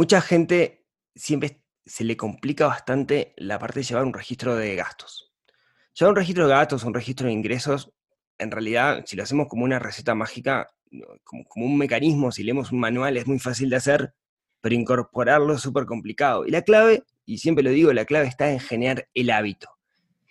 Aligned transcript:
mucha 0.00 0.22
gente 0.22 0.86
siempre 1.14 1.62
se 1.84 2.04
le 2.04 2.16
complica 2.16 2.66
bastante 2.66 3.34
la 3.36 3.58
parte 3.58 3.80
de 3.80 3.84
llevar 3.84 4.04
un 4.04 4.14
registro 4.14 4.56
de 4.56 4.74
gastos. 4.74 5.30
Llevar 5.92 6.12
un 6.12 6.16
registro 6.16 6.48
de 6.48 6.54
gastos, 6.54 6.84
un 6.84 6.94
registro 6.94 7.26
de 7.26 7.34
ingresos, 7.34 7.92
en 8.38 8.50
realidad, 8.50 9.02
si 9.04 9.14
lo 9.14 9.24
hacemos 9.24 9.46
como 9.46 9.62
una 9.64 9.78
receta 9.78 10.14
mágica, 10.14 10.68
como, 11.22 11.66
un 11.66 11.76
mecanismo, 11.76 12.32
si 12.32 12.44
leemos 12.44 12.72
un 12.72 12.80
manual, 12.80 13.18
es 13.18 13.26
muy 13.26 13.38
fácil 13.38 13.68
de 13.68 13.76
hacer, 13.76 14.14
pero 14.62 14.74
incorporarlo 14.74 15.52
es 15.52 15.60
súper 15.60 15.84
complicado. 15.84 16.46
Y 16.46 16.50
la 16.50 16.62
clave, 16.62 17.02
y 17.26 17.36
siempre 17.36 17.62
lo 17.62 17.68
digo, 17.68 17.92
la 17.92 18.06
clave 18.06 18.26
está 18.26 18.50
en 18.50 18.58
generar 18.58 19.06
el 19.12 19.28
hábito. 19.28 19.68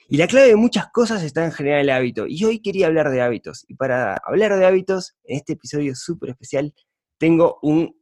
Y 0.08 0.18
la 0.18 0.26
clave 0.26 0.48
de 0.48 0.56
muchas 0.56 0.88
cosas 0.92 1.22
está 1.22 1.46
en 1.46 1.52
generar 1.52 1.82
el 1.82 1.92
hábito. 1.92 2.26
Y 2.28 2.44
hoy 2.44 2.60
quería 2.60 2.88
hablar 2.88 3.12
de 3.12 3.22
hábitos. 3.22 3.66
Y 3.68 3.76
para 3.76 4.18
hablar 4.26 4.58
de 4.58 4.66
hábitos, 4.66 5.16
en 5.26 5.38
este 5.38 5.54
episodio 5.54 5.94
súper 5.94 6.32
especial, 6.32 6.74
tengo 7.20 7.60
un 7.62 7.99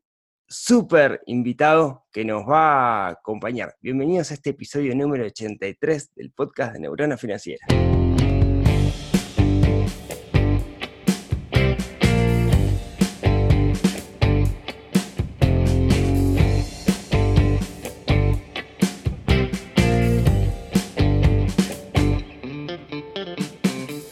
súper 0.47 1.21
invitado 1.25 2.05
que 2.11 2.23
nos 2.23 2.47
va 2.47 3.07
a 3.07 3.09
acompañar. 3.09 3.75
Bienvenidos 3.81 4.31
a 4.31 4.35
este 4.35 4.51
episodio 4.51 4.95
número 4.95 5.25
83 5.25 6.13
del 6.15 6.31
podcast 6.31 6.73
de 6.73 6.79
Neurona 6.79 7.17
Financiera. 7.17 7.67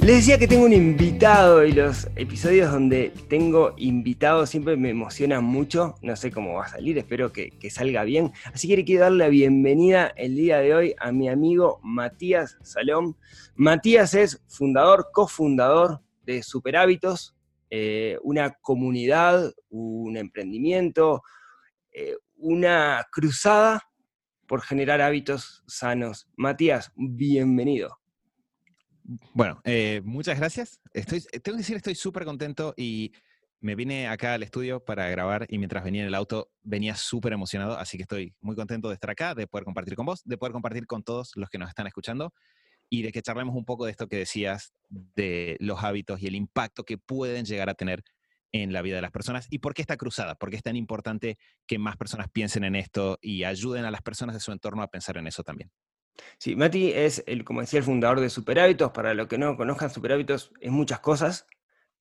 Les 0.06 0.18
decía 0.18 0.38
que 0.38 0.48
tengo 0.48 0.66
un 0.66 0.74
invitado 0.74 1.66
y 1.66 1.72
los 1.72 2.08
episodios 2.16 2.72
donde 2.72 3.12
tengo 3.28 3.74
invitados 3.76 4.52
siempre 4.52 4.78
me 4.78 4.92
emocionan 4.92 5.44
mucho. 5.44 5.96
No 6.04 6.16
sé 6.16 6.30
cómo 6.30 6.54
va 6.54 6.66
a 6.66 6.68
salir, 6.68 6.96
espero 7.00 7.34
que, 7.34 7.58
salga 7.72 8.04
bien. 8.04 8.32
Así 8.54 8.68
que 8.68 8.78
le 8.78 8.86
quiero 8.86 9.02
dar 9.02 9.14
la 9.14 9.30
bienvenida 9.30 10.14
el 10.16 10.36
día 10.36 10.60
de 10.60 10.76
hoy 10.76 10.96
a 11.00 11.12
mi 11.12 11.28
amigo 11.28 11.80
Matías 11.82 12.60
Salom. 12.62 13.16
Matías 13.56 14.14
es 14.14 14.44
fundador, 14.48 15.08
cofundador 15.12 16.02
de 16.22 16.44
Super 16.44 16.78
Hábitos, 16.78 17.36
eh, 17.72 18.20
una 18.22 18.52
comunidad, 18.62 19.56
un 19.70 20.18
emprendimiento, 20.18 21.24
eh, 21.92 22.16
una 22.36 23.08
cruzada 23.12 23.82
por 24.46 24.62
generar 24.62 25.02
hábitos 25.02 25.64
sanos. 25.66 26.28
Matías, 26.36 26.92
bienvenido. 26.96 28.05
Bueno, 29.34 29.62
eh, 29.64 30.02
muchas 30.04 30.40
gracias. 30.40 30.82
Estoy, 30.94 31.20
eh, 31.32 31.40
tengo 31.40 31.58
que 31.58 31.62
decir, 31.62 31.76
estoy 31.76 31.96
súper 31.96 32.26
contento 32.26 32.74
y 32.76 33.12
me 33.60 33.76
vine 33.76 34.08
acá 34.08 34.34
al 34.34 34.44
estudio 34.44 34.84
para 34.84 35.08
grabar 35.10 35.46
y 35.50 35.58
mientras 35.58 35.84
venía 35.84 36.02
en 36.02 36.08
el 36.08 36.16
auto 36.16 36.52
venía 36.64 36.96
súper 36.96 37.34
emocionado, 37.34 37.78
así 37.78 37.98
que 37.98 38.04
estoy 38.04 38.34
muy 38.42 38.56
contento 38.56 38.90
de 38.90 38.96
estar 38.96 39.10
acá, 39.10 39.36
de 39.36 39.48
poder 39.48 39.66
compartir 39.66 39.96
con 39.96 40.06
vos, 40.06 40.22
de 40.24 40.38
poder 40.38 40.54
compartir 40.54 40.88
con 40.88 41.04
todos 41.04 41.32
los 41.36 41.50
que 41.50 41.58
nos 41.58 41.70
están 41.70 41.88
escuchando 41.88 42.34
y 42.90 43.04
de 43.04 43.12
que 43.12 43.22
charlemos 43.22 43.56
un 43.56 43.66
poco 43.66 43.86
de 43.86 43.92
esto 43.92 44.08
que 44.08 44.18
decías 44.18 44.74
de 44.90 45.58
los 45.60 45.84
hábitos 45.84 46.22
y 46.22 46.28
el 46.28 46.36
impacto 46.36 46.84
que 46.84 46.98
pueden 46.98 47.46
llegar 47.46 47.70
a 47.70 47.76
tener 47.76 48.04
en 48.52 48.72
la 48.72 48.82
vida 48.82 48.96
de 48.96 49.02
las 49.02 49.12
personas 49.12 49.48
y 49.50 49.60
por 49.60 49.74
qué 49.74 49.82
está 49.82 49.98
cruzada, 49.98 50.36
por 50.36 50.50
qué 50.50 50.58
es 50.58 50.64
tan 50.64 50.76
importante 50.76 51.38
que 51.68 51.78
más 51.78 51.98
personas 51.98 52.28
piensen 52.32 52.64
en 52.64 52.76
esto 52.76 53.18
y 53.22 53.44
ayuden 53.44 53.86
a 53.86 53.92
las 53.92 54.02
personas 54.02 54.36
de 54.36 54.40
su 54.40 54.52
entorno 54.52 54.82
a 54.82 54.88
pensar 54.88 55.18
en 55.18 55.28
eso 55.28 55.44
también. 55.44 55.72
Sí, 56.38 56.56
Mati 56.56 56.92
es, 56.92 57.24
el, 57.28 57.44
como 57.44 57.62
decía, 57.62 57.80
el 57.80 57.86
fundador 57.86 58.20
de 58.20 58.30
Superhábitos. 58.30 58.92
Para 58.92 59.14
los 59.14 59.28
que 59.28 59.38
no 59.38 59.56
conozcan, 59.58 59.90
Superhábitos 59.90 60.52
es 60.60 60.72
muchas 60.72 61.00
cosas, 61.00 61.48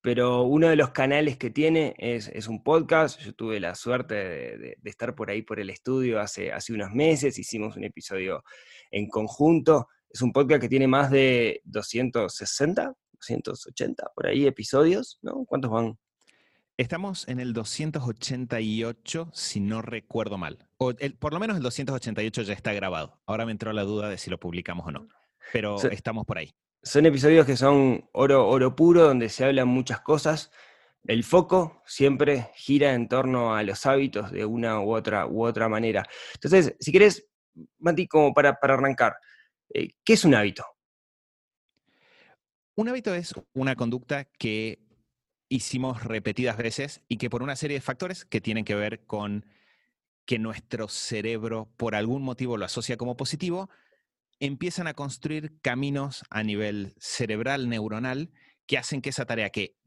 pero 0.01 0.43
uno 0.43 0.67
de 0.69 0.75
los 0.75 0.91
canales 0.91 1.37
que 1.37 1.49
tiene 1.49 1.95
es, 1.97 2.47
un 2.47 2.63
podcast. 2.63 3.19
Yo 3.21 3.33
tuve 3.33 3.59
la 3.59 3.75
suerte 3.75 4.15
de, 4.15 4.77
estar 4.83 5.15
por 5.15 5.29
ahí 5.29 5.41
por 5.41 5.59
el 5.59 5.69
estudio 5.69 6.19
hace, 6.19 6.51
hace 6.51 6.73
unos 6.73 6.91
meses, 6.91 7.37
hicimos 7.39 7.75
un 7.75 7.83
episodio 7.83 8.43
en 8.91 9.09
conjunto. 9.09 9.87
Es 10.09 10.21
un 10.21 10.31
podcast 10.31 10.61
que 10.61 10.69
tiene 10.69 10.87
más 10.87 11.11
de 11.11 11.61
260, 11.65 12.93
280 13.11 14.11
por 14.15 14.27
ahí 14.27 14.45
episodios, 14.45 15.19
¿no? 15.21 15.45
¿Cuántos 15.45 15.71
van? 15.71 15.97
Estamos 16.77 17.25
en 17.29 17.39
el 17.39 17.53
288, 17.53 19.29
si 19.31 19.61
no 19.61 19.81
recuerdo 19.81 20.37
mal. 20.37 20.67
O 20.77 20.91
por 21.19 21.31
lo 21.31 21.39
menos 21.39 21.55
el 21.55 21.63
288 21.63 22.41
ya 22.41 22.53
está 22.53 22.73
grabado. 22.73 23.21
Ahora 23.25 23.45
me 23.45 23.53
entró 23.53 23.71
la 23.71 23.83
duda 23.83 24.09
de 24.09 24.17
si 24.17 24.29
lo 24.29 24.37
publicamos 24.37 24.85
o 24.85 24.91
no. 24.91 25.07
Pero 25.53 25.81
estamos 25.89 26.25
por 26.25 26.37
ahí. 26.37 26.53
Son 26.83 27.05
episodios 27.05 27.45
que 27.45 27.55
son 27.55 28.09
oro, 28.11 28.45
oro 28.49 28.75
puro, 28.75 29.03
donde 29.03 29.29
se 29.29 29.45
hablan 29.45 29.69
muchas 29.69 30.01
cosas. 30.01 30.51
El 31.05 31.23
foco 31.23 31.81
siempre 31.85 32.51
gira 32.55 32.93
en 32.93 33.07
torno 33.07 33.55
a 33.55 33.63
los 33.63 33.85
hábitos 33.85 34.31
de 34.31 34.43
una 34.43 34.81
u 34.81 34.93
otra, 34.93 35.27
u 35.27 35.45
otra 35.45 35.69
manera. 35.69 36.05
Entonces, 36.33 36.75
si 36.77 36.91
querés, 36.91 37.25
Mati, 37.79 38.05
como 38.05 38.33
para, 38.33 38.59
para 38.59 38.73
arrancar, 38.73 39.15
eh, 39.73 39.91
¿qué 40.03 40.13
es 40.13 40.25
un 40.25 40.35
hábito? 40.35 40.65
Un 42.75 42.89
hábito 42.89 43.15
es 43.15 43.33
una 43.53 43.77
conducta 43.77 44.25
que 44.25 44.84
hicimos 45.55 46.03
repetidas 46.03 46.57
veces 46.57 47.01
y 47.07 47.17
que 47.17 47.29
por 47.29 47.41
una 47.41 47.55
serie 47.55 47.77
de 47.77 47.81
factores 47.81 48.25
que 48.25 48.41
tienen 48.41 48.65
que 48.65 48.75
ver 48.75 49.05
con 49.05 49.45
que 50.25 50.39
nuestro 50.39 50.87
cerebro 50.87 51.71
por 51.77 51.95
algún 51.95 52.23
motivo 52.23 52.57
lo 52.57 52.65
asocia 52.65 52.97
como 52.97 53.15
positivo, 53.15 53.69
empiezan 54.39 54.87
a 54.87 54.93
construir 54.93 55.59
caminos 55.61 56.23
a 56.29 56.43
nivel 56.43 56.93
cerebral, 56.99 57.69
neuronal, 57.69 58.31
que 58.67 58.77
hacen 58.77 59.01
que 59.01 59.09
esa 59.09 59.25
tarea 59.25 59.49
que 59.49 59.77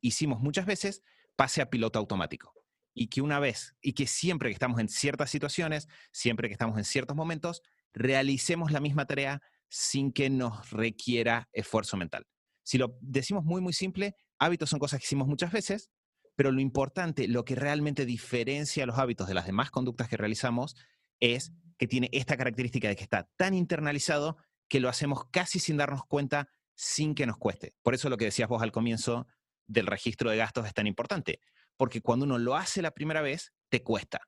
hicimos 0.00 0.40
muchas 0.40 0.66
veces 0.66 1.02
pase 1.36 1.60
a 1.62 1.70
piloto 1.70 1.98
automático. 1.98 2.52
Y 2.94 3.08
que 3.08 3.20
una 3.20 3.38
vez, 3.38 3.76
y 3.82 3.92
que 3.92 4.06
siempre 4.06 4.48
que 4.48 4.54
estamos 4.54 4.80
en 4.80 4.88
ciertas 4.88 5.30
situaciones, 5.30 5.86
siempre 6.10 6.48
que 6.48 6.54
estamos 6.54 6.78
en 6.78 6.84
ciertos 6.84 7.14
momentos, 7.14 7.62
realicemos 7.92 8.72
la 8.72 8.80
misma 8.80 9.06
tarea 9.06 9.42
sin 9.68 10.12
que 10.12 10.30
nos 10.30 10.70
requiera 10.70 11.48
esfuerzo 11.52 11.98
mental. 11.98 12.26
Si 12.62 12.78
lo 12.78 12.96
decimos 13.00 13.44
muy, 13.44 13.60
muy 13.60 13.74
simple, 13.74 14.16
hábitos 14.38 14.70
son 14.70 14.78
cosas 14.78 15.00
que 15.00 15.04
hicimos 15.04 15.28
muchas 15.28 15.52
veces, 15.52 15.90
pero 16.34 16.52
lo 16.52 16.60
importante, 16.60 17.28
lo 17.28 17.44
que 17.44 17.54
realmente 17.54 18.04
diferencia 18.04 18.86
los 18.86 18.98
hábitos 18.98 19.26
de 19.28 19.34
las 19.34 19.46
demás 19.46 19.70
conductas 19.70 20.08
que 20.08 20.16
realizamos 20.16 20.76
es 21.18 21.52
que 21.78 21.86
tiene 21.86 22.08
esta 22.12 22.36
característica 22.36 22.88
de 22.88 22.96
que 22.96 23.02
está 23.02 23.28
tan 23.36 23.54
internalizado 23.54 24.36
que 24.68 24.80
lo 24.80 24.88
hacemos 24.88 25.24
casi 25.30 25.58
sin 25.58 25.76
darnos 25.76 26.04
cuenta, 26.04 26.48
sin 26.74 27.14
que 27.14 27.26
nos 27.26 27.38
cueste. 27.38 27.74
Por 27.82 27.94
eso 27.94 28.10
lo 28.10 28.16
que 28.16 28.26
decías 28.26 28.48
vos 28.48 28.62
al 28.62 28.72
comienzo 28.72 29.26
del 29.66 29.86
registro 29.86 30.30
de 30.30 30.36
gastos 30.36 30.66
es 30.66 30.74
tan 30.74 30.86
importante, 30.86 31.40
porque 31.76 32.00
cuando 32.00 32.24
uno 32.24 32.38
lo 32.38 32.56
hace 32.56 32.82
la 32.82 32.92
primera 32.92 33.22
vez, 33.22 33.52
te 33.68 33.82
cuesta 33.82 34.20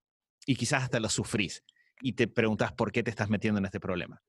y 0.47 0.57
quizás 0.57 0.85
hasta 0.85 1.01
lo 1.01 1.09
sufrís 1.09 1.63
y 2.01 2.15
te 2.15 2.29
preguntas 2.29 2.73
por 2.73 2.93
qué 2.93 3.03
te 3.03 3.11
estás 3.11 3.29
metiendo 3.29 3.59
en 3.59 3.67
este 3.67 3.81
problema. 3.81 4.23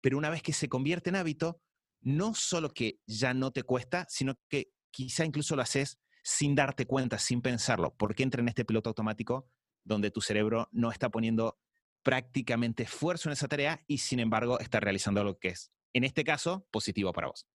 Pero 0.00 0.18
una 0.18 0.30
vez 0.30 0.42
que 0.42 0.52
se 0.52 0.68
convierte 0.68 1.10
en 1.10 1.16
hábito, 1.16 1.60
no 2.00 2.34
solo 2.34 2.70
que 2.70 3.00
ya 3.06 3.32
no 3.34 3.50
te 3.50 3.62
cuesta, 3.62 4.06
sino 4.08 4.34
que 4.48 4.73
quizá 4.94 5.24
incluso 5.24 5.56
lo 5.56 5.62
haces 5.62 5.98
sin 6.22 6.54
darte 6.54 6.86
cuenta, 6.86 7.18
sin 7.18 7.42
pensarlo, 7.42 7.94
porque 7.98 8.22
entra 8.22 8.40
en 8.40 8.48
este 8.48 8.64
piloto 8.64 8.90
automático 8.90 9.48
donde 9.82 10.10
tu 10.10 10.20
cerebro 10.20 10.68
no 10.70 10.90
está 10.90 11.10
poniendo 11.10 11.58
prácticamente 12.02 12.84
esfuerzo 12.84 13.28
en 13.28 13.32
esa 13.32 13.48
tarea 13.48 13.82
y 13.86 13.98
sin 13.98 14.20
embargo 14.20 14.60
está 14.60 14.78
realizando 14.78 15.24
lo 15.24 15.38
que 15.38 15.48
es, 15.48 15.72
en 15.92 16.04
este 16.04 16.22
caso, 16.22 16.66
positivo 16.70 17.12
para 17.12 17.26
vos. 17.26 17.46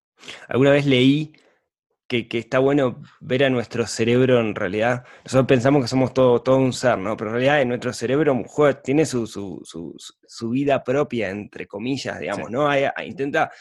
Alguna 0.50 0.72
vez 0.72 0.86
leí 0.86 1.34
que, 2.08 2.28
está 2.34 2.60
bueno 2.60 3.02
ver 3.22 3.46
a 3.46 3.50
nuestro 3.50 3.88
cerebro 3.88 4.40
en 4.42 4.56
realidad. 4.56 5.06
Nosotros 5.24 5.48
pensamos 5.48 5.84
que 5.84 5.88
somos 5.88 6.14
todo, 6.14 6.42
todo 6.42 6.58
un 6.58 6.74
ser, 6.74 6.98
¿no? 6.98 7.16
Pero 7.16 7.30
en 7.30 7.36
realidad 7.36 7.62
en 7.62 7.70
nuestro 7.70 7.94
cerebro 7.94 8.44
tiene 8.84 9.06
su, 9.06 9.28
su, 9.28 10.50
vida 10.50 10.84
propia, 10.84 11.30
entre 11.30 11.68
comillas, 11.68 12.20
digamos, 12.20 12.52
¿no? 12.52 12.68
intenta 13.06 13.52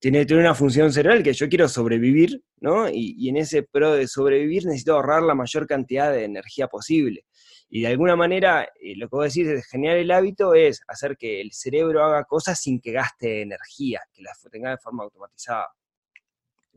tiene, 0.00 0.24
tiene 0.24 0.42
una 0.42 0.54
función 0.54 0.92
cerebral 0.92 1.22
que 1.22 1.34
yo 1.34 1.48
quiero 1.48 1.68
sobrevivir, 1.68 2.42
¿no? 2.58 2.88
Y, 2.88 3.28
en 3.28 3.36
ese 3.36 3.62
pro 3.62 3.92
de 3.92 4.08
sobrevivir 4.08 4.64
necesito 4.64 4.94
ahorrar 4.94 5.22
la 5.22 5.34
mayor 5.34 5.66
cantidad 5.66 6.10
de 6.10 6.24
energía 6.24 6.68
posible. 6.68 7.26
Y 7.68 7.82
de 7.82 7.88
alguna 7.88 8.16
manera, 8.16 8.64
eh, 8.80 8.96
lo 8.96 9.08
que 9.08 9.16
vos 9.16 9.32
decís 9.32 9.46
de 9.46 9.62
generar 9.62 9.98
el 9.98 10.10
hábito 10.10 10.54
es 10.54 10.80
hacer 10.88 11.18
que 11.18 11.42
el 11.42 11.52
cerebro 11.52 12.02
haga 12.02 12.24
cosas 12.24 12.58
sin 12.58 12.80
que 12.80 12.92
gaste 12.92 13.42
energía, 13.42 14.00
que 14.12 14.22
las 14.22 14.40
tenga 14.50 14.70
de 14.70 14.78
forma 14.78 15.04
automatizada. 15.04 15.68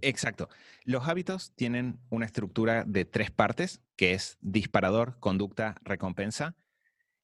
Exacto. 0.01 0.49
Los 0.83 1.07
hábitos 1.07 1.53
tienen 1.55 1.99
una 2.09 2.25
estructura 2.25 2.83
de 2.85 3.05
tres 3.05 3.31
partes, 3.31 3.81
que 3.95 4.13
es 4.13 4.37
disparador, 4.41 5.17
conducta, 5.21 5.75
recompensa. 5.83 6.57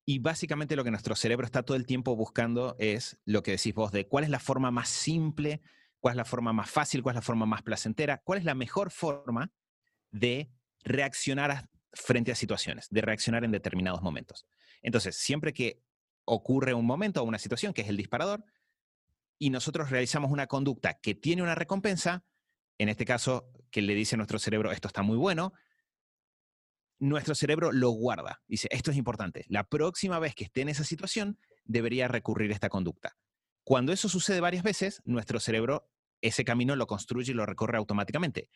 Y 0.05 0.19
básicamente 0.19 0.77
lo 0.77 0.85
que 0.85 0.91
nuestro 0.91 1.15
cerebro 1.15 1.45
está 1.45 1.63
todo 1.63 1.75
el 1.75 1.85
tiempo 1.85 2.15
buscando 2.15 2.77
es 2.79 3.19
lo 3.25 3.43
que 3.43 3.51
decís 3.51 3.73
vos, 3.75 3.91
de 3.91 4.07
cuál 4.07 4.23
es 4.23 4.29
la 4.29 4.39
forma 4.39 4.71
más 4.71 4.87
simple 4.87 5.61
cuál 5.99 6.13
es 6.13 6.17
la 6.17 6.25
forma 6.25 6.53
más 6.53 6.69
fácil, 6.69 7.03
cuál 7.03 7.13
es 7.13 7.17
la 7.17 7.21
forma 7.21 7.45
más 7.45 7.61
placentera, 7.61 8.21
cuál 8.23 8.39
es 8.39 8.45
la 8.45 8.55
mejor 8.55 8.91
forma 8.91 9.51
de 10.11 10.51
reaccionar 10.83 11.69
frente 11.93 12.31
a 12.31 12.35
situaciones, 12.35 12.87
de 12.89 13.01
reaccionar 13.01 13.43
en 13.43 13.51
determinados 13.51 14.01
momentos. 14.01 14.47
Entonces, 14.81 15.17
siempre 15.17 15.53
que 15.53 15.81
ocurre 16.25 16.73
un 16.73 16.85
momento 16.85 17.21
o 17.21 17.25
una 17.25 17.39
situación 17.39 17.73
que 17.73 17.81
es 17.81 17.89
el 17.89 17.97
disparador, 17.97 18.43
y 19.37 19.49
nosotros 19.49 19.89
realizamos 19.89 20.31
una 20.31 20.47
conducta 20.47 20.99
que 20.99 21.15
tiene 21.15 21.41
una 21.41 21.55
recompensa, 21.55 22.25
en 22.77 22.89
este 22.89 23.05
caso, 23.05 23.51
que 23.71 23.81
le 23.81 23.95
dice 23.95 24.15
a 24.15 24.17
nuestro 24.17 24.37
cerebro, 24.37 24.71
esto 24.71 24.87
está 24.87 25.01
muy 25.01 25.17
bueno, 25.17 25.53
nuestro 26.99 27.33
cerebro 27.33 27.71
lo 27.71 27.91
guarda. 27.91 28.41
Dice, 28.47 28.67
esto 28.71 28.91
es 28.91 28.97
importante. 28.97 29.45
La 29.47 29.63
próxima 29.63 30.19
vez 30.19 30.35
que 30.35 30.43
esté 30.43 30.61
en 30.61 30.69
esa 30.69 30.83
situación, 30.83 31.39
debería 31.63 32.07
recurrir 32.07 32.51
a 32.51 32.53
esta 32.53 32.69
conducta. 32.69 33.17
Cuando 33.63 33.91
eso 33.91 34.09
sucede 34.09 34.39
varias 34.39 34.63
veces, 34.63 35.01
nuestro 35.05 35.39
cerebro 35.39 35.89
ese 36.21 36.43
camino 36.43 36.75
lo 36.75 36.87
construye 36.87 37.31
y 37.31 37.35
lo 37.35 37.45
recorre 37.45 37.77
automáticamente. 37.77 38.49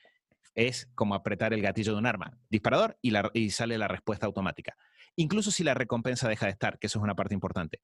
Es 0.56 0.90
como 0.96 1.16
apretar 1.16 1.54
el 1.54 1.62
gatillo 1.62 1.94
de 1.94 2.00
un 2.00 2.06
arma, 2.06 2.38
disparador 2.50 2.98
y, 3.02 3.50
sale 3.52 3.78
la 3.78 3.88
respuesta 3.88 4.26
automática. 4.26 4.76
Incluso 5.16 5.52
si 5.52 5.64
la 5.64 5.74
recompensa 5.74 6.28
deja 6.28 6.46
de 6.46 6.52
estar, 6.52 6.80
que 6.80 6.88
eso 6.88 7.00
es 7.00 7.04
una 7.04 7.16
parte 7.16 7.34
importante. 7.34 7.82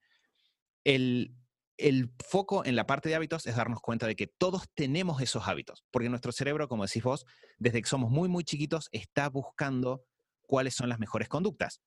El, 0.83 1.33
el 1.77 2.11
foco 2.27 2.65
en 2.65 2.75
la 2.75 2.85
parte 2.85 3.09
de 3.09 3.15
hábitos 3.15 3.47
es 3.47 3.55
darnos 3.55 3.81
cuenta 3.81 4.05
de 4.07 4.15
que 4.15 4.27
todos 4.27 4.69
tenemos 4.73 5.21
esos 5.21 5.47
hábitos, 5.47 5.83
porque 5.91 6.09
nuestro 6.09 6.31
cerebro, 6.31 6.67
como 6.67 6.85
decís 6.85 7.03
vos, 7.03 7.25
desde 7.57 7.81
que 7.81 7.89
somos 7.89 8.11
muy, 8.11 8.29
muy 8.29 8.43
chiquitos, 8.43 8.89
está 8.91 9.29
buscando 9.29 10.03
cuáles 10.41 10.75
son 10.75 10.89
las 10.89 10.99
mejores 10.99 11.29
conductas. 11.29 11.81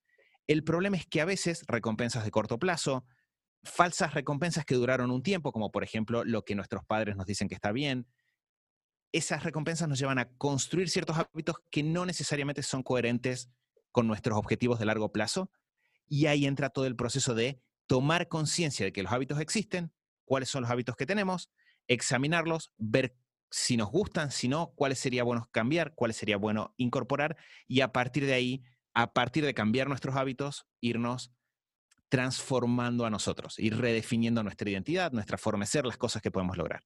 El 0.47 0.65
problema 0.65 0.97
es 0.97 1.07
que 1.07 1.21
a 1.21 1.25
veces 1.25 1.65
recompensas 1.69 2.25
de 2.25 2.31
corto 2.31 2.59
plazo, 2.59 3.05
falsas 3.63 4.15
recompensas 4.15 4.65
que 4.65 4.75
duraron 4.75 5.11
un 5.11 5.23
tiempo, 5.23 5.53
como 5.53 5.71
por 5.71 5.85
ejemplo 5.85 6.25
lo 6.25 6.45
que 6.45 6.55
nuestros 6.55 6.85
padres 6.85 7.17
nos 7.17 7.27
dicen 7.27 7.49
que 7.49 7.55
está 7.55 7.73
bien, 7.73 8.07
esas 9.13 9.45
recompensas 9.45 9.89
nos 9.89 9.99
llevan 9.99 10.19
a 10.19 10.31
construir 10.37 10.89
ciertos 10.89 11.17
hábitos 11.19 11.57
que 11.71 11.83
no 11.83 12.07
necesariamente 12.07 12.63
son 12.63 12.83
coherentes 12.83 13.51
con 13.93 14.07
nuestros 14.07 14.39
objetivos 14.39 14.79
de 14.79 14.87
largo 14.87 15.13
plazo. 15.13 15.51
Y 16.09 16.27
ahí 16.27 16.47
entra 16.47 16.71
todo 16.71 16.87
el 16.87 16.97
proceso 16.97 17.35
de 17.35 17.61
tomar 17.87 18.29
conciencia 18.29 18.87
de 18.87 18.93
que 18.93 19.03
los 19.03 19.13
hábitos 19.13 19.39
existen, 19.39 19.93
cuáles 20.25 20.49
son 20.49 20.63
los 20.63 20.71
hábitos 20.71 20.97
que 20.97 21.07
tenemos, 21.07 21.51
examinarlos, 21.89 22.73
ver 22.79 23.15
si 23.51 23.77
nos 23.77 23.91
gustan, 23.91 24.31
si 24.31 24.49
no, 24.49 24.73
cuáles 24.75 24.99
sería 24.99 25.25
bueno 25.25 25.49
cambiar, 25.53 25.95
cuáles 25.95 26.17
sería 26.17 26.39
bueno 26.39 26.75
incorporar 26.79 27.37
y 27.69 27.83
a 27.83 27.93
partir 27.93 28.25
de 28.25 28.33
ahí, 28.33 28.63
a 28.95 29.13
partir 29.13 29.45
de 29.45 29.53
cambiar 29.53 29.89
nuestros 29.89 30.17
hábitos, 30.17 30.67
irnos 30.81 31.33
transformando 32.13 33.07
a 33.07 33.11
nosotros, 33.11 33.59
ir 33.59 33.75
redefiniendo 33.75 34.43
nuestra 34.43 34.69
identidad, 34.69 35.13
nuestra 35.13 35.39
forma 35.39 35.65
de 35.65 35.69
ser, 35.69 35.87
las 35.87 35.97
cosas 35.97 36.21
que 36.21 36.31
podemos 36.31 36.59
lograr. 36.59 36.83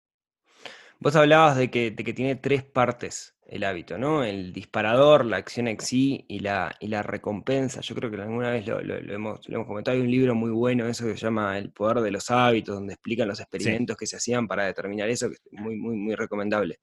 Vos 1.00 1.16
hablabas 1.16 1.56
de 1.56 1.68
que, 1.68 1.90
tiene 1.90 2.36
tres 2.36 2.62
partes 2.62 3.34
el 3.44 3.64
hábito, 3.64 3.98
¿no? 3.98 4.22
El 4.22 4.52
disparador, 4.52 5.24
la 5.24 5.38
acción 5.38 5.66
en 5.66 5.80
sí 5.80 6.24
y 6.28 6.38
la, 6.38 6.76
y 6.78 6.86
la 6.86 7.02
recompensa. 7.02 7.80
Yo 7.80 7.96
creo 7.96 8.08
que 8.08 8.22
alguna 8.22 8.50
vez 8.50 8.68
lo, 8.68 8.78
hemos, 8.78 9.40
comentado. 9.66 9.96
Hay 9.96 10.00
un 10.00 10.12
libro 10.12 10.36
muy 10.36 10.52
bueno, 10.52 10.86
eso 10.86 11.04
que 11.04 11.16
se 11.16 11.24
llama 11.24 11.58
El 11.58 11.72
poder 11.72 12.02
de 12.02 12.12
los 12.12 12.30
hábitos, 12.30 12.76
donde 12.76 12.94
explican 12.94 13.26
los 13.26 13.40
experimentos 13.40 13.96
que 13.96 14.06
se 14.06 14.18
hacían 14.18 14.46
para 14.46 14.66
determinar 14.66 15.08
eso, 15.08 15.28
que 15.28 15.34
es 15.34 15.60
muy, 15.60 15.74
muy, 15.74 15.96
muy 15.96 16.14
recomendable. 16.14 16.78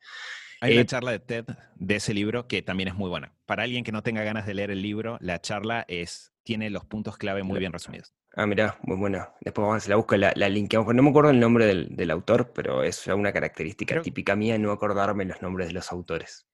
Hay 0.59 0.73
una 0.73 0.81
eh, 0.81 0.85
charla 0.85 1.11
de 1.11 1.19
TED 1.19 1.45
de 1.75 1.95
ese 1.95 2.13
libro 2.13 2.49
que 2.49 2.61
también 2.61 2.89
es 2.89 2.95
muy 2.95 3.09
buena. 3.09 3.33
Para 3.45 3.63
alguien 3.63 3.85
que 3.85 3.93
no 3.93 4.03
tenga 4.03 4.25
ganas 4.25 4.45
de 4.45 4.53
leer 4.53 4.69
el 4.69 4.81
libro, 4.81 5.17
la 5.21 5.39
charla 5.39 5.85
es, 5.87 6.33
tiene 6.43 6.69
los 6.69 6.83
puntos 6.83 7.15
clave 7.15 7.43
muy 7.43 7.59
bien 7.59 7.71
resumidos. 7.71 8.13
Ah, 8.35 8.47
mirá, 8.47 8.79
muy 8.81 8.97
buena. 8.97 9.31
Después 9.41 9.67
vamos 9.67 9.85
a 9.85 9.89
la 9.89 9.95
busca, 9.95 10.17
la, 10.17 10.33
la 10.35 10.49
linkeamos. 10.49 10.93
No 10.95 11.03
me 11.03 11.09
acuerdo 11.09 11.29
el 11.29 11.39
nombre 11.39 11.67
del, 11.67 12.11
autor, 12.11 12.51
pero 12.53 12.83
es 12.83 13.05
una 13.07 13.31
característica 13.31 14.01
típica 14.01 14.35
mía 14.35 14.57
no 14.57 14.71
acordarme 14.71 15.25
los 15.25 15.41
nombres 15.43 15.67
de 15.67 15.73
los 15.73 15.91
autores. 15.91 16.47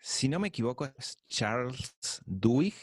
Si 0.00 0.28
no 0.28 0.40
me 0.40 0.48
equivoco, 0.48 0.86
es 0.98 1.24
Charles 1.28 2.22
Duhigg, 2.26 2.74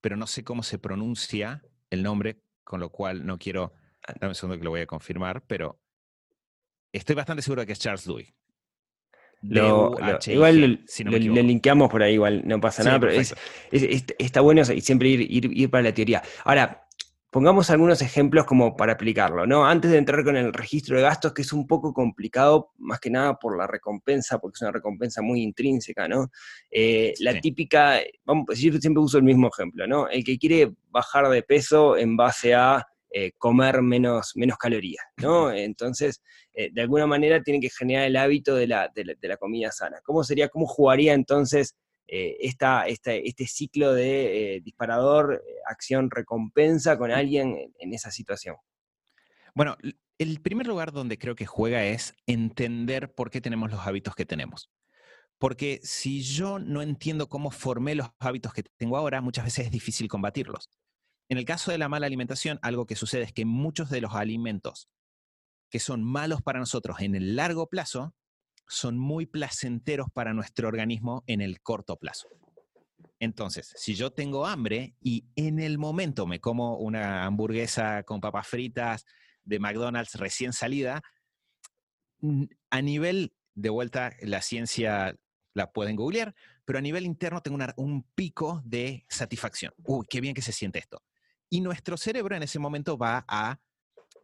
pero 0.00 0.16
no 0.16 0.26
sé 0.26 0.42
cómo 0.42 0.64
se 0.64 0.78
pronuncia 0.78 1.62
el 1.90 2.02
nombre, 2.02 2.40
con 2.64 2.80
lo 2.80 2.90
cual 2.90 3.24
no 3.24 3.38
quiero. 3.38 3.74
Ah. 4.08 4.14
Dame 4.18 4.30
un 4.30 4.34
segundo 4.34 4.58
que 4.58 4.64
lo 4.64 4.70
voy 4.70 4.80
a 4.80 4.86
confirmar, 4.86 5.42
pero 5.46 5.78
estoy 6.90 7.14
bastante 7.14 7.42
seguro 7.42 7.62
de 7.62 7.66
que 7.66 7.74
es 7.74 7.78
Charles 7.78 8.04
Duhigg. 8.04 8.34
igual 10.26 10.82
si 10.86 11.04
lo, 11.04 11.12
linkeamos 11.12 11.88
por 11.90 12.02
ahí, 12.02 12.14
igual 12.14 12.42
no 12.44 12.60
pasa 12.60 12.82
nada, 12.82 12.98
pero 12.98 13.12
es, 13.12 13.36
está 13.70 14.40
bueno 14.40 14.62
y 14.62 14.80
siempre 14.80 15.10
ir, 15.10 15.20
ir, 15.20 15.56
ir, 15.56 15.70
para 15.70 15.84
la 15.84 15.94
teoría. 15.94 16.22
Ahora, 16.44 16.83
Pongamos 17.34 17.68
algunos 17.70 18.00
ejemplos 18.00 18.44
como 18.44 18.76
para 18.76 18.92
aplicarlo, 18.92 19.44
¿no? 19.44 19.66
Antes 19.66 19.90
de 19.90 19.98
entrar 19.98 20.22
con 20.22 20.36
el 20.36 20.52
registro 20.52 20.96
de 20.96 21.02
gastos, 21.02 21.34
que 21.34 21.42
es 21.42 21.52
un 21.52 21.66
poco 21.66 21.92
complicado, 21.92 22.70
más 22.78 23.00
que 23.00 23.10
nada 23.10 23.40
por 23.40 23.58
la 23.58 23.66
recompensa, 23.66 24.38
porque 24.38 24.54
es 24.54 24.62
una 24.62 24.70
recompensa 24.70 25.20
muy 25.20 25.42
intrínseca, 25.42 26.06
¿no? 26.06 26.30
Eh, 26.70 27.12
la 27.18 27.40
típica, 27.40 27.98
vamos, 28.24 28.56
yo 28.56 28.72
siempre 28.74 29.02
uso 29.02 29.18
el 29.18 29.24
mismo 29.24 29.48
ejemplo, 29.52 29.84
¿no? 29.84 30.08
El 30.08 30.22
que 30.22 30.38
quiere 30.38 30.74
bajar 30.90 31.28
de 31.28 31.42
peso 31.42 31.96
en 31.96 32.16
base 32.16 32.54
a 32.54 32.86
eh, 33.10 33.32
comer 33.36 33.82
menos, 33.82 34.36
menos 34.36 34.56
calorías, 34.56 35.04
¿no? 35.16 35.50
Entonces, 35.50 36.22
eh, 36.52 36.70
de 36.72 36.82
alguna 36.82 37.08
manera 37.08 37.42
tiene 37.42 37.58
que 37.58 37.68
generar 37.68 38.04
el 38.04 38.16
hábito 38.16 38.54
de 38.54 38.68
la, 38.68 38.92
de 38.94 39.16
la 39.28 39.36
comida 39.38 39.72
sana. 39.72 39.98
¿Cómo 40.04 40.22
sería, 40.22 40.48
cómo 40.50 40.66
jugaría 40.66 41.14
entonces 41.14 41.74
eh, 42.06 42.36
este 42.40 43.46
ciclo 43.46 43.92
de 43.94 44.56
eh, 44.56 44.60
disparador, 44.60 45.42
eh, 45.46 45.54
acción, 45.66 46.10
recompensa 46.10 46.98
con 46.98 47.10
alguien 47.10 47.72
en, 47.78 47.94
esa 47.94 48.10
situación? 48.10 48.56
Bueno, 49.54 49.76
el 50.18 50.40
primer 50.40 50.66
lugar 50.66 50.92
donde 50.92 51.18
creo 51.18 51.34
que 51.34 51.46
juega 51.46 51.84
es 51.84 52.14
entender 52.26 53.14
por 53.14 53.30
qué 53.30 53.40
tenemos 53.40 53.70
los 53.70 53.86
hábitos 53.86 54.14
que 54.14 54.26
tenemos. 54.26 54.70
Porque 55.38 55.80
si 55.82 56.22
yo 56.22 56.58
no 56.58 56.82
entiendo 56.82 57.28
cómo 57.28 57.50
formé 57.50 57.94
los 57.94 58.08
hábitos 58.18 58.52
que 58.52 58.62
tengo 58.62 58.96
ahora, 58.96 59.20
muchas 59.20 59.44
veces 59.44 59.66
es 59.66 59.72
difícil 59.72 60.08
combatirlos. 60.08 60.70
En 61.28 61.38
el 61.38 61.44
caso 61.44 61.70
de 61.70 61.78
la 61.78 61.88
mala 61.88 62.06
alimentación, 62.06 62.58
algo 62.62 62.86
que 62.86 62.96
sucede 62.96 63.24
es 63.24 63.32
que 63.32 63.44
muchos 63.44 63.90
de 63.90 64.00
los 64.00 64.14
alimentos 64.14 64.88
que 65.70 65.80
son 65.80 66.04
malos 66.04 66.40
para 66.42 66.60
nosotros 66.60 67.00
en 67.00 67.14
el 67.14 67.34
largo 67.34 67.68
plazo 67.68 68.14
son 68.66 68.98
muy 68.98 69.26
placenteros 69.26 70.08
para 70.12 70.34
nuestro 70.34 70.68
organismo 70.68 71.22
en 71.26 71.40
el 71.40 71.60
corto 71.60 71.96
plazo. 71.96 72.28
Entonces, 73.20 73.72
si 73.76 73.94
yo 73.94 74.12
tengo 74.12 74.46
hambre 74.46 74.96
y 75.00 75.26
en 75.36 75.58
el 75.58 75.78
momento 75.78 76.26
me 76.26 76.40
como 76.40 76.76
una 76.76 77.24
hamburguesa 77.24 78.02
con 78.02 78.20
papas 78.20 78.46
fritas 78.46 79.06
de 79.44 79.58
McDonald's 79.58 80.14
recién 80.14 80.52
salida, 80.52 81.02
a 82.70 82.82
nivel 82.82 83.34
de 83.54 83.70
vuelta, 83.70 84.12
la 84.20 84.42
ciencia 84.42 85.16
la 85.54 85.72
pueden 85.72 85.96
googlear, 85.96 86.34
pero 86.64 86.78
a 86.78 86.82
nivel 86.82 87.06
interno 87.06 87.40
tengo 87.40 87.58
un 87.76 88.02
pico 88.14 88.60
de 88.64 89.04
satisfacción. 89.08 89.72
Uy, 89.84 90.06
qué 90.08 90.20
bien 90.20 90.34
que 90.34 90.42
se 90.42 90.52
siente 90.52 90.78
esto. 90.78 91.02
Y 91.48 91.60
nuestro 91.60 91.96
cerebro 91.96 92.34
en 92.34 92.42
ese 92.42 92.58
momento 92.58 92.98
va 92.98 93.24
a 93.28 93.60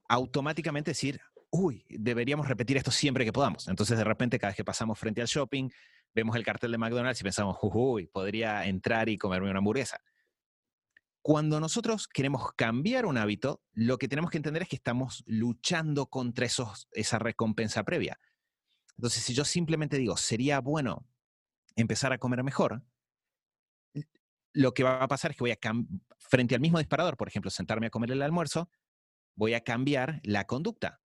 automáticamente 0.08 0.90
decir, 0.90 1.20
uy, 1.50 1.84
deberíamos 1.88 2.48
repetir 2.48 2.76
esto 2.76 2.90
siempre 2.90 3.24
que 3.24 3.32
podamos. 3.32 3.68
Entonces, 3.68 3.98
de 3.98 4.04
repente, 4.04 4.38
cada 4.38 4.50
vez 4.50 4.56
que 4.56 4.64
pasamos 4.64 4.98
frente 4.98 5.20
al 5.20 5.26
shopping, 5.26 5.68
vemos 6.14 6.36
el 6.36 6.44
cartel 6.44 6.72
de 6.72 6.78
McDonald's 6.78 7.20
y 7.20 7.24
pensamos, 7.24 7.58
uy, 7.60 8.06
podría 8.06 8.64
entrar 8.66 9.08
y 9.08 9.18
comerme 9.18 9.50
una 9.50 9.58
hamburguesa. 9.58 10.00
Cuando 11.22 11.60
nosotros 11.60 12.08
queremos 12.08 12.52
cambiar 12.54 13.04
un 13.04 13.18
hábito, 13.18 13.62
lo 13.72 13.98
que 13.98 14.08
tenemos 14.08 14.30
que 14.30 14.38
entender 14.38 14.62
es 14.62 14.68
que 14.68 14.76
estamos 14.76 15.22
luchando 15.26 16.06
contra 16.06 16.46
esa 16.46 17.18
recompensa 17.18 17.84
previa. 17.84 18.18
Entonces, 18.96 19.22
si 19.22 19.34
yo 19.34 19.44
simplemente 19.44 19.98
digo, 19.98 20.16
sería 20.16 20.60
bueno 20.60 21.06
empezar 21.76 22.12
a 22.12 22.18
comer 22.18 22.42
mejor, 22.42 22.82
lo 24.52 24.72
que 24.72 24.82
va 24.82 25.02
a 25.02 25.08
pasar 25.08 25.30
es 25.30 25.36
que 25.36 25.44
voy 25.44 25.52
a, 25.52 25.58
frente 26.18 26.54
al 26.54 26.60
mismo 26.60 26.78
disparador, 26.78 27.16
por 27.16 27.28
ejemplo, 27.28 27.50
sentarme 27.50 27.86
a 27.86 27.90
comer 27.90 28.12
el 28.12 28.22
almuerzo, 28.22 28.70
voy 29.36 29.54
a 29.54 29.60
cambiar 29.60 30.20
la 30.24 30.46
conducta 30.46 30.99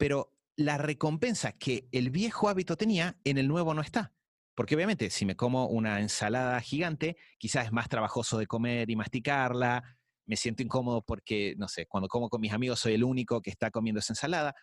pero 0.00 0.32
la 0.56 0.78
recompensa 0.78 1.52
que 1.52 1.86
el 1.92 2.08
viejo 2.08 2.48
hábito 2.48 2.74
tenía 2.78 3.20
en 3.22 3.36
el 3.36 3.46
nuevo 3.46 3.74
no 3.74 3.82
está. 3.82 4.14
Porque 4.54 4.74
obviamente 4.74 5.10
si 5.10 5.26
me 5.26 5.36
como 5.36 5.66
una 5.66 6.00
ensalada 6.00 6.58
gigante, 6.62 7.18
quizás 7.36 7.66
es 7.66 7.72
más 7.72 7.90
trabajoso 7.90 8.38
de 8.38 8.46
comer 8.46 8.88
y 8.88 8.96
masticarla, 8.96 9.98
me 10.24 10.36
siento 10.36 10.62
incómodo 10.62 11.02
porque, 11.02 11.54
no 11.58 11.68
sé, 11.68 11.84
cuando 11.84 12.08
como 12.08 12.30
con 12.30 12.40
mis 12.40 12.54
amigos 12.54 12.80
soy 12.80 12.94
el 12.94 13.04
único 13.04 13.42
que 13.42 13.50
está 13.50 13.70
comiendo 13.70 13.98
esa 13.98 14.14
ensalada. 14.14 14.54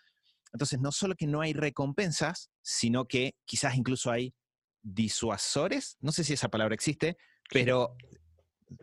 Entonces, 0.53 0.79
no 0.79 0.91
solo 0.91 1.13
que 1.13 1.27
no 1.27 1.41
hay 1.41 1.53
recompensas, 1.53 2.49
sino 2.63 3.05
que 3.05 3.35
quizás 3.45 3.75
incluso 3.75 4.09
hay 4.09 4.33
disuasores, 4.81 5.97
no 6.01 6.11
sé 6.11 6.23
si 6.23 6.33
esa 6.33 6.49
palabra 6.49 6.73
existe, 6.73 7.15
pero 7.51 7.95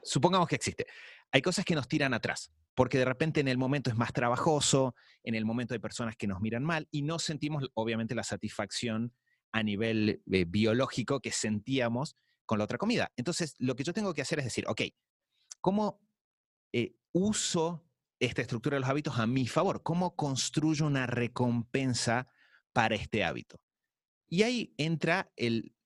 supongamos 0.04 0.46
que 0.46 0.54
existe. 0.54 0.86
Hay 1.34 1.42
cosas 1.42 1.64
que 1.64 1.74
nos 1.74 1.88
tiran 1.88 2.14
atrás 2.14 2.52
porque 2.74 2.96
de 2.96 3.04
repente 3.04 3.40
en 3.40 3.48
el 3.48 3.58
momento 3.58 3.90
es 3.90 3.96
más 3.96 4.12
trabajoso, 4.12 4.94
en 5.24 5.34
el 5.34 5.44
momento 5.44 5.74
hay 5.74 5.80
personas 5.80 6.14
que 6.16 6.28
nos 6.28 6.40
miran 6.40 6.62
mal 6.62 6.86
y 6.92 7.02
no 7.02 7.18
sentimos 7.18 7.68
obviamente 7.74 8.14
la 8.14 8.22
satisfacción 8.22 9.12
a 9.50 9.64
nivel 9.64 10.22
eh, 10.30 10.44
biológico 10.46 11.18
que 11.18 11.32
sentíamos 11.32 12.16
con 12.46 12.58
la 12.58 12.64
otra 12.64 12.78
comida. 12.78 13.10
Entonces, 13.16 13.56
lo 13.58 13.74
que 13.74 13.82
yo 13.82 13.92
tengo 13.92 14.14
que 14.14 14.22
hacer 14.22 14.38
es 14.38 14.44
decir, 14.44 14.64
ok, 14.68 14.82
¿cómo 15.60 16.00
eh, 16.72 16.94
uso 17.10 17.84
esta 18.20 18.42
estructura 18.42 18.76
de 18.76 18.82
los 18.82 18.88
hábitos 18.88 19.18
a 19.18 19.26
mi 19.26 19.48
favor? 19.48 19.82
¿Cómo 19.82 20.14
construyo 20.14 20.86
una 20.86 21.08
recompensa 21.08 22.28
para 22.72 22.94
este 22.94 23.24
hábito? 23.24 23.56
Y 24.28 24.44
ahí 24.44 24.72
entra 24.78 25.32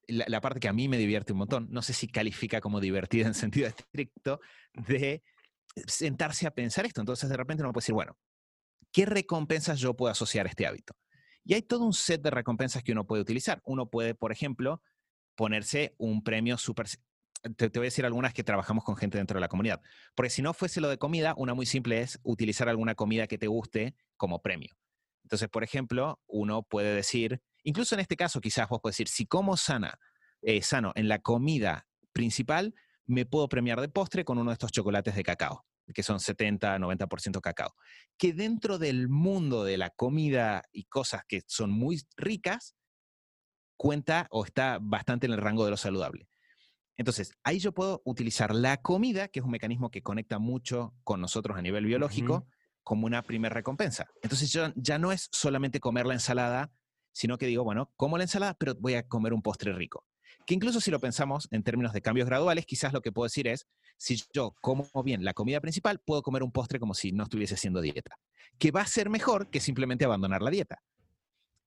la 0.09 0.40
parte 0.43 0.61
que 0.61 0.69
a 0.69 0.75
mí 0.75 0.88
me 0.88 0.99
divierte 0.99 1.33
un 1.33 1.38
montón, 1.38 1.69
no 1.71 1.81
sé 1.81 1.95
si 1.95 2.07
califica 2.07 2.61
como 2.61 2.81
divertida 2.81 3.26
en 3.26 3.35
sentido 3.35 3.67
estricto, 3.67 4.40
de 4.75 5.23
sentarse 5.87 6.47
a 6.47 6.51
pensar 6.51 6.87
esto. 6.87 7.01
Entonces 7.01 7.29
de 7.29 7.37
repente 7.37 7.63
uno 7.63 7.73
puede 7.73 7.83
decir, 7.83 7.95
bueno, 7.95 8.17
¿qué 8.93 9.07
recompensas 9.07 9.79
yo 9.79 9.95
puedo 9.95 10.11
asociar 10.11 10.47
a 10.47 10.51
este 10.51 10.67
hábito? 10.67 10.95
Y 11.45 11.55
hay 11.55 11.63
todo 11.63 11.85
un 11.85 11.95
set 11.95 12.21
de 12.21 12.31
recompensas 12.31 12.83
que 12.83 12.93
uno 12.93 13.07
puede 13.07 13.23
utilizar. 13.23 13.61
Uno 13.65 13.89
puede, 13.89 14.15
por 14.15 14.33
ejemplo, 14.33 14.83
ponerse 15.35 15.95
un 15.97 16.23
premio 16.23 16.59
súper... 16.59 16.89
te, 17.57 17.69
voy 17.69 17.85
a 17.87 17.91
decir 17.91 18.05
algunas 18.05 18.35
que 18.35 18.45
trabajamos 18.45 18.85
con 18.85 18.97
gente 18.97 19.19
dentro 19.19 19.37
de 19.37 19.41
la 19.41 19.49
comunidad. 19.49 19.81
Porque 20.15 20.31
si 20.31 20.43
no 20.43 20.53
fuese 20.53 20.81
lo 20.81 20.89
de 20.89 20.99
comida, 20.99 21.35
una 21.37 21.55
muy 21.55 21.65
simple 21.65 22.03
es 22.03 22.19
utilizar 22.23 22.69
alguna 22.69 22.95
comida 22.95 23.27
que 23.27 23.39
te 23.39 23.47
guste 23.47 23.95
como 24.17 24.43
premio. 24.43 24.77
Entonces, 25.23 25.49
por 25.49 25.65
ejemplo, 25.65 26.21
uno 26.27 26.63
puede 26.63 26.95
decir, 26.95 27.41
incluso 27.63 27.95
en 27.95 28.01
este 28.01 28.17
caso 28.17 28.41
quizás 28.41 28.69
vos 28.69 28.81
puedes 28.83 28.95
decir, 28.97 29.09
si 29.09 29.27
como 29.27 29.57
sana, 29.57 29.99
eh, 30.43 30.63
sano 30.63 30.93
en 30.97 31.09
la 31.09 31.19
comida 31.21 31.87
principal, 32.13 32.75
me 33.09 33.27
puedo 33.27 33.49
premiar 33.49 33.81
de 33.81 33.88
postre 33.88 34.25
con 34.25 34.38
uno 34.38 34.50
de 34.50 34.55
estos 34.55 34.71
chocolates 34.71 35.17
de 35.17 35.25
cacao, 35.25 35.65
que 35.93 36.03
son 36.03 36.21
70, 36.21 36.79
90% 36.79 37.41
cacao. 37.41 37.75
Que 38.19 38.33
dentro 38.35 38.79
del 38.79 39.09
mundo 39.09 39.65
de 39.65 39.79
la 39.79 39.91
comida 39.91 40.62
y 40.71 40.85
cosas 40.85 41.23
que 41.27 41.43
son 41.47 41.71
muy 41.71 42.03
ricas, 42.17 42.77
cuenta 43.77 44.29
o 44.31 44.45
está 44.45 44.79
bastante 44.81 45.27
en 45.27 45.33
el 45.33 45.41
rango 45.41 45.65
de 45.65 45.71
lo 45.71 45.77
saludable. 45.79 46.29
Entonces, 46.99 47.33
ahí 47.45 47.61
yo 47.61 47.73
puedo 47.73 48.03
utilizar 48.05 48.55
la 48.55 48.77
comida, 48.77 49.29
que 49.29 49.38
es 49.38 49.45
un 49.45 49.53
mecanismo 49.53 49.91
que 49.91 50.03
conecta 50.03 50.38
mucho 50.38 50.95
con 51.03 51.21
nosotros 51.21 51.57
a 51.57 51.62
nivel 51.62 51.87
biológico, 51.87 52.47
como 52.83 53.07
una 53.07 53.23
primera 53.23 53.55
recompensa. 53.55 54.07
Entonces, 54.21 54.53
yo, 54.53 54.73
ya 54.75 54.99
no 54.99 55.12
es 55.12 55.29
solamente 55.33 55.81
comer 55.81 56.07
la 56.07 56.15
ensalada, 56.15 56.73
sino 57.12 57.38
que 57.38 57.47
digo, 57.47 57.65
bueno, 57.65 57.93
como 57.97 58.19
la 58.19 58.25
ensalada, 58.25 58.55
pero 58.55 58.75
voy 58.75 58.95
a 58.95 59.07
comer 59.07 59.33
un 59.33 59.43
postre 59.43 59.73
rico. 59.73 60.05
Que 60.49 60.55
incluso 60.55 60.81
si 60.81 60.90
lo 60.90 60.99
pensamos 60.99 61.47
en 61.50 61.62
términos 61.62 61.93
de 61.93 62.00
cambios 62.00 62.26
graduales, 62.26 62.64
quizás 62.64 62.95
lo 62.95 63.02
que 63.02 63.12
puedo 63.12 63.26
decir 63.26 63.47
es, 63.47 63.67
si 63.99 64.19
yo 64.33 64.55
como 64.62 64.88
bien 65.05 65.23
la 65.23 65.35
comida 65.35 65.61
principal, 65.61 65.99
puedo 65.99 66.23
comer 66.23 66.43
un 66.43 66.52
postre 66.52 66.81
como 66.81 66.95
si 66.95 67.12
no 67.12 67.25
estuviese 67.25 67.52
haciendo 67.52 67.83
dieta, 67.83 68.19
que 68.59 68.71
va 68.71 68.81
a 68.81 68.87
ser 68.87 69.11
mejor 69.11 69.50
que 69.50 69.61
simplemente 69.61 70.07
abandonar 70.07 70.40
la 70.40 70.50
dieta. 70.50 70.83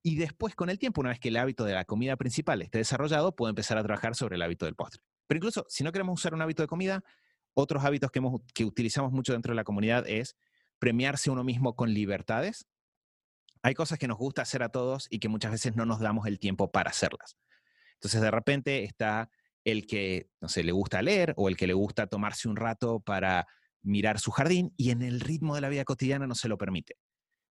Y 0.02 0.16
después, 0.16 0.56
con 0.56 0.68
el 0.68 0.80
tiempo, 0.80 1.00
una 1.00 1.10
vez 1.10 1.20
que 1.20 1.28
el 1.28 1.36
hábito 1.36 1.64
de 1.64 1.74
la 1.74 1.84
comida 1.84 2.16
principal 2.16 2.60
esté 2.60 2.78
desarrollado, 2.78 3.36
puedo 3.36 3.50
empezar 3.50 3.78
a 3.78 3.84
trabajar 3.84 4.16
sobre 4.16 4.34
el 4.34 4.42
hábito 4.42 4.64
del 4.64 4.74
postre. 4.74 5.00
Pero 5.28 5.38
incluso 5.38 5.64
si 5.68 5.84
no 5.84 5.92
queremos 5.92 6.18
usar 6.18 6.34
un 6.34 6.42
hábito 6.42 6.64
de 6.64 6.66
comida, 6.66 7.04
otros 7.54 7.84
hábitos 7.84 8.10
que, 8.10 8.20
que 8.52 8.64
utilizamos 8.64 9.12
mucho 9.12 9.32
dentro 9.32 9.52
de 9.52 9.56
la 9.58 9.64
comunidad 9.64 10.08
es 10.08 10.34
premiarse 10.80 11.30
uno 11.30 11.44
mismo 11.44 11.76
con 11.76 11.94
libertades. 11.94 12.66
Hay 13.62 13.74
cosas 13.74 14.00
que 14.00 14.08
nos 14.08 14.18
gusta 14.18 14.42
hacer 14.42 14.64
a 14.64 14.70
todos 14.70 15.06
y 15.08 15.20
que 15.20 15.28
muchas 15.28 15.52
veces 15.52 15.76
no 15.76 15.86
nos 15.86 16.00
damos 16.00 16.26
el 16.26 16.40
tiempo 16.40 16.72
para 16.72 16.90
hacerlas. 16.90 17.36
Entonces, 18.02 18.20
de 18.20 18.32
repente 18.32 18.82
está 18.82 19.30
el 19.62 19.86
que, 19.86 20.28
no 20.40 20.48
sé, 20.48 20.64
le 20.64 20.72
gusta 20.72 21.02
leer 21.02 21.34
o 21.36 21.48
el 21.48 21.56
que 21.56 21.68
le 21.68 21.72
gusta 21.72 22.08
tomarse 22.08 22.48
un 22.48 22.56
rato 22.56 22.98
para 22.98 23.46
mirar 23.80 24.18
su 24.18 24.32
jardín 24.32 24.74
y 24.76 24.90
en 24.90 25.02
el 25.02 25.20
ritmo 25.20 25.54
de 25.54 25.60
la 25.60 25.68
vida 25.68 25.84
cotidiana 25.84 26.26
no 26.26 26.34
se 26.34 26.48
lo 26.48 26.58
permite. 26.58 26.96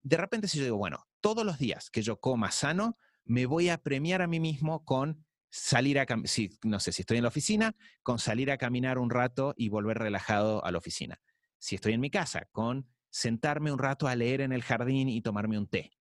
De 0.01 0.18
repente, 0.18 0.48
si 0.48 0.58
yo 0.58 0.63
digo, 0.63 0.77
bueno, 0.77 1.06
todos 1.22 1.46
los 1.46 1.60
días 1.60 1.91
que 1.91 2.01
yo 2.01 2.20
coma 2.20 2.50
sano, 2.50 2.98
me 3.25 3.46
voy 3.46 3.70
a 3.70 3.77
premiar 3.77 4.24
a 4.24 4.27
mí 4.27 4.39
mismo 4.39 4.84
con 4.86 5.24
salir 5.51 6.00
a, 6.00 6.08
si, 6.25 6.58
no 6.63 6.79
sé, 6.79 6.94
si 6.94 7.03
estoy 7.03 7.18
en 7.18 7.24
la 7.24 7.29
oficina, 7.29 7.75
con 8.01 8.18
salir 8.18 8.50
a 8.50 8.58
caminar 8.58 8.98
un 8.98 9.12
rato 9.12 9.53
y 9.56 9.70
volver 9.70 10.00
relajado 10.00 10.65
a 10.65 10.72
la 10.72 10.79
oficina. 10.79 11.22
Si 11.60 11.75
estoy 11.75 11.94
en 11.94 12.01
mi 12.01 12.10
casa, 12.10 12.48
con 12.51 12.88
sentarme 13.12 13.72
un 13.72 13.77
rato 13.77 14.08
a 14.08 14.15
leer 14.15 14.41
en 14.41 14.51
el 14.51 14.63
jardín 14.63 15.10
y 15.10 15.22
tomarme 15.22 15.60
un 15.60 15.68
té. 15.68 15.91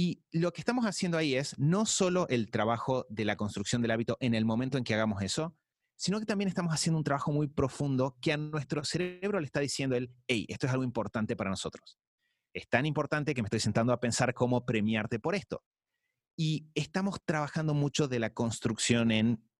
Y 0.00 0.22
lo 0.30 0.52
que 0.52 0.60
estamos 0.60 0.84
haciendo 0.84 1.18
ahí 1.18 1.34
es 1.34 1.58
no 1.58 1.84
solo 1.84 2.28
el 2.28 2.52
trabajo 2.52 3.04
de 3.08 3.24
la 3.24 3.34
construcción 3.34 3.82
del 3.82 3.90
hábito 3.90 4.16
en 4.20 4.32
el 4.32 4.44
momento 4.44 4.78
en 4.78 4.84
que 4.84 4.94
hagamos 4.94 5.20
eso, 5.22 5.56
sino 5.96 6.20
que 6.20 6.24
también 6.24 6.46
estamos 6.46 6.72
haciendo 6.72 6.98
un 6.98 7.02
trabajo 7.02 7.32
muy 7.32 7.48
profundo 7.48 8.16
que 8.22 8.32
a 8.32 8.36
nuestro 8.36 8.84
cerebro 8.84 9.40
le 9.40 9.46
está 9.46 9.58
diciendo 9.58 9.96
el, 9.96 10.14
hey, 10.28 10.46
esto 10.50 10.68
es 10.68 10.72
algo 10.72 10.84
importante 10.84 11.34
para 11.34 11.50
nosotros. 11.50 11.98
Es 12.54 12.68
tan 12.68 12.86
importante 12.86 13.34
que 13.34 13.42
me 13.42 13.46
estoy 13.46 13.58
sentando 13.58 13.92
a 13.92 13.98
pensar 13.98 14.34
cómo 14.34 14.64
premiarte 14.64 15.18
por 15.18 15.34
esto. 15.34 15.64
Y 16.36 16.68
estamos 16.76 17.18
trabajando 17.24 17.74
mucho 17.74 18.06
de 18.06 18.20
la 18.20 18.32
construcción 18.32 19.10
en 19.10 19.50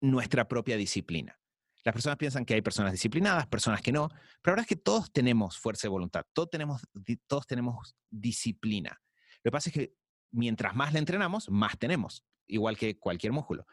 nuestra 0.00 0.48
propia 0.48 0.78
disciplina. 0.78 1.38
Las 1.84 1.92
personas 1.92 2.16
piensan 2.16 2.46
que 2.46 2.54
hay 2.54 2.62
personas 2.62 2.92
disciplinadas, 2.92 3.46
personas 3.46 3.82
que 3.82 3.92
no, 3.92 4.08
pero 4.40 4.52
ahora 4.52 4.62
es 4.62 4.68
que 4.68 4.76
todos 4.76 5.12
tenemos 5.12 5.58
fuerza 5.58 5.82
de 5.82 5.90
voluntad, 5.90 6.24
todos 6.32 6.48
tenemos, 6.48 6.80
todos 7.26 7.46
tenemos 7.46 7.94
disciplina. 8.08 8.98
Lo 9.42 9.50
que 9.50 9.52
pasa 9.52 9.70
es 9.70 9.74
que 9.74 9.94
mientras 10.30 10.74
más 10.74 10.92
la 10.92 10.98
entrenamos, 10.98 11.48
más 11.50 11.78
tenemos, 11.78 12.24
igual 12.46 12.76
que 12.76 12.98
cualquier 12.98 13.32
músculo. 13.32 13.66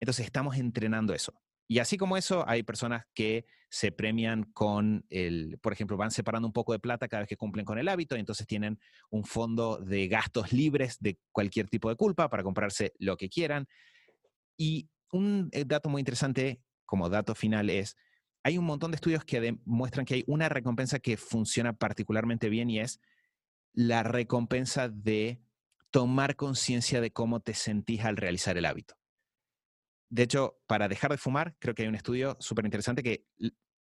Entonces 0.00 0.26
estamos 0.26 0.56
entrenando 0.56 1.14
eso. 1.14 1.32
Y 1.68 1.78
así 1.78 1.96
como 1.96 2.16
eso, 2.16 2.46
hay 2.48 2.62
personas 2.62 3.06
que 3.14 3.46
se 3.70 3.92
premian 3.92 4.44
con 4.52 5.06
el, 5.08 5.58
por 5.62 5.72
ejemplo, 5.72 5.96
van 5.96 6.10
separando 6.10 6.46
un 6.46 6.52
poco 6.52 6.72
de 6.72 6.78
plata 6.78 7.08
cada 7.08 7.22
vez 7.22 7.28
que 7.28 7.38
cumplen 7.38 7.64
con 7.64 7.78
el 7.78 7.88
hábito 7.88 8.16
entonces 8.16 8.46
tienen 8.46 8.78
un 9.08 9.24
fondo 9.24 9.78
de 9.78 10.08
gastos 10.08 10.52
libres 10.52 10.98
de 11.00 11.18
cualquier 11.30 11.68
tipo 11.68 11.88
de 11.88 11.96
culpa 11.96 12.28
para 12.28 12.42
comprarse 12.42 12.92
lo 12.98 13.16
que 13.16 13.30
quieran. 13.30 13.66
Y 14.58 14.90
un 15.12 15.48
eh, 15.52 15.64
dato 15.64 15.88
muy 15.88 16.00
interesante 16.00 16.60
como 16.84 17.08
dato 17.08 17.34
final 17.34 17.70
es, 17.70 17.96
hay 18.42 18.58
un 18.58 18.66
montón 18.66 18.90
de 18.90 18.96
estudios 18.96 19.24
que 19.24 19.40
demuestran 19.40 20.04
que 20.04 20.14
hay 20.14 20.24
una 20.26 20.50
recompensa 20.50 20.98
que 20.98 21.16
funciona 21.16 21.72
particularmente 21.72 22.50
bien 22.50 22.68
y 22.68 22.80
es 22.80 23.00
la 23.72 24.02
recompensa 24.02 24.88
de 24.88 25.40
tomar 25.90 26.36
conciencia 26.36 27.00
de 27.00 27.12
cómo 27.12 27.40
te 27.40 27.54
sentís 27.54 28.04
al 28.04 28.16
realizar 28.16 28.56
el 28.56 28.64
hábito. 28.64 28.94
De 30.08 30.22
hecho, 30.22 30.58
para 30.66 30.88
dejar 30.88 31.10
de 31.10 31.18
fumar, 31.18 31.54
creo 31.58 31.74
que 31.74 31.82
hay 31.82 31.88
un 31.88 31.94
estudio 31.94 32.36
súper 32.40 32.64
interesante 32.64 33.02
que 33.02 33.26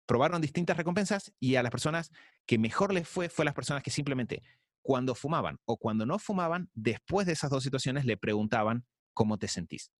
probaron 0.06 0.40
distintas 0.40 0.76
recompensas 0.76 1.32
y 1.40 1.56
a 1.56 1.62
las 1.62 1.70
personas 1.70 2.10
que 2.46 2.58
mejor 2.58 2.92
les 2.92 3.08
fue, 3.08 3.28
fue 3.28 3.44
las 3.44 3.54
personas 3.54 3.82
que 3.82 3.90
simplemente 3.90 4.42
cuando 4.82 5.14
fumaban 5.14 5.58
o 5.64 5.78
cuando 5.78 6.04
no 6.04 6.18
fumaban, 6.18 6.70
después 6.74 7.26
de 7.26 7.32
esas 7.32 7.50
dos 7.50 7.64
situaciones 7.64 8.04
le 8.04 8.16
preguntaban 8.16 8.84
cómo 9.14 9.38
te 9.38 9.48
sentís. 9.48 9.90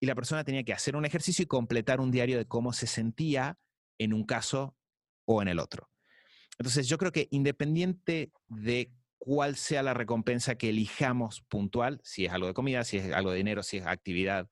Y 0.00 0.06
la 0.06 0.14
persona 0.14 0.44
tenía 0.44 0.62
que 0.62 0.72
hacer 0.72 0.94
un 0.96 1.04
ejercicio 1.04 1.42
y 1.42 1.46
completar 1.46 2.00
un 2.00 2.10
diario 2.10 2.38
de 2.38 2.46
cómo 2.46 2.72
se 2.72 2.86
sentía 2.86 3.58
en 3.98 4.12
un 4.12 4.24
caso 4.24 4.76
o 5.24 5.42
en 5.42 5.48
el 5.48 5.58
otro. 5.58 5.90
Entonces, 6.58 6.88
yo 6.88 6.98
creo 6.98 7.12
que 7.12 7.28
independiente 7.30 8.32
de 8.48 8.90
cuál 9.18 9.56
sea 9.56 9.82
la 9.82 9.94
recompensa 9.94 10.56
que 10.56 10.70
elijamos 10.70 11.42
puntual, 11.42 12.00
si 12.02 12.26
es 12.26 12.32
algo 12.32 12.46
de 12.46 12.54
comida, 12.54 12.84
si 12.84 12.98
es 12.98 13.12
algo 13.12 13.30
de 13.30 13.38
dinero, 13.38 13.62
si 13.62 13.78
es 13.78 13.86
actividad, 13.86 14.48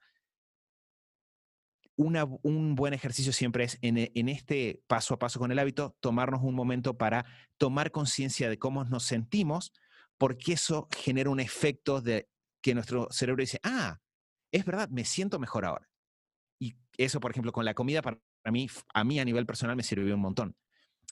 un 1.96 2.74
buen 2.74 2.92
ejercicio 2.92 3.32
siempre 3.32 3.64
es 3.64 3.78
en, 3.80 3.98
en, 3.98 4.28
este 4.28 4.82
paso 4.88 5.14
a 5.14 5.18
paso 5.18 5.38
con 5.38 5.52
el 5.52 5.58
hábito, 5.60 5.96
tomarnos 6.00 6.42
un 6.42 6.54
momento 6.54 6.98
para 6.98 7.24
tomar 7.56 7.92
conciencia 7.92 8.48
de 8.48 8.58
cómo 8.58 8.82
nos 8.84 9.04
sentimos, 9.04 9.72
porque 10.18 10.54
eso 10.54 10.88
genera 10.90 11.30
un 11.30 11.38
efecto 11.38 12.00
de 12.00 12.28
que 12.60 12.74
nuestro 12.74 13.06
cerebro 13.10 13.42
dice, 13.42 13.60
ah, 13.62 14.00
es 14.50 14.64
verdad, 14.64 14.88
me 14.88 15.04
siento 15.04 15.38
mejor 15.38 15.64
ahora. 15.64 15.88
Y 16.58 16.74
eso, 16.96 17.20
por 17.20 17.30
ejemplo, 17.30 17.52
con 17.52 17.64
la 17.64 17.74
comida, 17.74 18.02
para 18.02 18.18
mí, 18.50 18.68
a 18.92 19.04
mí 19.04 19.20
a 19.20 19.24
nivel 19.24 19.46
personal 19.46 19.76
me 19.76 19.82
sirvió 19.82 20.14
un 20.14 20.20
montón. 20.20 20.56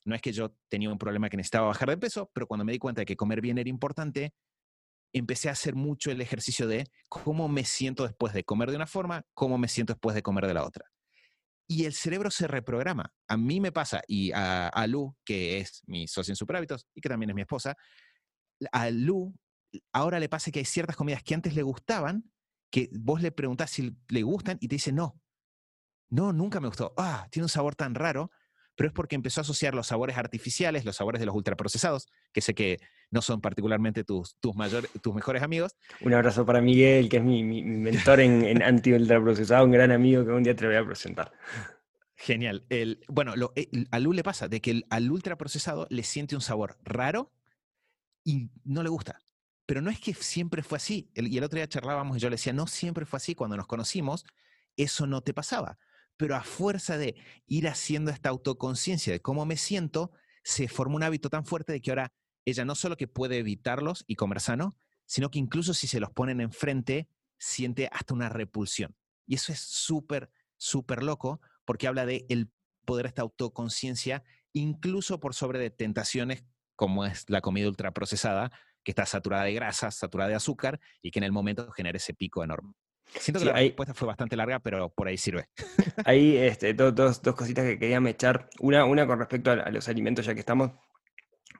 No 0.04 0.14
es 0.14 0.20
que 0.20 0.32
yo 0.32 0.54
tenía 0.68 0.90
un 0.90 0.98
problema 0.98 1.28
que 1.28 1.36
necesitaba 1.36 1.68
bajar 1.68 1.90
de 1.90 1.98
peso, 1.98 2.30
pero 2.32 2.46
cuando 2.46 2.64
me 2.64 2.72
di 2.72 2.78
cuenta 2.78 3.02
de 3.02 3.06
que 3.06 3.16
comer 3.16 3.40
bien 3.40 3.58
era 3.58 3.68
importante, 3.68 4.34
empecé 5.12 5.48
a 5.48 5.52
hacer 5.52 5.74
mucho 5.74 6.10
el 6.10 6.20
ejercicio 6.20 6.66
de 6.66 6.86
cómo 7.08 7.48
me 7.48 7.64
siento 7.64 8.04
después 8.04 8.32
de 8.32 8.44
comer 8.44 8.70
de 8.70 8.76
una 8.76 8.86
forma, 8.86 9.24
cómo 9.34 9.58
me 9.58 9.68
siento 9.68 9.92
después 9.92 10.14
de 10.14 10.22
comer 10.22 10.46
de 10.46 10.54
la 10.54 10.64
otra. 10.64 10.86
Y 11.68 11.84
el 11.84 11.92
cerebro 11.92 12.30
se 12.30 12.48
reprograma. 12.48 13.12
A 13.28 13.36
mí 13.36 13.60
me 13.60 13.72
pasa, 13.72 14.02
y 14.06 14.32
a, 14.32 14.86
Lu, 14.88 15.16
que 15.24 15.58
es 15.58 15.82
mi 15.86 16.08
socio 16.08 16.32
en 16.32 16.36
Superhábitos 16.36 16.86
y 16.94 17.00
que 17.00 17.08
también 17.08 17.30
es 17.30 17.36
mi 17.36 17.42
esposa, 17.42 17.76
a 18.72 18.90
Lu 18.90 19.34
ahora 19.92 20.18
le 20.18 20.28
pasa 20.28 20.50
que 20.50 20.58
hay 20.58 20.64
ciertas 20.64 20.96
comidas 20.96 21.22
que 21.22 21.34
antes 21.34 21.54
le 21.54 21.62
gustaban, 21.62 22.30
que 22.70 22.90
vos 22.92 23.22
le 23.22 23.32
preguntás 23.32 23.70
si 23.70 23.96
le 24.08 24.22
gustan 24.22 24.58
y 24.60 24.68
te 24.68 24.76
dice 24.76 24.92
no. 24.92 25.20
No, 26.10 26.32
nunca 26.32 26.60
me 26.60 26.68
gustó. 26.68 26.92
Ah, 26.98 27.26
tiene 27.30 27.44
un 27.44 27.48
sabor 27.48 27.74
tan 27.74 27.94
raro 27.94 28.30
pero 28.74 28.88
es 28.88 28.94
porque 28.94 29.16
empezó 29.16 29.40
a 29.40 29.42
asociar 29.42 29.74
los 29.74 29.88
sabores 29.88 30.16
artificiales, 30.16 30.84
los 30.84 30.96
sabores 30.96 31.20
de 31.20 31.26
los 31.26 31.34
ultraprocesados, 31.34 32.08
que 32.32 32.40
sé 32.40 32.54
que 32.54 32.78
no 33.10 33.20
son 33.20 33.40
particularmente 33.40 34.04
tus, 34.04 34.36
tus, 34.36 34.54
tus 35.02 35.14
mejores 35.14 35.42
amigos. 35.42 35.76
Un 36.00 36.14
abrazo 36.14 36.46
para 36.46 36.60
Miguel, 36.60 37.08
que 37.08 37.18
es 37.18 37.22
mi, 37.22 37.42
mentor 37.42 38.20
en, 38.20 38.62
anti-ultraprocesado, 38.62 39.64
un 39.64 39.72
gran 39.72 39.92
amigo 39.92 40.24
que 40.24 40.30
un 40.30 40.42
día 40.42 40.56
te 40.56 40.66
voy 40.66 40.76
a 40.76 40.84
presentar. 40.84 41.32
Genial. 42.16 42.64
El, 42.70 43.04
bueno, 43.08 43.36
lo, 43.36 43.52
eh, 43.56 43.68
a 43.90 43.98
Lu 43.98 44.12
le 44.12 44.22
pasa 44.22 44.48
de 44.48 44.60
que 44.60 44.70
el, 44.70 44.86
al 44.90 45.10
ultraprocesado 45.10 45.86
le 45.90 46.02
siente 46.02 46.34
un 46.34 46.40
sabor 46.40 46.78
raro 46.82 47.32
y 48.24 48.48
no 48.64 48.82
le 48.82 48.88
gusta. 48.88 49.18
Pero 49.66 49.82
no 49.82 49.90
es 49.90 50.00
que 50.00 50.14
siempre 50.14 50.62
fue 50.62 50.76
así. 50.76 51.10
y 51.14 51.36
el 51.36 51.44
otro 51.44 51.56
día 51.56 51.68
charlábamos 51.68 52.16
y 52.16 52.20
yo 52.20 52.30
le 52.30 52.34
decía, 52.34 52.52
no 52.52 52.66
siempre 52.66 53.06
fue 53.06 53.16
así. 53.18 53.34
Cuando 53.34 53.56
nos 53.56 53.66
conocimos, 53.66 54.24
eso 54.76 55.06
no 55.06 55.20
te 55.20 55.34
pasaba 55.34 55.78
pero 56.16 56.36
a 56.36 56.42
fuerza 56.42 56.96
de 56.96 57.16
ir 57.46 57.68
haciendo 57.68 58.10
esta 58.10 58.28
autoconciencia 58.28 59.12
de 59.12 59.20
cómo 59.20 59.44
me 59.46 59.56
siento, 59.56 60.12
se 60.44 60.68
forma 60.68 60.96
un 60.96 61.02
hábito 61.02 61.30
tan 61.30 61.44
fuerte 61.44 61.72
de 61.72 61.80
que 61.80 61.90
ahora 61.90 62.12
ella 62.44 62.64
no 62.64 62.74
solo 62.74 62.96
que 62.96 63.08
puede 63.08 63.38
evitarlos 63.38 64.04
y 64.06 64.16
comer 64.16 64.40
sano, 64.40 64.76
sino 65.06 65.30
que 65.30 65.38
incluso 65.38 65.74
si 65.74 65.86
se 65.86 66.00
los 66.00 66.10
ponen 66.10 66.40
enfrente, 66.40 67.08
siente 67.38 67.88
hasta 67.92 68.14
una 68.14 68.28
repulsión. 68.28 68.96
Y 69.26 69.34
eso 69.34 69.52
es 69.52 69.60
súper, 69.60 70.30
súper 70.56 71.02
loco 71.02 71.40
porque 71.64 71.86
habla 71.86 72.06
de 72.06 72.26
el 72.28 72.50
poder 72.84 73.06
esta 73.06 73.22
autoconciencia, 73.22 74.24
incluso 74.52 75.20
por 75.20 75.34
sobre 75.34 75.58
de 75.58 75.70
tentaciones 75.70 76.44
como 76.76 77.04
es 77.04 77.28
la 77.28 77.40
comida 77.40 77.68
ultraprocesada, 77.68 78.50
que 78.82 78.90
está 78.90 79.06
saturada 79.06 79.44
de 79.44 79.54
grasas, 79.54 79.94
saturada 79.94 80.30
de 80.30 80.36
azúcar 80.36 80.80
y 81.00 81.10
que 81.10 81.20
en 81.20 81.24
el 81.24 81.32
momento 81.32 81.70
genera 81.70 81.96
ese 81.96 82.14
pico 82.14 82.42
enorme. 82.42 82.72
Siento 83.18 83.40
que 83.40 83.46
la 83.46 83.52
respuesta 83.52 83.94
fue 83.94 84.08
bastante 84.08 84.36
larga, 84.36 84.60
pero 84.60 84.90
por 84.90 85.08
ahí 85.08 85.16
sirve. 85.16 85.48
Ahí, 86.04 86.36
este, 86.36 86.74
dos, 86.74 87.20
cositas 87.20 87.64
que 87.64 87.78
quería 87.78 87.98
echar. 88.08 88.48
Una, 88.60 88.84
una 88.84 89.06
con 89.06 89.18
respecto 89.18 89.50
a, 89.50 89.70
los 89.70 89.88
alimentos, 89.88 90.26
ya 90.26 90.34
que 90.34 90.40
estamos. 90.40 90.72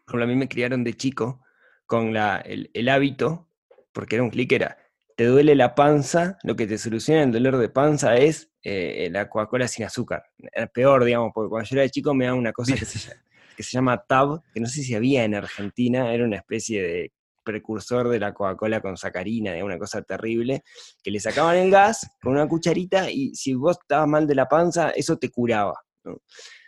Por 0.06 0.22
a 0.22 0.26
mí 0.26 0.34
me 0.34 0.48
criaron 0.48 0.84
de 0.84 0.94
chico 0.94 1.42
con 1.86 2.12
la, 2.12 2.38
el, 2.38 2.88
hábito, 2.88 3.48
porque 3.92 4.16
era 4.16 4.24
un 4.24 4.30
clic, 4.30 4.52
era, 4.52 4.78
te 5.16 5.24
duele 5.26 5.54
la 5.54 5.74
panza, 5.74 6.38
lo 6.42 6.56
que 6.56 6.66
te 6.66 6.78
soluciona 6.78 7.22
el 7.22 7.32
dolor 7.32 7.58
de 7.58 7.68
panza 7.68 8.16
es 8.16 8.50
eh, 8.62 9.08
la 9.12 9.28
Coca-Cola 9.28 9.68
sin 9.68 9.84
azúcar. 9.84 10.24
Era 10.52 10.66
peor, 10.66 11.04
digamos, 11.04 11.32
porque 11.34 11.50
cuando 11.50 11.68
yo 11.68 11.76
era 11.76 11.82
de 11.82 11.90
chico 11.90 12.14
me 12.14 12.26
da 12.26 12.34
una 12.34 12.52
cosa 12.52 12.74
que 12.74 12.84
se, 12.84 13.12
que 13.56 13.62
se 13.62 13.70
llama 13.70 14.02
Tab, 14.02 14.42
que 14.52 14.60
no 14.60 14.66
sé 14.66 14.82
si 14.82 14.94
había 14.94 15.24
en 15.24 15.34
Argentina, 15.34 16.12
era 16.12 16.24
una 16.24 16.36
especie 16.36 16.82
de 16.82 17.12
precursor 17.42 18.08
de 18.08 18.20
la 18.20 18.32
Coca-Cola 18.32 18.80
con 18.80 18.96
sacarina, 18.96 19.52
de 19.52 19.62
una 19.62 19.78
cosa 19.78 20.02
terrible, 20.02 20.62
que 21.02 21.10
le 21.10 21.20
sacaban 21.20 21.56
el 21.56 21.70
gas 21.70 22.16
con 22.20 22.32
una 22.32 22.48
cucharita 22.48 23.10
y 23.10 23.34
si 23.34 23.54
vos 23.54 23.78
estabas 23.80 24.08
mal 24.08 24.26
de 24.26 24.34
la 24.34 24.48
panza, 24.48 24.90
eso 24.90 25.18
te 25.18 25.30
curaba. 25.30 25.74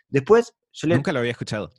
Después, 0.09 0.55
yo 0.73 0.89
le... 0.89 0.97
Nunca 0.97 1.13
lo 1.13 1.21
había 1.21 1.33
escuchado. 1.33 1.71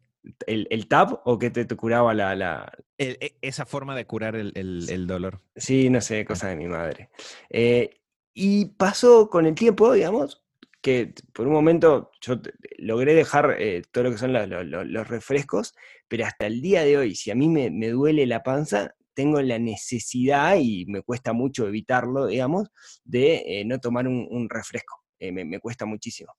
¿El, 0.47 0.67
el 0.71 0.87
TAP 0.87 1.21
o 1.25 1.37
que 1.37 1.51
te, 1.51 1.67
curaba 1.75 2.13
la...? 2.13 2.71
E, 2.97 3.37
esa 3.41 3.65
forma 3.65 3.95
de 3.95 4.05
curar 4.05 4.35
el, 4.35 5.07
dolor. 5.07 5.41
Sí, 5.55 5.89
no 5.89 6.01
sé, 6.01 6.25
cosa 6.25 6.47
de 6.49 6.55
mi 6.55 6.67
madre. 6.67 7.09
Eh, 7.49 8.01
y 8.33 8.65
pasó 8.65 9.29
con 9.29 9.45
el 9.45 9.55
tiempo, 9.55 9.93
digamos, 9.93 10.44
que 10.85 11.15
por 11.33 11.47
un 11.47 11.53
momento 11.53 12.11
yo 12.21 12.39
logré 12.77 13.15
dejar 13.15 13.55
eh, 13.57 13.81
todo 13.91 14.03
lo 14.03 14.11
que 14.11 14.19
son 14.19 14.33
los 14.33 15.07
refrescos 15.07 15.73
pero 16.07 16.25
hasta 16.25 16.45
el 16.45 16.61
día 16.61 16.83
de 16.83 16.95
hoy, 16.95 17.15
si 17.15 17.31
a 17.31 17.35
mí 17.35 17.49
me, 17.49 17.89
duele 17.89 18.27
la 18.27 18.43
panza, 18.43 18.93
tengo 19.15 19.41
la 19.41 19.57
necesidad, 19.57 20.57
y 20.59 20.85
me 20.85 21.01
cuesta 21.01 21.33
mucho 21.33 21.67
evitarlo, 21.67 22.27
digamos, 22.27 22.69
de 23.03 23.43
eh, 23.45 23.65
no 23.65 23.79
tomar 23.79 24.07
un, 24.07 24.47
refresco. 24.47 25.01
Eh, 25.17 25.31
me, 25.31 25.59
cuesta 25.59 25.85
muchísimo. 25.85 26.31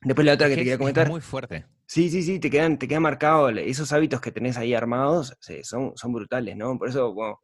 Después 0.00 0.26
la 0.26 0.32
otra 0.32 0.48
que 0.48 0.54
te 0.54 0.60
quería 0.62 0.78
comentar. 0.78 1.04
Es 1.04 1.10
muy 1.10 1.20
fuerte. 1.20 1.66
Sí, 1.86 2.10
sí, 2.10 2.24
sí, 2.24 2.40
te 2.40 2.50
quedan, 2.50 2.78
te 2.78 2.88
quedan 2.88 3.02
marcados 3.02 3.52
esos 3.58 3.92
hábitos 3.92 4.20
que 4.20 4.32
tenés 4.32 4.56
ahí 4.58 4.74
armados, 4.74 5.36
son, 5.62 5.92
son 5.96 6.12
brutales, 6.12 6.56
¿no? 6.56 6.76
Por 6.76 6.88
eso, 6.88 7.14
bueno, 7.14 7.40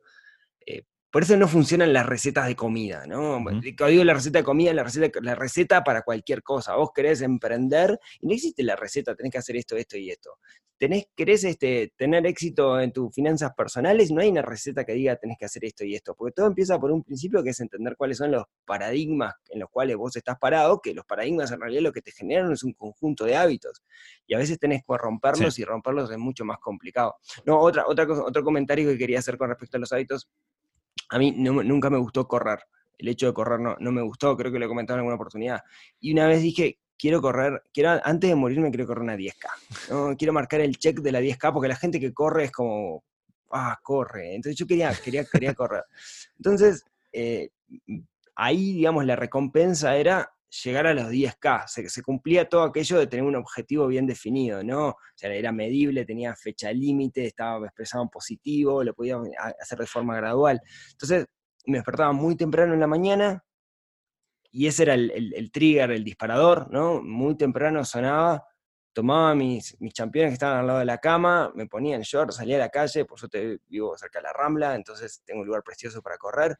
eh, 0.67 0.83
por 1.15 1.23
eso 1.23 1.37
no 1.37 1.47
funcionan 1.47 1.93
las 1.93 2.07
recetas 2.07 2.49
de 2.49 2.57
comida, 2.57 3.07
¿no? 3.07 3.41
Cuando 3.41 3.61
digo 3.87 4.03
la 4.03 4.15
receta 4.15 4.41
de 4.41 4.45
comida, 4.45 4.75
la 4.75 4.83
receta, 4.83 5.21
la 5.23 5.37
receta 5.37 5.85
para 5.85 6.03
cualquier 6.03 6.43
cosa. 6.43 6.75
Vos 6.75 6.91
querés 6.93 7.23
emprender 7.23 8.01
y 8.21 8.27
no 8.27 8.35
existe 8.35 8.65
la 8.65 8.75
receta, 8.75 9.15
tenés 9.15 9.31
que 9.31 9.39
hacer 9.39 9.55
esto, 9.55 9.77
esto 9.77 9.97
y 9.97 10.11
esto. 10.11 10.41
Tenés, 10.77 11.07
querés 11.15 11.45
este, 11.45 11.93
tener 11.97 12.27
éxito 12.27 12.81
en 12.81 12.91
tus 12.91 13.15
finanzas 13.15 13.53
personales, 13.55 14.11
no 14.11 14.23
hay 14.23 14.29
una 14.29 14.43
receta 14.43 14.85
que 14.85 14.95
diga 14.95 15.15
tenés 15.15 15.37
que 15.39 15.45
hacer 15.45 15.65
esto 15.65 15.85
y 15.85 15.95
esto, 15.95 16.17
porque 16.17 16.33
todo 16.33 16.49
empieza 16.49 16.81
por 16.81 16.91
un 16.91 17.05
principio 17.05 17.45
que 17.45 17.51
es 17.51 17.61
entender 17.61 17.95
cuáles 17.97 18.19
son 18.19 18.33
los 18.33 18.47
paradigmas 18.65 19.35
en 19.51 19.61
los 19.61 19.71
cuales 19.71 19.97
vos 19.97 20.17
estás 20.17 20.37
parado, 20.41 20.81
que 20.81 20.95
los 20.95 21.05
paradigmas 21.05 21.53
en 21.53 21.61
realidad 21.61 21.83
lo 21.83 21.93
que 21.93 22.03
te 22.03 22.11
generan 22.11 22.51
es 22.51 22.65
un 22.65 22.73
conjunto 22.73 23.25
de 23.25 23.37
hábitos. 23.37 23.85
Y 24.27 24.35
a 24.35 24.39
veces 24.39 24.59
tenés 24.59 24.83
que 24.83 24.99
romperlos 24.99 25.61
y 25.61 25.65
romperlos 25.65 26.11
es 26.11 26.19
mucho 26.19 26.45
más 26.45 26.59
complicado. 26.59 27.15
No, 27.47 27.61
otra, 27.61 27.85
otra, 27.87 28.05
otro 28.05 28.43
comentario 28.43 28.91
que 28.91 28.99
quería 28.99 29.21
hacer 29.21 29.39
con 29.39 29.49
respecto 29.49 29.77
a 29.77 29.81
los 29.81 29.93
hábitos 29.93 30.29
a 31.15 31.19
mí 31.19 31.31
nunca 31.31 31.91
me 31.91 31.99
gustó 31.99 32.27
correr. 32.27 32.59
El 32.99 33.07
hecho 33.07 33.27
de 33.27 33.35
correr 33.35 33.61
no, 33.61 33.77
no 33.79 33.93
me 33.93 34.03
gustó, 34.03 34.37
creo 34.37 34.51
que 34.51 34.59
lo 34.59 34.65
he 34.65 34.69
comentado 34.69 34.97
en 34.97 35.01
alguna 35.01 35.15
oportunidad. 35.15 35.63
Y 36.01 36.13
una 36.13 36.27
vez 36.27 36.43
dije, 36.43 36.81
quiero 36.99 37.23
correr, 37.23 37.63
quiero, 37.73 38.01
antes 38.03 38.31
de 38.31 38.35
morirme 38.35 38.71
quiero 38.71 38.89
correr 38.89 39.03
una 39.03 39.17
10K. 39.17 39.91
¿no? 39.91 40.17
Quiero 40.17 40.33
marcar 40.33 40.61
el 40.61 40.77
check 40.77 40.99
de 40.99 41.13
la 41.13 41.21
10K 41.21 41.53
porque 41.53 41.69
la 41.69 41.77
gente 41.77 42.01
que 42.01 42.13
corre 42.13 42.45
es 42.45 42.51
como, 42.51 43.05
ah, 43.53 43.79
corre. 43.81 44.35
Entonces 44.35 44.59
yo 44.59 44.67
quería, 44.67 44.93
quería, 44.93 45.25
quería 45.25 45.55
correr. 45.55 45.85
Entonces, 46.37 46.85
eh, 47.13 47.51
ahí, 48.35 48.73
digamos, 48.73 49.05
la 49.05 49.15
recompensa 49.15 49.97
era 49.97 50.34
llegar 50.63 50.87
a 50.87 50.95
los 50.95 51.11
10K. 51.11 51.67
Se, 51.89 52.03
cumplía 52.03 52.49
todo 52.49 52.63
aquello 52.63 52.99
de 52.99 53.07
tener 53.07 53.25
un 53.25 53.37
objetivo 53.37 53.87
bien 53.87 54.07
definido, 54.07 54.63
¿no? 54.63 54.89
O 54.91 54.97
sea, 55.15 55.33
era 55.33 55.53
medible, 55.53 56.05
tenía 56.05 56.35
fecha 56.37 56.73
límite, 56.73 57.27
estaba 57.27 57.67
expresado 57.67 58.05
en 58.05 58.11
positivo, 58.11 58.85
lo 58.85 58.95
podía 58.95 59.19
hacer 59.61 59.79
de 59.79 59.87
forma 59.87 60.17
gradual. 60.17 60.61
Entonces, 60.93 61.27
me 61.67 61.79
despertaba 61.79 62.13
muy 62.13 62.37
temprano 62.37 62.75
en 62.75 62.81
la 62.81 62.87
mañana 62.87 63.45
y 64.51 64.67
ese 64.69 64.85
era 64.85 64.95
el, 64.95 65.51
trigger, 65.53 65.91
el 65.91 66.05
disparador, 66.05 66.71
¿no? 66.71 67.03
Muy 67.03 67.37
temprano 67.37 67.85
sonaba, 67.85 68.47
tomaba 68.93 69.35
mis, 69.35 69.77
mis 69.81 69.93
championes 69.93 70.31
que 70.31 70.35
estaban 70.35 70.59
al 70.61 70.67
lado 70.69 70.79
de 70.79 70.85
la 70.85 70.99
cama, 70.99 71.51
me 71.57 71.67
ponía 71.67 71.97
en 71.97 72.03
short, 72.03 72.31
salía 72.31 72.57
a 72.57 72.61
la 72.61 72.69
calle, 72.69 73.05
por 73.05 73.19
suerte 73.19 73.59
vivo 73.67 73.97
cerca 73.97 74.21
de 74.21 74.25
la 74.25 74.33
Rambla, 74.33 74.77
entonces 74.77 75.23
tengo 75.25 75.41
un 75.41 75.47
lugar 75.49 75.65
precioso 75.65 76.03
para 76.03 76.19
correr, 76.19 76.57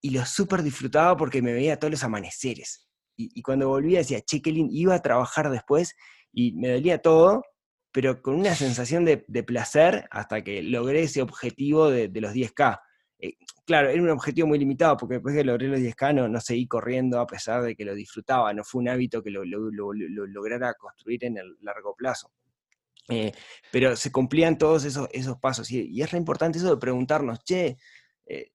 y 0.00 0.10
lo 0.10 0.24
súper 0.24 0.62
disfrutaba 0.62 1.16
porque 1.16 1.42
me 1.42 1.52
veía 1.52 1.78
todos 1.78 1.90
los 1.90 2.04
amaneceres 2.04 2.89
y, 3.34 3.42
cuando 3.42 3.68
volvía 3.68 3.98
decía, 3.98 4.20
che, 4.20 4.40
qué 4.40 4.50
iba 4.54 4.94
a 4.94 5.02
trabajar 5.02 5.50
después 5.50 5.96
y 6.32 6.52
me 6.52 6.70
dolía 6.72 6.98
todo, 6.98 7.44
pero 7.92 8.22
con 8.22 8.34
una 8.34 8.54
sensación 8.54 9.04
de, 9.04 9.18
placer 9.42 10.06
hasta 10.10 10.42
que 10.42 10.62
logré 10.62 11.02
ese 11.02 11.22
objetivo 11.22 11.90
de, 11.90 12.10
los 12.20 12.32
10K. 12.32 12.80
Eh, 13.18 13.34
claro, 13.66 13.90
era 13.90 14.00
un 14.02 14.10
objetivo 14.10 14.48
muy 14.48 14.58
limitado, 14.58 14.96
porque 14.96 15.14
después 15.14 15.34
que 15.34 15.44
logré 15.44 15.68
los 15.68 15.80
10K 15.80 16.14
no, 16.14 16.28
no, 16.28 16.40
seguí 16.40 16.66
corriendo 16.66 17.20
a 17.20 17.26
pesar 17.26 17.62
de 17.62 17.74
que 17.74 17.84
lo 17.84 17.94
disfrutaba, 17.94 18.52
no 18.54 18.64
fue 18.64 18.80
un 18.80 18.88
hábito 18.88 19.22
que 19.22 19.30
lo, 19.30 19.44
lograra 19.44 20.74
construir 20.74 21.24
en 21.24 21.38
el 21.38 21.56
largo 21.60 21.94
plazo. 21.96 22.32
Eh, 23.08 23.32
pero 23.72 23.96
se 23.96 24.12
cumplían 24.12 24.56
todos 24.56 24.84
esos, 24.84 25.08
esos 25.12 25.36
pasos 25.38 25.68
y, 25.72 26.00
es 26.00 26.12
re 26.12 26.18
importante 26.18 26.58
eso 26.58 26.70
de 26.70 26.80
preguntarnos, 26.80 27.42
che, 27.42 27.76
eh, 28.26 28.52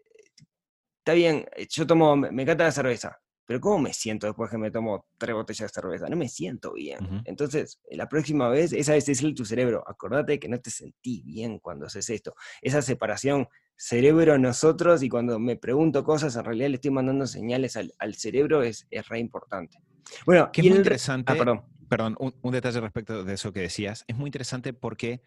está 1.00 1.12
bien, 1.12 1.46
yo 1.70 1.86
tomo, 1.86 2.16
me 2.16 2.44
encanta 2.44 2.64
la 2.64 2.72
cerveza, 2.72 3.22
pero 3.46 3.62
¿cómo 3.62 3.80
me 3.80 3.94
siento 3.94 4.26
después 4.28 4.50
que 4.50 4.58
me 4.58 4.72
tomo 4.72 5.06
tres 5.18 5.36
botellas 5.36 5.72
de 5.72 5.82
cerveza? 5.82 6.08
No 6.10 6.16
me 6.16 6.28
siento 6.28 6.74
bien. 6.74 7.22
Entonces, 7.26 7.80
la 7.92 8.10
próxima 8.10 8.50
vez, 8.50 8.74
esa 8.74 8.94
vez 8.94 9.08
es 9.08 9.22
tu 9.36 9.46
cerebro, 9.46 9.84
acordate 9.88 10.40
que 10.40 10.50
no 10.50 10.60
te 10.60 10.72
sentís 10.72 11.24
bien 11.24 11.60
cuando 11.60 11.86
haces 11.86 12.10
esto. 12.10 12.36
Esa 12.62 12.82
separación 12.82 13.48
cerebro-nosotros 13.78 15.04
y 15.04 15.10
cuando 15.10 15.38
me 15.38 15.58
pregunto 15.58 16.04
cosas, 16.04 16.36
en 16.36 16.46
realidad 16.46 16.70
le 16.70 16.76
estoy 16.76 16.92
mandando 16.92 17.28
señales 17.28 17.78
al, 17.78 18.16
cerebro, 18.16 18.64
es, 18.64 18.88
es 18.90 19.08
re 19.08 19.20
importante. 19.20 19.78
Bueno, 20.26 20.52
que 20.52 20.62
es 20.62 20.68
muy 20.68 20.78
interesante. 20.78 21.32
Ah, 21.32 21.36
perdón. 21.36 21.64
Perdón, 21.88 22.18
un, 22.20 22.52
detalle 22.52 22.82
respecto 22.82 23.24
de 23.24 23.34
eso 23.36 23.54
que 23.54 23.60
decías. 23.60 24.06
Es 24.08 24.16
muy 24.16 24.30
interesante 24.30 24.74
porque 24.74 25.22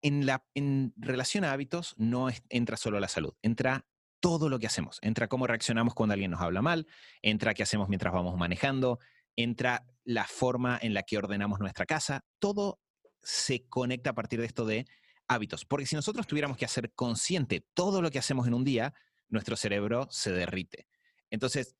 en, 0.00 0.24
la, 0.24 0.42
en 0.54 0.94
relación 0.96 1.44
a 1.44 1.52
hábitos 1.52 1.94
no 1.98 2.28
entra 2.48 2.78
solo 2.78 2.98
la 2.98 3.08
salud, 3.08 3.34
entra 3.42 3.84
todo 4.20 4.48
lo 4.48 4.58
que 4.58 4.66
hacemos. 4.66 4.98
Entra 5.02 5.28
cómo 5.28 5.46
reaccionamos 5.46 5.94
cuando 5.94 6.14
alguien 6.14 6.30
nos 6.30 6.40
habla 6.40 6.62
mal, 6.62 6.86
entra 7.22 7.54
qué 7.54 7.62
hacemos 7.62 7.88
mientras 7.88 8.12
vamos 8.12 8.36
manejando, 8.36 8.98
entra 9.36 9.86
la 10.04 10.24
forma 10.24 10.78
en 10.80 10.94
la 10.94 11.02
que 11.02 11.18
ordenamos 11.18 11.60
nuestra 11.60 11.86
casa. 11.86 12.24
Todo 12.38 12.80
se 13.22 13.66
conecta 13.68 14.10
a 14.10 14.14
partir 14.14 14.40
de 14.40 14.46
esto 14.46 14.64
de 14.64 14.86
hábitos. 15.28 15.64
Porque 15.64 15.86
si 15.86 15.96
nosotros 15.96 16.26
tuviéramos 16.26 16.56
que 16.56 16.64
hacer 16.64 16.92
consciente 16.94 17.64
todo 17.74 18.02
lo 18.02 18.10
que 18.10 18.18
hacemos 18.18 18.46
en 18.46 18.54
un 18.54 18.64
día, 18.64 18.94
nuestro 19.28 19.56
cerebro 19.56 20.08
se 20.10 20.32
derrite. 20.32 20.86
Entonces, 21.30 21.76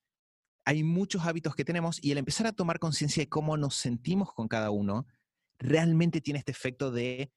hay 0.65 0.83
muchos 0.83 1.25
hábitos 1.25 1.55
que 1.55 1.65
tenemos 1.65 1.99
y 2.03 2.13
el 2.13 2.19
empezar 2.19 2.47
a 2.47 2.53
tomar 2.53 2.79
conciencia 2.79 3.23
de 3.23 3.29
cómo 3.29 3.57
nos 3.57 3.75
sentimos 3.75 4.33
con 4.35 4.49
cada 4.49 4.71
uno, 4.71 5.07
realmente 5.59 6.21
tiene 6.21 6.41
este 6.41 6.53
efecto 6.53 6.91
de 6.91 7.33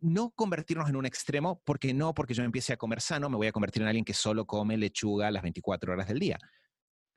no 0.00 0.30
convertirnos 0.30 0.88
en 0.88 0.96
un 0.96 1.06
extremo, 1.06 1.60
porque 1.64 1.92
no 1.94 2.14
porque 2.14 2.34
yo 2.34 2.42
empiece 2.44 2.72
a 2.72 2.76
comer 2.76 3.00
sano, 3.00 3.28
me 3.28 3.36
voy 3.36 3.46
a 3.48 3.52
convertir 3.52 3.82
en 3.82 3.88
alguien 3.88 4.04
que 4.04 4.14
solo 4.14 4.46
come 4.46 4.76
lechuga 4.76 5.30
las 5.30 5.42
24 5.42 5.92
horas 5.92 6.08
del 6.08 6.18
día. 6.18 6.38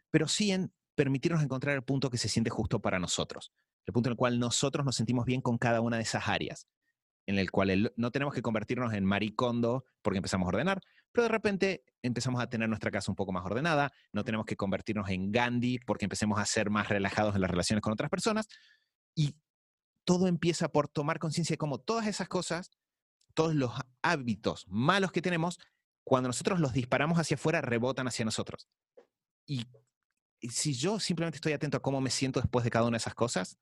Pero 0.10 0.28
sí 0.28 0.52
en 0.52 0.74
permitirnos 0.96 1.44
encontrar 1.44 1.76
el 1.76 1.84
punto 1.84 2.10
que 2.10 2.18
se 2.18 2.30
siente 2.30 2.50
justo 2.50 2.82
para 2.82 3.00
nosotros, 3.00 3.54
el 3.86 3.94
punto 3.94 4.10
en 4.10 4.12
el 4.12 4.18
cual 4.18 4.40
nosotros 4.40 4.86
nos 4.86 4.96
sentimos 4.96 5.26
bien 5.26 5.42
con 5.42 5.58
cada 5.58 5.82
una 5.82 5.98
de 5.98 6.04
esas 6.04 6.28
áreas, 6.28 6.68
en 7.26 7.38
el 7.38 7.52
cual 7.52 7.94
no 7.96 8.12
tenemos 8.12 8.34
que 8.34 8.42
convertirnos 8.42 8.94
en 8.94 9.06
maricondo 9.06 9.86
porque 10.02 10.18
empezamos 10.18 10.46
a 10.46 10.50
ordenar, 10.50 10.82
pero 11.12 11.24
de 11.24 11.30
repente 11.30 11.84
empezamos 12.02 12.42
a 12.42 12.50
tener 12.50 12.68
nuestra 12.68 12.92
casa 12.92 13.12
un 13.12 13.16
poco 13.16 13.32
más 13.32 13.46
ordenada, 13.46 13.92
no 14.12 14.24
tenemos 14.24 14.46
que 14.46 14.56
convertirnos 14.56 15.10
en 15.10 15.32
Gandhi 15.32 15.80
porque 15.80 16.06
empecemos 16.06 16.40
a 16.40 16.46
ser 16.46 16.70
más 16.70 16.90
relajados 16.90 17.36
en 17.36 17.42
las 17.42 17.52
relaciones 17.52 17.82
con 17.82 17.94
otras 17.94 18.10
personas, 18.10 18.48
y 19.16 19.36
todo 20.04 20.28
empieza 20.28 20.70
por 20.70 20.88
tomar 20.88 21.20
conciencia 21.20 21.54
de 21.54 21.58
cómo 21.58 21.80
todas 21.80 22.08
esas 22.08 22.28
cosas, 22.28 22.72
todos 23.34 23.56
los 23.56 23.72
hábitos 24.02 24.66
malos 24.68 25.12
que 25.12 25.22
tenemos, 25.22 25.60
cuando 26.04 26.30
nosotros 26.30 26.60
los 26.60 26.74
disparamos 26.74 27.20
hacia 27.20 27.36
afuera, 27.36 27.62
rebotan 27.62 28.08
hacia 28.08 28.26
nosotros. 28.26 28.68
Y 29.46 29.68
si 30.42 30.74
yo 30.74 31.00
simplemente 31.00 31.38
estoy 31.38 31.54
atento 31.54 31.78
a 31.78 31.82
cómo 31.82 32.02
me 32.02 32.10
siento 32.10 32.42
después 32.42 32.64
de 32.64 32.72
cada 32.72 32.86
una 32.86 32.96
de 32.96 33.02
esas 33.02 33.16
cosas, 33.16 33.58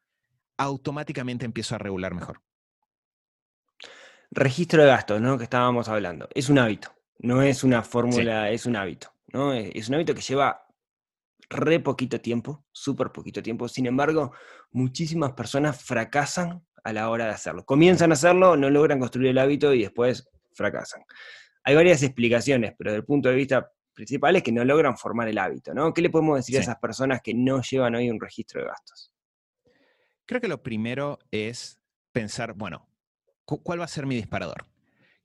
automáticamente 0.58 1.46
empiezo 1.46 1.76
a 1.76 1.78
regular 1.78 2.14
mejor. 2.14 2.42
Registro 4.32 4.84
de 4.84 4.90
gastos, 4.90 5.22
¿no? 5.22 5.38
Que 5.38 5.46
estábamos 5.46 5.90
hablando. 5.90 6.30
Es 6.34 6.50
un 6.50 6.60
hábito, 6.60 6.94
no 7.18 7.42
es 7.42 7.64
una 7.64 7.84
fórmula, 7.84 8.52
es 8.52 8.66
un 8.66 8.76
hábito, 8.76 9.14
¿no? 9.28 9.54
Es 9.54 9.90
un 9.90 9.96
hábito 9.96 10.14
que 10.14 10.22
lleva 10.22 10.69
re 11.50 11.80
poquito 11.80 12.22
tiempo, 12.22 12.66
súper 12.72 13.12
poquito 13.12 13.42
tiempo. 13.42 13.68
Sin 13.68 13.86
embargo, 13.86 14.34
muchísimas 14.72 15.34
personas 15.34 15.84
fracasan 15.84 16.64
a 16.84 16.94
la 16.94 17.10
hora 17.10 17.26
de 17.26 17.32
hacerlo. 17.32 17.66
Comienzan 17.66 18.12
a 18.12 18.14
hacerlo, 18.14 18.56
no 18.56 18.70
logran 18.70 19.00
construir 19.00 19.30
el 19.30 19.38
hábito 19.38 19.74
y 19.74 19.82
después 19.82 20.30
fracasan. 20.54 21.04
Hay 21.64 21.76
varias 21.76 22.04
explicaciones, 22.04 22.74
pero 22.78 22.92
desde 22.92 23.00
el 23.00 23.06
punto 23.06 23.30
de 23.30 23.36
vista 23.36 23.72
principales 23.94 24.44
que 24.44 24.52
no 24.54 24.64
logran 24.64 24.98
formar 24.98 25.28
el 25.28 25.38
hábito, 25.38 25.74
¿no? 25.74 25.94
¿Qué 25.94 26.02
le 26.02 26.10
podemos 26.10 26.38
decir 26.38 26.58
a 26.58 26.62
esas 26.62 26.78
personas 26.78 27.22
que 27.22 27.34
no 27.34 27.62
llevan 27.62 27.96
hoy 27.96 28.10
un 28.10 28.20
registro 28.20 28.62
de 28.62 28.68
gastos? 28.68 29.12
Creo 30.26 30.40
que 30.40 30.48
lo 30.48 30.64
primero 30.64 31.20
es 31.32 31.82
pensar, 32.14 32.54
bueno, 32.54 32.88
¿cuál 33.44 33.82
va 33.82 33.86
a 33.86 33.90
ser 33.90 34.06
mi 34.06 34.16
disparador? 34.16 34.66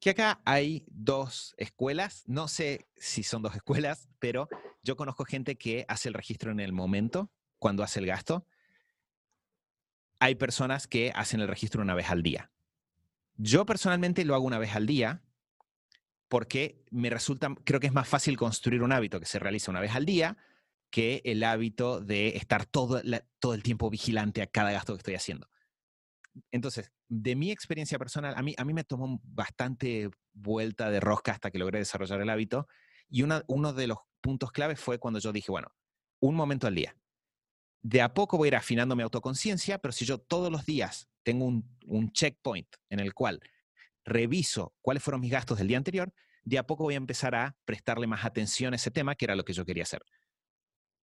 Que 0.05 0.11
acá 0.11 0.43
hay 0.45 0.85
dos 0.88 1.55
escuelas, 1.57 2.25
no 2.27 2.47
sé 2.47 2.87
si 2.95 3.23
son 3.23 3.40
dos 3.40 3.57
escuelas, 3.57 4.11
pero 4.19 4.51
yo 4.83 4.99
conozco 4.99 5.25
gente 5.25 5.57
que 5.57 5.87
hace 5.88 6.11
el 6.11 6.14
registro 6.14 6.51
en 6.51 6.61
el 6.61 6.75
momento, 6.75 7.31
cuando 7.59 7.83
hace 7.83 8.01
el 8.01 8.07
gasto. 8.07 8.47
Hay 10.19 10.35
personas 10.35 10.87
que 10.87 11.11
hacen 11.14 11.40
el 11.40 11.49
registro 11.49 11.81
una 11.81 11.95
vez 11.95 12.11
al 12.11 12.23
día. 12.23 12.51
Yo 13.38 13.64
personalmente 13.64 14.27
lo 14.27 14.35
hago 14.35 14.45
una 14.45 14.59
vez 14.59 14.75
al 14.75 14.85
día 14.85 15.23
porque 16.29 16.85
me 16.90 17.09
resulta, 17.09 17.55
creo 17.64 17.81
que 17.81 17.87
es 17.87 17.95
más 17.95 18.07
fácil 18.07 18.37
construir 18.37 18.83
un 18.83 18.93
hábito 18.93 19.21
que 19.21 19.27
se 19.27 19.38
realiza 19.38 19.71
una 19.71 19.81
vez 19.81 19.95
al 19.95 20.05
día 20.05 20.37
que 20.90 21.23
el 21.25 21.43
hábito 21.43 22.03
de 22.03 22.37
estar 22.37 22.67
todo, 22.67 23.01
todo 23.38 23.55
el 23.55 23.62
tiempo 23.62 23.88
vigilante 23.88 24.43
a 24.43 24.49
cada 24.49 24.71
gasto 24.71 24.93
que 24.93 24.99
estoy 24.99 25.14
haciendo. 25.14 25.49
Entonces, 26.51 26.92
de 27.09 27.37
mi 27.37 27.51
experiencia 27.51 27.99
personal, 27.99 28.35
a 28.37 28.42
mí, 28.42 28.55
a 28.57 28.64
mí 28.64 28.75
me 28.75 28.85
tomó 28.85 29.20
bastante 29.25 30.11
vuelta 30.33 30.90
de 30.90 31.01
rosca 31.01 31.33
hasta 31.33 31.51
que 31.51 31.59
logré 31.59 31.79
desarrollar 31.79 32.20
el 32.20 32.31
hábito. 32.31 32.66
Y 33.09 33.23
uno 33.23 33.73
de 33.73 33.87
los 33.87 33.99
puntos 34.20 34.51
claves 34.51 34.81
fue 34.81 34.99
cuando 34.99 35.20
yo 35.20 35.33
dije, 35.33 35.51
bueno, 35.51 35.68
un 36.20 36.35
momento 36.35 36.66
al 36.66 36.75
día. 36.75 36.97
De 37.83 38.01
a 38.01 38.14
poco 38.14 38.38
voy 38.38 38.47
a 38.47 38.49
ir 38.49 38.57
afinando 38.57 38.97
mi 38.97 39.03
autoconciencia, 39.03 39.79
pero 39.79 39.92
si 39.92 40.05
yo 40.05 40.18
todos 40.18 40.51
los 40.51 40.64
días 40.64 41.09
tengo 41.23 41.44
un, 41.44 41.77
un 41.87 42.12
checkpoint 42.12 42.68
en 42.88 43.01
el 43.01 43.12
cual 43.12 43.40
reviso 44.05 44.75
cuáles 44.81 45.03
fueron 45.03 45.20
mis 45.20 45.31
gastos 45.31 45.59
del 45.59 45.68
día 45.68 45.77
anterior, 45.77 46.12
de 46.44 46.59
a 46.59 46.66
poco 46.66 46.85
voy 46.85 46.94
a 46.94 46.99
empezar 46.99 47.35
a 47.35 47.57
prestarle 47.64 48.07
más 48.07 48.25
atención 48.25 48.73
a 48.73 48.77
ese 48.77 48.90
tema, 48.90 49.14
que 49.14 49.25
era 49.25 49.37
lo 49.37 49.44
que 49.44 49.53
yo 49.53 49.64
quería 49.64 49.83
hacer. 49.83 50.03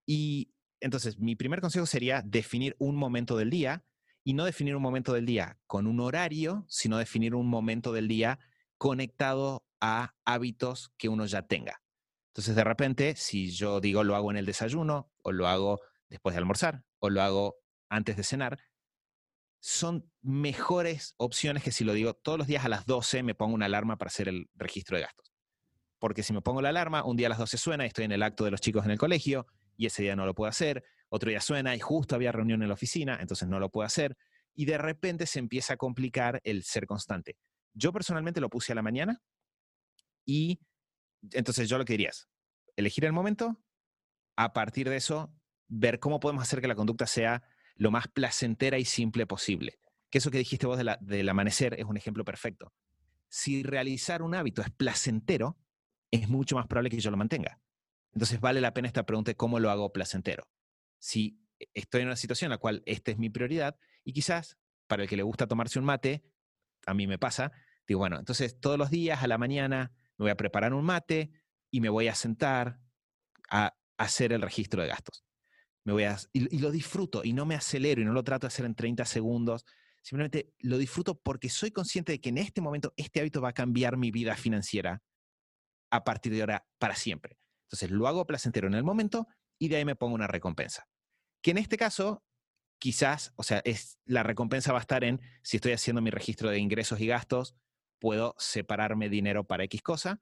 Y 0.05 0.53
entonces, 0.79 1.19
mi 1.19 1.35
primer 1.35 1.61
consejo 1.61 1.85
sería 1.85 2.21
definir 2.23 2.75
un 2.79 2.95
momento 2.95 3.37
del 3.37 3.49
día 3.49 3.85
y 4.23 4.33
no 4.33 4.45
definir 4.45 4.75
un 4.75 4.81
momento 4.81 5.13
del 5.13 5.25
día 5.25 5.57
con 5.67 5.87
un 5.87 5.99
horario, 5.99 6.65
sino 6.67 6.97
definir 6.97 7.35
un 7.35 7.47
momento 7.47 7.91
del 7.91 8.07
día 8.07 8.39
conectado 8.77 9.65
a 9.79 10.13
hábitos 10.25 10.91
que 10.97 11.09
uno 11.09 11.25
ya 11.25 11.41
tenga. 11.43 11.81
Entonces, 12.31 12.55
de 12.55 12.63
repente, 12.63 13.15
si 13.15 13.51
yo 13.51 13.81
digo 13.81 14.03
lo 14.03 14.15
hago 14.15 14.31
en 14.31 14.37
el 14.37 14.45
desayuno, 14.45 15.11
o 15.21 15.31
lo 15.31 15.47
hago 15.47 15.81
después 16.09 16.33
de 16.33 16.39
almorzar, 16.39 16.83
o 16.99 17.09
lo 17.09 17.21
hago 17.21 17.55
antes 17.89 18.15
de 18.15 18.23
cenar, 18.23 18.59
son 19.59 20.09
mejores 20.21 21.13
opciones 21.17 21.63
que 21.63 21.71
si 21.71 21.83
lo 21.83 21.93
digo 21.93 22.13
todos 22.15 22.37
los 22.37 22.47
días 22.47 22.65
a 22.65 22.69
las 22.69 22.85
12 22.85 23.21
me 23.21 23.35
pongo 23.35 23.53
una 23.53 23.67
alarma 23.67 23.97
para 23.97 24.09
hacer 24.09 24.27
el 24.27 24.49
registro 24.55 24.97
de 24.97 25.03
gastos. 25.03 25.31
Porque 25.99 26.23
si 26.23 26.33
me 26.33 26.41
pongo 26.41 26.61
la 26.61 26.69
alarma, 26.69 27.03
un 27.03 27.15
día 27.15 27.27
a 27.27 27.29
las 27.29 27.37
12 27.37 27.57
suena 27.57 27.83
y 27.83 27.87
estoy 27.87 28.05
en 28.05 28.11
el 28.11 28.23
acto 28.23 28.43
de 28.43 28.51
los 28.51 28.61
chicos 28.61 28.85
en 28.85 28.91
el 28.91 28.97
colegio 28.97 29.45
y 29.77 29.85
ese 29.85 30.01
día 30.01 30.15
no 30.15 30.25
lo 30.25 30.33
puedo 30.33 30.49
hacer, 30.49 30.83
otro 31.11 31.29
día 31.29 31.41
suena 31.41 31.75
y 31.75 31.79
justo 31.79 32.15
había 32.15 32.31
reunión 32.31 32.61
en 32.61 32.69
la 32.69 32.73
oficina, 32.73 33.17
entonces 33.19 33.47
no 33.49 33.59
lo 33.59 33.69
puedo 33.69 33.85
hacer 33.85 34.17
y 34.55 34.65
de 34.65 34.77
repente 34.77 35.25
se 35.25 35.39
empieza 35.39 35.73
a 35.73 35.77
complicar 35.77 36.39
el 36.45 36.63
ser 36.63 36.85
constante. 36.85 37.35
Yo 37.73 37.91
personalmente 37.91 38.39
lo 38.39 38.49
puse 38.49 38.71
a 38.71 38.75
la 38.75 38.81
mañana 38.81 39.21
y 40.25 40.61
entonces 41.31 41.67
yo 41.67 41.77
lo 41.77 41.83
que 41.83 41.93
diría 41.93 42.09
es 42.09 42.29
elegir 42.77 43.03
el 43.03 43.11
momento, 43.11 43.61
a 44.37 44.53
partir 44.53 44.89
de 44.89 44.95
eso, 44.95 45.33
ver 45.67 45.99
cómo 45.99 46.21
podemos 46.21 46.43
hacer 46.43 46.61
que 46.61 46.67
la 46.69 46.75
conducta 46.75 47.05
sea 47.05 47.43
lo 47.75 47.91
más 47.91 48.07
placentera 48.07 48.79
y 48.79 48.85
simple 48.85 49.27
posible. 49.27 49.79
Que 50.09 50.19
eso 50.19 50.31
que 50.31 50.37
dijiste 50.37 50.65
vos 50.65 50.79
del 51.01 51.29
amanecer 51.29 51.77
es 51.77 51.85
un 51.85 51.97
ejemplo 51.97 52.23
perfecto. 52.23 52.73
Si 53.27 53.63
realizar 53.63 54.21
un 54.21 54.33
hábito 54.33 54.61
es 54.61 54.71
placentero, 54.71 55.57
es 56.09 56.29
mucho 56.29 56.55
más 56.55 56.67
probable 56.67 56.89
que 56.89 56.99
yo 56.99 57.11
lo 57.11 57.17
mantenga. 57.17 57.59
Entonces 58.13 58.39
vale 58.39 58.61
la 58.61 58.73
pena 58.73 58.87
esta 58.87 59.05
pregunta 59.05 59.31
de 59.31 59.35
cómo 59.35 59.59
lo 59.59 59.69
hago 59.69 59.91
placentero. 59.91 60.47
Si 61.01 61.41
estoy 61.73 62.01
en 62.01 62.07
una 62.07 62.15
situación 62.15 62.47
en 62.47 62.51
la 62.51 62.57
cual 62.57 62.83
esta 62.85 63.11
es 63.11 63.17
mi 63.17 63.29
prioridad 63.29 63.75
y 64.03 64.13
quizás 64.13 64.57
para 64.87 65.03
el 65.03 65.09
que 65.09 65.17
le 65.17 65.23
gusta 65.23 65.47
tomarse 65.47 65.79
un 65.79 65.85
mate, 65.85 66.23
a 66.85 66.93
mí 66.93 67.07
me 67.07 67.17
pasa, 67.17 67.51
digo, 67.87 67.99
bueno, 67.99 68.19
entonces 68.19 68.59
todos 68.59 68.77
los 68.77 68.89
días 68.91 69.23
a 69.23 69.27
la 69.27 69.37
mañana 69.37 69.91
me 70.17 70.25
voy 70.25 70.31
a 70.31 70.37
preparar 70.37 70.73
un 70.73 70.85
mate 70.85 71.31
y 71.71 71.81
me 71.81 71.89
voy 71.89 72.07
a 72.07 72.15
sentar 72.15 72.79
a 73.49 73.75
hacer 73.97 74.33
el 74.33 74.41
registro 74.41 74.81
de 74.81 74.89
gastos. 74.89 75.23
Me 75.83 75.93
voy 75.93 76.03
a, 76.03 76.17
y, 76.33 76.59
lo 76.59 76.71
disfruto 76.71 77.23
y 77.23 77.33
no 77.33 77.45
me 77.45 77.55
acelero 77.55 78.01
y 78.01 78.05
no 78.05 78.13
lo 78.13 78.23
trato 78.23 78.45
de 78.45 78.49
hacer 78.49 78.65
en 78.65 78.75
30 78.75 79.05
segundos. 79.05 79.65
Simplemente 80.03 80.53
lo 80.59 80.77
disfruto 80.77 81.19
porque 81.19 81.49
soy 81.49 81.71
consciente 81.71 82.11
de 82.11 82.21
que 82.21 82.29
en 82.29 82.37
este 82.37 82.61
momento 82.61 82.93
este 82.97 83.19
hábito 83.19 83.41
va 83.41 83.49
a 83.49 83.53
cambiar 83.53 83.97
mi 83.97 84.11
vida 84.11 84.35
financiera 84.35 85.01
a 85.91 86.03
partir 86.03 86.33
de 86.33 86.41
ahora 86.41 86.67
para 86.77 86.95
siempre. 86.95 87.37
Entonces 87.65 87.91
lo 87.91 88.07
hago 88.07 88.25
placentero 88.27 88.67
en 88.67 88.75
el 88.75 88.83
momento 88.83 89.27
y 89.57 89.69
de 89.69 89.77
ahí 89.77 89.85
me 89.85 89.95
pongo 89.95 90.15
una 90.15 90.27
recompensa. 90.27 90.87
Que 91.41 91.51
en 91.51 91.57
este 91.57 91.77
caso, 91.77 92.23
quizás, 92.79 93.33
o 93.35 93.43
sea, 93.43 93.61
es, 93.65 93.97
la 94.05 94.23
recompensa 94.23 94.71
va 94.71 94.79
a 94.79 94.81
estar 94.81 95.03
en 95.03 95.21
si 95.43 95.57
estoy 95.57 95.73
haciendo 95.73 96.01
mi 96.01 96.09
registro 96.09 96.49
de 96.49 96.59
ingresos 96.59 96.99
y 96.99 97.07
gastos, 97.07 97.55
puedo 97.99 98.35
separarme 98.37 99.09
dinero 99.09 99.43
para 99.43 99.63
X 99.65 99.81
cosa, 99.81 100.19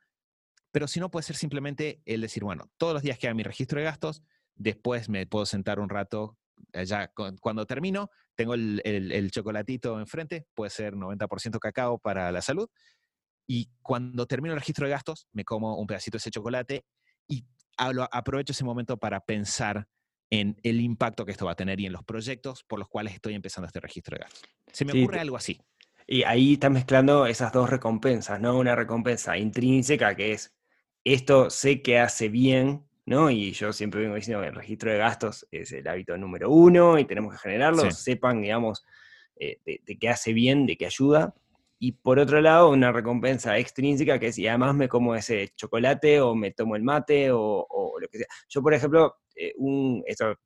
pero 0.72 0.88
si 0.88 1.00
no, 1.00 1.10
puede 1.10 1.24
ser 1.24 1.36
simplemente 1.36 2.02
el 2.06 2.22
decir, 2.22 2.44
bueno, 2.44 2.70
todos 2.78 2.94
los 2.94 3.02
días 3.02 3.18
que 3.18 3.28
haga 3.28 3.34
mi 3.34 3.44
registro 3.44 3.80
de 3.80 3.86
gastos, 3.86 4.22
después 4.56 5.10
me 5.10 5.26
puedo 5.26 5.46
sentar 5.46 5.80
un 5.80 5.90
rato, 5.90 6.38
ya 6.74 7.12
cuando 7.40 7.66
termino, 7.66 8.12
tengo 8.36 8.54
el, 8.54 8.82
el, 8.84 9.32
chocolatito 9.32 10.00
enfrente, 10.00 10.46
puede 10.54 10.70
ser 10.70 10.94
90% 10.94 11.60
cacao 11.60 11.98
para 11.98 12.32
la 12.32 12.42
salud, 12.42 12.70
y 13.48 13.72
cuando 13.82 14.28
termino 14.28 14.54
el 14.54 14.60
registro 14.60 14.86
de 14.86 14.92
gastos, 14.92 15.28
me 15.32 15.44
como 15.44 15.78
un 15.78 15.88
pedacito 15.88 16.16
de 16.16 16.20
ese 16.20 16.30
chocolate 16.32 16.86
y 17.28 17.46
aprovecho 17.78 18.52
ese 18.52 18.64
momento 18.64 18.98
para 18.98 19.22
pensar 19.22 19.88
en 20.30 20.58
el 20.64 20.82
impacto 20.82 21.26
que 21.26 21.32
esto 21.32 21.46
va 21.46 21.54
a 21.54 21.56
tener 21.56 21.80
y 21.80 21.86
en 21.88 21.94
los 21.94 22.04
proyectos 22.04 22.64
por 22.64 22.80
los 22.80 22.88
cuales 22.88 23.14
estoy 23.14 23.34
empezando 23.34 23.68
este 23.68 23.80
registro 23.80 24.16
de 24.16 24.24
gastos. 24.24 24.50
Se 24.72 24.86
me 24.86 24.92
ocurre 24.92 25.20
algo 25.20 25.38
así. 25.38 25.60
Y 26.06 26.24
ahí 26.24 26.54
estás 26.54 26.72
mezclando 26.72 27.26
esas 27.26 27.52
dos 27.52 27.70
recompensas, 27.70 28.40
¿no? 28.42 28.58
Una 28.58 28.76
recompensa 28.76 29.38
intrínseca 29.38 30.16
que 30.16 30.34
es 30.34 30.56
esto 31.04 31.50
sé 31.50 31.82
que 31.82 32.00
hace 32.00 32.30
bien, 32.30 32.84
¿no? 33.06 33.30
Y 33.30 33.52
yo 33.52 33.74
siempre 33.74 34.02
vengo 34.02 34.16
diciendo 34.16 34.42
que 34.42 34.50
el 34.50 34.56
registro 34.56 34.92
de 34.92 34.98
gastos 34.98 35.48
es 35.52 35.72
el 35.72 35.88
hábito 35.88 36.18
número 36.18 36.52
uno 36.52 37.00
y 37.00 37.06
tenemos 37.06 37.34
que 37.34 37.40
generarlo, 37.40 37.90
sepan, 37.92 38.42
digamos, 38.42 38.86
eh, 39.36 39.60
de, 39.66 39.98
que 39.98 40.10
hace 40.10 40.34
bien, 40.34 40.66
de 40.66 40.78
que 40.78 40.86
ayuda. 40.86 41.34
Y 41.80 41.94
por 41.94 42.20
otro 42.20 42.42
lado, 42.42 42.70
una 42.70 42.92
recompensa 42.92 43.58
extrínseca 43.58 44.20
que 44.20 44.28
es, 44.28 44.38
y 44.38 44.48
además 44.48 44.76
me 44.76 44.90
como 44.90 45.16
ese 45.16 45.50
chocolate 45.56 46.20
o 46.20 46.36
me 46.36 46.52
tomo 46.52 46.76
el 46.76 46.84
mate 46.84 47.32
o, 47.32 47.66
lo 48.00 48.08
que 48.10 48.18
sea. 48.18 48.28
Yo, 48.50 48.62
por 48.62 48.74
ejemplo, 48.74 49.16
eh, 49.40 49.54
un, 49.58 50.04
esto 50.06 50.38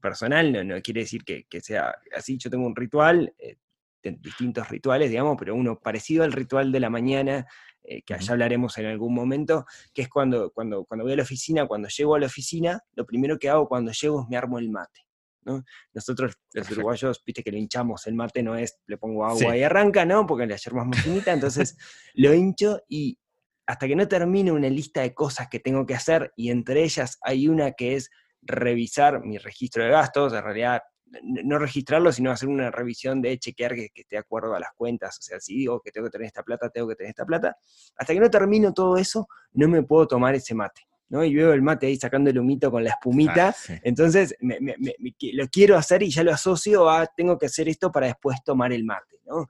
personal 0.00 0.52
no, 0.52 0.64
no 0.64 0.82
quiere 0.82 1.02
decir 1.02 1.22
que, 1.24 1.46
sea 1.60 1.94
así, 2.16 2.36
yo 2.36 2.50
tengo 2.50 2.66
un 2.66 2.74
ritual, 2.74 3.32
eh, 3.38 3.56
distintos 4.02 4.68
rituales, 4.68 5.10
digamos, 5.10 5.36
pero 5.38 5.54
uno 5.54 5.78
parecido 5.78 6.24
al 6.24 6.32
ritual 6.32 6.72
de 6.72 6.80
la 6.80 6.90
mañana, 6.90 7.46
eh, 7.84 8.02
que 8.02 8.14
allá 8.14 8.32
hablaremos 8.32 8.76
en 8.78 8.86
algún 8.86 9.14
momento, 9.14 9.64
que 9.94 10.02
es 10.02 10.08
cuando, 10.08 10.50
cuando, 10.50 10.84
cuando 10.84 11.04
voy 11.04 11.12
a 11.12 11.16
la 11.16 11.22
oficina, 11.22 11.68
cuando 11.68 11.88
llego 11.88 12.16
a 12.16 12.18
la 12.18 12.26
oficina, 12.26 12.80
lo 12.94 13.06
primero 13.06 13.38
que 13.38 13.48
hago 13.48 13.68
cuando 13.68 13.92
llego 13.92 14.22
es 14.22 14.28
me 14.28 14.36
armo 14.36 14.58
el 14.58 14.70
mate. 14.70 15.02
¿no? 15.44 15.62
Nosotros, 15.94 16.34
los 16.52 16.70
uruguayos, 16.72 17.22
viste 17.24 17.44
que 17.44 17.52
lo 17.52 17.58
hinchamos, 17.58 18.06
el 18.08 18.14
mate 18.14 18.42
no 18.42 18.56
es, 18.56 18.80
le 18.86 18.98
pongo 18.98 19.24
agua 19.24 19.56
y 19.56 19.62
arranca, 19.62 20.04
¿no? 20.04 20.26
Porque 20.26 20.46
le 20.46 20.54
ayer 20.54 20.74
más 20.74 21.00
finita, 21.00 21.32
entonces 21.32 21.76
lo 22.14 22.34
hincho 22.34 22.80
y 22.88 23.18
hasta 23.66 23.86
que 23.86 23.94
no 23.94 24.08
termine 24.08 24.50
una 24.50 24.68
lista 24.68 25.02
de 25.02 25.14
cosas 25.14 25.48
que 25.48 25.60
tengo 25.60 25.86
que 25.86 25.94
hacer, 25.94 26.32
y 26.36 26.50
entre 26.50 26.82
ellas 26.82 27.18
hay 27.22 27.46
una 27.46 27.72
que 27.72 27.94
es 27.94 28.10
revisar 28.42 29.24
mi 29.24 29.38
registro 29.38 29.84
de 29.84 29.90
gastos, 29.90 30.32
en 30.32 30.42
realidad 30.42 30.82
no 31.22 31.58
registrarlo, 31.58 32.12
sino 32.12 32.30
hacer 32.30 32.48
una 32.48 32.70
revisión 32.70 33.20
de 33.20 33.38
chequear 33.38 33.74
que, 33.74 33.90
esté 33.94 34.16
de 34.16 34.18
acuerdo 34.18 34.54
a 34.54 34.60
las 34.60 34.70
cuentas. 34.74 35.18
O 35.18 35.22
sea, 35.22 35.40
si 35.40 35.56
digo 35.56 35.80
que 35.80 35.90
tengo 35.90 36.06
que 36.06 36.12
tener 36.12 36.26
esta 36.26 36.42
plata, 36.42 36.70
tengo 36.70 36.88
que 36.88 36.96
tener 36.96 37.10
esta 37.10 37.26
plata. 37.26 37.56
Hasta 37.96 38.14
que 38.14 38.20
no 38.20 38.30
termino 38.30 38.72
todo 38.72 38.96
eso, 38.96 39.28
no 39.52 39.68
me 39.68 39.82
puedo 39.82 40.06
tomar 40.06 40.34
ese 40.34 40.54
mate. 40.54 40.82
¿no? 41.08 41.22
Y 41.22 41.34
veo 41.34 41.52
el 41.52 41.60
mate 41.60 41.86
ahí 41.86 41.96
sacando 41.96 42.30
el 42.30 42.38
humito 42.38 42.70
con 42.70 42.82
la 42.82 42.90
espumita. 42.90 43.54
Ah, 43.68 43.74
Entonces, 43.82 44.34
lo 44.40 45.48
quiero 45.48 45.76
hacer 45.76 46.02
y 46.02 46.10
ya 46.10 46.24
lo 46.24 46.32
asocio 46.32 46.88
a 46.88 47.06
tengo 47.06 47.38
que 47.38 47.46
hacer 47.46 47.68
esto 47.68 47.92
para 47.92 48.06
después 48.06 48.42
tomar 48.42 48.72
el 48.72 48.84
mate. 48.84 49.20
¿no? 49.26 49.46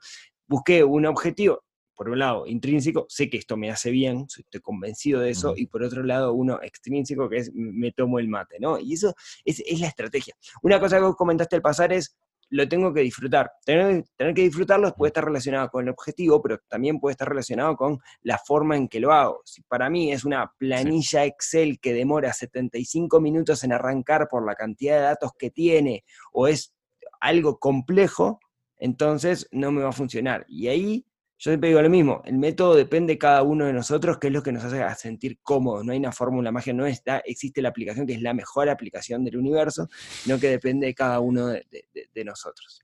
Busqué 0.48 0.82
un 0.82 1.06
objetivo, 1.06 1.62
por 1.94 2.08
un 2.08 2.18
lado, 2.18 2.46
intrínseco, 2.46 3.06
sé 3.08 3.28
que 3.28 3.36
esto 3.36 3.56
me 3.56 3.70
hace 3.70 3.90
bien, 3.90 4.26
estoy 4.26 4.60
convencido 4.60 5.20
de 5.20 5.30
eso, 5.30 5.54
y 5.56 5.66
por 5.66 5.82
otro 5.82 6.02
lado, 6.02 6.32
uno 6.32 6.60
extrínseco, 6.62 7.28
que 7.28 7.38
es 7.38 7.50
me 7.54 7.92
tomo 7.92 8.18
el 8.18 8.28
mate, 8.28 8.58
¿no? 8.60 8.78
Y 8.78 8.94
eso 8.94 9.14
es, 9.44 9.62
la 9.80 9.88
estrategia. 9.88 10.34
Una 10.62 10.80
cosa 10.80 10.96
que 10.96 11.04
vos 11.04 11.16
comentaste 11.16 11.56
al 11.56 11.62
pasar 11.62 11.92
es, 11.92 12.16
lo 12.50 12.68
tengo 12.68 12.92
que 12.92 13.00
disfrutar. 13.00 13.50
Tener, 13.64 14.04
tener, 14.14 14.34
que 14.34 14.42
disfrutarlo 14.42 14.92
puede 14.94 15.08
estar 15.08 15.24
relacionado 15.24 15.70
con 15.70 15.84
el 15.84 15.90
objetivo, 15.90 16.42
pero 16.42 16.58
también 16.68 17.00
puede 17.00 17.12
estar 17.12 17.28
relacionado 17.28 17.76
con 17.76 17.98
la 18.22 18.36
forma 18.36 18.76
en 18.76 18.88
que 18.88 19.00
lo 19.00 19.10
hago. 19.12 19.40
Si 19.46 19.62
para 19.62 19.88
mí 19.88 20.12
es 20.12 20.24
una 20.24 20.52
planilla 20.58 21.24
Excel 21.24 21.80
que 21.80 21.94
demora 21.94 22.32
75 22.32 23.20
minutos 23.20 23.64
en 23.64 23.72
arrancar 23.72 24.28
por 24.28 24.44
la 24.44 24.54
cantidad 24.54 24.96
de 24.96 25.02
datos 25.02 25.32
que 25.38 25.50
tiene, 25.50 26.04
o 26.30 26.46
es 26.46 26.74
algo 27.20 27.58
complejo, 27.58 28.38
entonces 28.76 29.48
no 29.50 29.72
me 29.72 29.82
va 29.82 29.90
a 29.90 29.92
funcionar. 29.92 30.44
Y 30.48 30.68
ahí 30.68 31.06
Yo 31.42 31.50
siempre 31.50 31.70
digo 31.70 31.82
lo 31.82 31.90
mismo, 31.90 32.22
el 32.24 32.38
método 32.38 32.76
depende 32.76 33.14
de 33.14 33.18
cada 33.18 33.42
uno 33.42 33.64
de 33.64 33.72
nosotros, 33.72 34.16
que 34.18 34.28
es 34.28 34.32
lo 34.32 34.44
que 34.44 34.52
nos 34.52 34.62
hace 34.62 34.80
sentir 34.94 35.40
cómodos. 35.42 35.84
No 35.84 35.90
hay 35.90 35.98
una 35.98 36.12
fórmula 36.12 36.52
mágica, 36.52 36.72
no 36.72 36.86
está, 36.86 37.18
existe 37.18 37.60
la 37.60 37.70
aplicación 37.70 38.06
que 38.06 38.12
es 38.12 38.22
la 38.22 38.32
mejor 38.32 38.68
aplicación 38.68 39.24
del 39.24 39.38
universo, 39.38 39.88
sino 39.90 40.38
que 40.38 40.50
depende 40.50 40.86
de 40.86 40.94
cada 40.94 41.18
uno 41.18 41.48
de, 41.48 42.24
nosotros. 42.24 42.82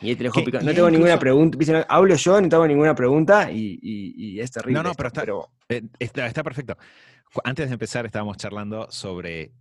Y 0.00 0.16
te 0.16 0.24
dejo 0.24 0.40
No 0.62 0.72
tengo 0.72 0.88
ninguna 0.88 1.18
pregunta, 1.18 1.86
hablo 1.86 2.14
yo, 2.14 2.40
no 2.40 2.48
tengo 2.48 2.66
ninguna 2.66 2.94
pregunta 2.94 3.52
y, 3.52 4.40
es 4.40 4.50
terrible. 4.52 4.82
No, 4.82 4.82
no, 4.82 4.94
pero, 4.94 5.50
eh, 5.68 5.82
está, 5.98 6.28
está, 6.28 6.42
perfecto. 6.42 6.78
Antes 7.44 7.68
de 7.68 7.74
empezar 7.74 8.06
estábamos 8.06 8.38
charlando 8.38 8.90
sobre 8.90 9.52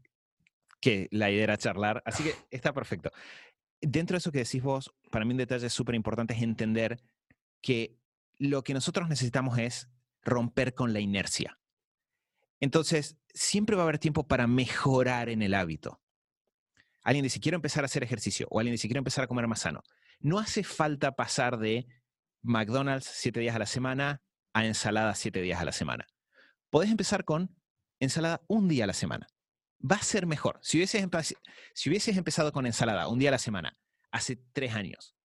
que 0.79 1.09
la 1.11 1.29
idea 1.29 1.43
era 1.43 1.57
charlar, 1.57 2.01
así 2.05 2.23
que 2.23 2.33
está 2.49 2.71
perfecto. 2.71 3.11
Dentro 3.81 4.15
de 4.15 4.19
eso 4.19 4.31
que 4.31 4.39
decís 4.39 4.63
vos, 4.63 4.95
para 5.11 5.25
mí 5.25 5.31
un 5.31 5.37
detalle 5.37 5.69
súper 5.69 5.95
importante 5.95 6.33
es 6.33 6.41
entender 6.41 6.97
que 7.61 7.97
lo 8.37 8.63
que 8.63 8.73
nosotros 8.73 9.09
necesitamos 9.09 9.57
es 9.57 9.89
romper 10.23 10.73
con 10.73 10.93
la 10.93 10.99
inercia. 10.99 11.59
Entonces, 12.59 13.17
siempre 13.33 13.75
va 13.75 13.83
a 13.83 13.85
haber 13.85 13.99
tiempo 13.99 14.27
para 14.27 14.47
mejorar 14.47 15.29
en 15.29 15.41
el 15.41 15.53
hábito. 15.53 16.01
Alguien 17.03 17.23
dice, 17.23 17.39
quiero 17.39 17.57
empezar 17.57 17.83
a 17.83 17.85
hacer 17.85 18.03
ejercicio, 18.03 18.47
o 18.49 18.59
alguien 18.59 18.73
dice, 18.73 18.87
quiero 18.87 18.99
empezar 18.99 19.23
a 19.23 19.27
comer 19.27 19.47
más 19.47 19.59
sano. 19.59 19.83
No 20.19 20.39
hace 20.39 20.63
falta 20.63 21.15
pasar 21.15 21.59
de 21.59 21.87
McDonald's 22.41 23.05
siete 23.05 23.39
días 23.39 23.55
a 23.55 23.59
la 23.59 23.65
semana 23.65 24.21
a 24.53 24.65
ensalada 24.65 25.13
siete 25.13 25.41
días 25.41 25.59
a 25.59 25.65
la 25.65 25.71
semana. 25.71 26.07
Podés 26.69 26.89
empezar 26.89 27.25
con 27.25 27.55
ensalada 27.99 28.41
un 28.47 28.67
día 28.67 28.85
a 28.85 28.87
la 28.87 28.93
semana. 28.93 29.27
Va 29.79 29.97
a 29.97 30.03
ser 30.03 30.25
mejor. 30.25 30.59
Si 30.61 30.77
hubieses, 30.77 31.05
si 31.73 31.89
hubieses 31.89 32.17
empezado 32.17 32.51
con 32.51 32.65
ensalada 32.65 33.07
un 33.07 33.19
día 33.19 33.29
a 33.29 33.31
la 33.31 33.37
semana 33.37 33.77
hace 34.11 34.37
tres 34.53 34.73
años, 34.73 35.15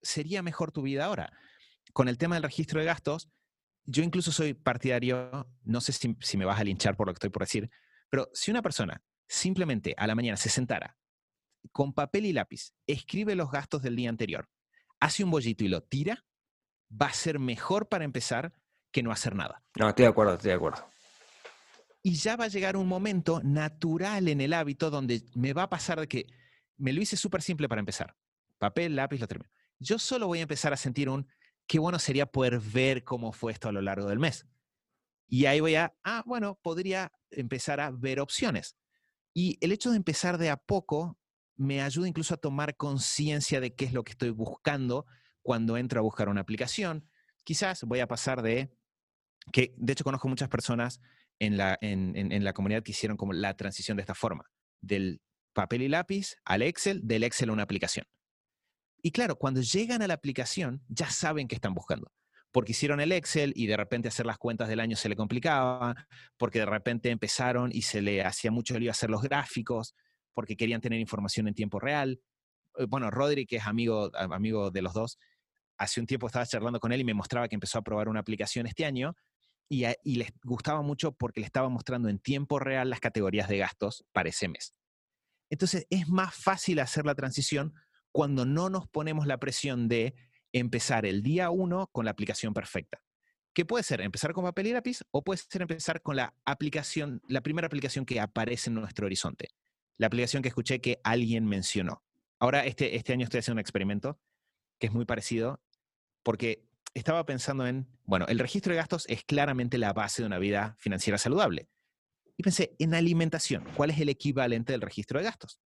sería 0.00 0.42
mejor 0.42 0.72
tu 0.72 0.82
vida 0.82 1.04
ahora 1.04 1.32
con 1.98 2.06
el 2.06 2.16
tema 2.16 2.36
del 2.36 2.44
registro 2.44 2.78
de 2.78 2.86
gastos, 2.86 3.28
yo 3.84 4.04
incluso 4.04 4.30
soy 4.30 4.54
partidario, 4.54 5.48
no 5.64 5.80
sé 5.80 5.92
si, 5.92 6.36
me 6.36 6.44
vas 6.44 6.60
a 6.60 6.62
linchar 6.62 6.96
por 6.96 7.08
lo 7.08 7.12
que 7.12 7.16
estoy 7.16 7.30
por 7.30 7.42
decir, 7.42 7.68
pero 8.08 8.30
si 8.34 8.52
una 8.52 8.62
persona 8.62 9.02
simplemente 9.26 9.96
a 9.98 10.06
la 10.06 10.14
mañana 10.14 10.36
se 10.36 10.48
sentara 10.48 10.96
con 11.72 11.92
papel 11.92 12.26
y 12.26 12.32
lápiz, 12.32 12.70
escribe 12.86 13.34
los 13.34 13.50
gastos 13.50 13.82
del 13.82 13.96
día 13.96 14.10
anterior, 14.10 14.48
hace 15.00 15.24
un 15.24 15.32
bollito 15.32 15.64
y 15.64 15.68
lo 15.68 15.82
tira, 15.82 16.24
va 16.88 17.06
a 17.06 17.12
ser 17.12 17.40
mejor 17.40 17.88
para 17.88 18.04
empezar 18.04 18.52
que 18.92 19.02
no 19.02 19.10
hacer 19.10 19.34
nada. 19.34 19.64
No, 19.76 19.88
estoy 19.88 20.04
de 20.04 20.10
acuerdo, 20.10 20.34
estoy 20.34 20.50
de 20.50 20.54
acuerdo. 20.54 20.88
Y 22.04 22.14
ya 22.14 22.36
va 22.36 22.44
a 22.44 22.48
llegar 22.48 22.76
un 22.76 22.86
momento 22.86 23.40
natural 23.42 24.28
en 24.28 24.40
el 24.40 24.52
hábito 24.52 24.90
donde 24.90 25.24
me 25.34 25.52
va 25.52 25.64
a 25.64 25.68
pasar 25.68 25.98
de 25.98 26.06
que 26.06 26.26
me 26.76 26.92
lo 26.92 27.02
hice 27.02 27.16
súper 27.16 27.42
simple 27.42 27.68
para 27.68 27.80
empezar. 27.80 28.14
Papel, 28.56 28.94
lápiz, 28.94 29.18
lo 29.18 29.26
termino. 29.26 29.50
Yo 29.80 29.98
solo 29.98 30.28
voy 30.28 30.38
a 30.38 30.42
empezar 30.42 30.72
a 30.72 30.76
sentir 30.76 31.08
un, 31.08 31.26
qué 31.68 31.78
bueno 31.78 31.98
sería 31.98 32.26
poder 32.26 32.58
ver 32.58 33.04
cómo 33.04 33.32
fue 33.32 33.52
esto 33.52 33.68
a 33.68 33.72
lo 33.72 33.82
largo 33.82 34.08
del 34.08 34.18
mes. 34.18 34.46
Y 35.28 35.44
ahí 35.44 35.60
voy 35.60 35.74
a, 35.74 35.94
ah, 36.02 36.24
bueno, 36.26 36.58
podría 36.62 37.12
empezar 37.30 37.78
a 37.80 37.90
ver 37.90 38.18
opciones. 38.18 38.76
Y 39.34 39.58
el 39.60 39.70
hecho 39.70 39.90
de 39.90 39.98
empezar 39.98 40.38
de 40.38 40.48
a 40.48 40.56
poco 40.56 41.18
me 41.56 41.82
ayuda 41.82 42.08
incluso 42.08 42.34
a 42.34 42.38
tomar 42.38 42.76
conciencia 42.76 43.60
de 43.60 43.74
qué 43.74 43.84
es 43.84 43.92
lo 43.92 44.02
que 44.02 44.12
estoy 44.12 44.30
buscando 44.30 45.04
cuando 45.42 45.76
entro 45.76 46.00
a 46.00 46.02
buscar 46.02 46.30
una 46.30 46.40
aplicación. 46.40 47.06
Quizás 47.44 47.84
voy 47.84 48.00
a 48.00 48.08
pasar 48.08 48.40
de, 48.40 48.72
que 49.52 49.74
de 49.76 49.92
hecho 49.92 50.04
conozco 50.04 50.28
muchas 50.28 50.48
personas 50.48 51.00
en 51.38 51.58
la, 51.58 51.76
en, 51.82 52.16
en 52.16 52.44
la 52.44 52.54
comunidad 52.54 52.82
que 52.82 52.92
hicieron 52.92 53.16
como 53.18 53.34
la 53.34 53.56
transición 53.56 53.96
de 53.98 54.02
esta 54.02 54.14
forma, 54.14 54.50
del 54.80 55.20
papel 55.52 55.82
y 55.82 55.88
lápiz 55.88 56.36
al 56.44 56.62
Excel, 56.62 57.06
del 57.06 57.24
Excel 57.24 57.50
a 57.50 57.52
una 57.52 57.64
aplicación. 57.64 58.06
Y 59.02 59.12
claro, 59.12 59.36
cuando 59.36 59.60
llegan 59.60 60.02
a 60.02 60.06
la 60.06 60.14
aplicación, 60.14 60.82
ya 60.88 61.10
saben 61.10 61.48
qué 61.48 61.54
están 61.54 61.74
buscando. 61.74 62.10
Porque 62.50 62.72
hicieron 62.72 63.00
el 63.00 63.12
Excel 63.12 63.52
y 63.54 63.66
de 63.66 63.76
repente 63.76 64.08
hacer 64.08 64.26
las 64.26 64.38
cuentas 64.38 64.68
del 64.68 64.80
año 64.80 64.96
se 64.96 65.08
le 65.08 65.16
complicaba, 65.16 65.94
porque 66.36 66.60
de 66.60 66.66
repente 66.66 67.10
empezaron 67.10 67.70
y 67.72 67.82
se 67.82 68.00
le 68.00 68.22
hacía 68.22 68.50
mucho 68.50 68.78
lío 68.78 68.90
hacer 68.90 69.10
los 69.10 69.22
gráficos, 69.22 69.94
porque 70.34 70.56
querían 70.56 70.80
tener 70.80 70.98
información 70.98 71.46
en 71.48 71.54
tiempo 71.54 71.78
real. 71.78 72.20
Eh, 72.76 72.86
bueno, 72.88 73.10
Rodri, 73.10 73.46
que 73.46 73.56
es 73.56 73.66
amigo, 73.66 74.10
amigo 74.14 74.70
de 74.70 74.82
los 74.82 74.94
dos, 74.94 75.18
hace 75.76 76.00
un 76.00 76.06
tiempo 76.06 76.26
estaba 76.26 76.46
charlando 76.46 76.80
con 76.80 76.92
él 76.92 77.00
y 77.00 77.04
me 77.04 77.14
mostraba 77.14 77.48
que 77.48 77.54
empezó 77.54 77.78
a 77.78 77.82
probar 77.82 78.08
una 78.08 78.20
aplicación 78.20 78.66
este 78.66 78.84
año 78.84 79.14
y, 79.68 79.84
y 80.02 80.16
les 80.16 80.32
gustaba 80.42 80.82
mucho 80.82 81.12
porque 81.12 81.40
le 81.40 81.46
estaba 81.46 81.68
mostrando 81.68 82.08
en 82.08 82.18
tiempo 82.18 82.58
real 82.58 82.90
las 82.90 83.00
categorías 83.00 83.48
de 83.48 83.58
gastos 83.58 84.04
para 84.12 84.30
ese 84.30 84.48
mes. 84.48 84.74
Entonces 85.50 85.86
es 85.90 86.08
más 86.08 86.34
fácil 86.34 86.80
hacer 86.80 87.06
la 87.06 87.14
transición 87.14 87.74
cuando 88.12 88.44
no 88.44 88.70
nos 88.70 88.88
ponemos 88.88 89.26
la 89.26 89.38
presión 89.38 89.88
de 89.88 90.14
empezar 90.52 91.06
el 91.06 91.22
día 91.22 91.50
uno 91.50 91.88
con 91.92 92.04
la 92.04 92.10
aplicación 92.10 92.54
perfecta. 92.54 93.02
¿Qué 93.52 93.64
puede 93.64 93.82
ser? 93.82 94.00
Empezar 94.00 94.32
con 94.32 94.44
papel 94.44 94.68
y 94.68 94.72
lápiz 94.72 95.00
o 95.10 95.22
puede 95.22 95.38
ser 95.38 95.62
empezar 95.62 96.00
con 96.00 96.16
la 96.16 96.34
aplicación, 96.44 97.20
la 97.28 97.40
primera 97.40 97.66
aplicación 97.66 98.04
que 98.04 98.20
aparece 98.20 98.70
en 98.70 98.74
nuestro 98.74 99.06
horizonte. 99.06 99.48
La 99.96 100.06
aplicación 100.06 100.42
que 100.42 100.48
escuché 100.48 100.80
que 100.80 101.00
alguien 101.02 101.44
mencionó. 101.44 102.04
Ahora, 102.38 102.64
este, 102.64 102.94
este 102.96 103.12
año 103.12 103.24
estoy 103.24 103.40
haciendo 103.40 103.56
un 103.56 103.60
experimento 103.60 104.20
que 104.78 104.86
es 104.86 104.92
muy 104.92 105.04
parecido 105.04 105.60
porque 106.22 106.68
estaba 106.94 107.26
pensando 107.26 107.66
en, 107.66 107.88
bueno, 108.04 108.26
el 108.28 108.38
registro 108.38 108.72
de 108.72 108.76
gastos 108.76 109.06
es 109.08 109.24
claramente 109.24 109.76
la 109.76 109.92
base 109.92 110.22
de 110.22 110.26
una 110.26 110.38
vida 110.38 110.76
financiera 110.78 111.18
saludable. 111.18 111.68
Y 112.36 112.44
pensé, 112.44 112.76
en 112.78 112.94
alimentación, 112.94 113.64
¿cuál 113.74 113.90
es 113.90 113.98
el 113.98 114.08
equivalente 114.08 114.72
del 114.72 114.82
registro 114.82 115.18
de 115.18 115.24
gastos? 115.24 115.60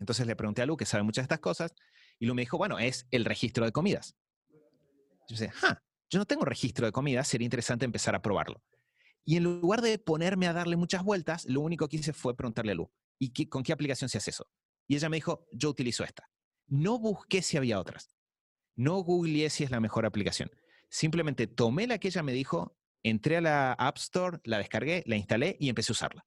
Entonces 0.00 0.26
le 0.26 0.34
pregunté 0.34 0.62
a 0.62 0.66
Lu, 0.66 0.76
que 0.76 0.86
sabe 0.86 1.04
muchas 1.04 1.22
de 1.22 1.26
estas 1.26 1.40
cosas, 1.40 1.74
y 2.18 2.26
Lu 2.26 2.34
me 2.34 2.42
dijo, 2.42 2.58
bueno, 2.58 2.78
es 2.78 3.06
el 3.10 3.24
registro 3.24 3.64
de 3.64 3.72
comidas. 3.72 4.16
Yo 5.28 5.36
dije, 5.36 5.52
ah, 5.62 5.80
yo 6.10 6.18
no 6.18 6.26
tengo 6.26 6.44
registro 6.44 6.86
de 6.86 6.92
comidas, 6.92 7.28
sería 7.28 7.44
interesante 7.44 7.84
empezar 7.84 8.14
a 8.14 8.22
probarlo. 8.22 8.62
Y 9.24 9.36
en 9.36 9.44
lugar 9.44 9.82
de 9.82 9.98
ponerme 9.98 10.48
a 10.48 10.52
darle 10.52 10.76
muchas 10.76 11.04
vueltas, 11.04 11.44
lo 11.44 11.60
único 11.60 11.88
que 11.88 11.98
hice 11.98 12.12
fue 12.12 12.36
preguntarle 12.36 12.72
a 12.72 12.74
Lu, 12.74 12.90
¿y 13.18 13.32
qué, 13.32 13.48
con 13.48 13.62
qué 13.62 13.72
aplicación 13.72 14.08
se 14.08 14.18
hace 14.18 14.30
eso? 14.30 14.50
Y 14.88 14.96
ella 14.96 15.08
me 15.08 15.18
dijo, 15.18 15.46
yo 15.52 15.68
utilizo 15.68 16.02
esta. 16.02 16.28
No 16.66 16.98
busqué 16.98 17.42
si 17.42 17.56
había 17.56 17.78
otras. 17.78 18.16
No 18.76 18.96
googleé 19.02 19.50
si 19.50 19.62
es 19.62 19.70
la 19.70 19.80
mejor 19.80 20.06
aplicación. 20.06 20.50
Simplemente 20.88 21.46
tomé 21.46 21.86
la 21.86 21.98
que 21.98 22.08
ella 22.08 22.22
me 22.22 22.32
dijo, 22.32 22.76
entré 23.02 23.36
a 23.36 23.40
la 23.40 23.72
App 23.74 23.98
Store, 23.98 24.38
la 24.44 24.58
descargué, 24.58 25.04
la 25.06 25.16
instalé 25.16 25.56
y 25.60 25.68
empecé 25.68 25.92
a 25.92 25.94
usarla. 25.94 26.26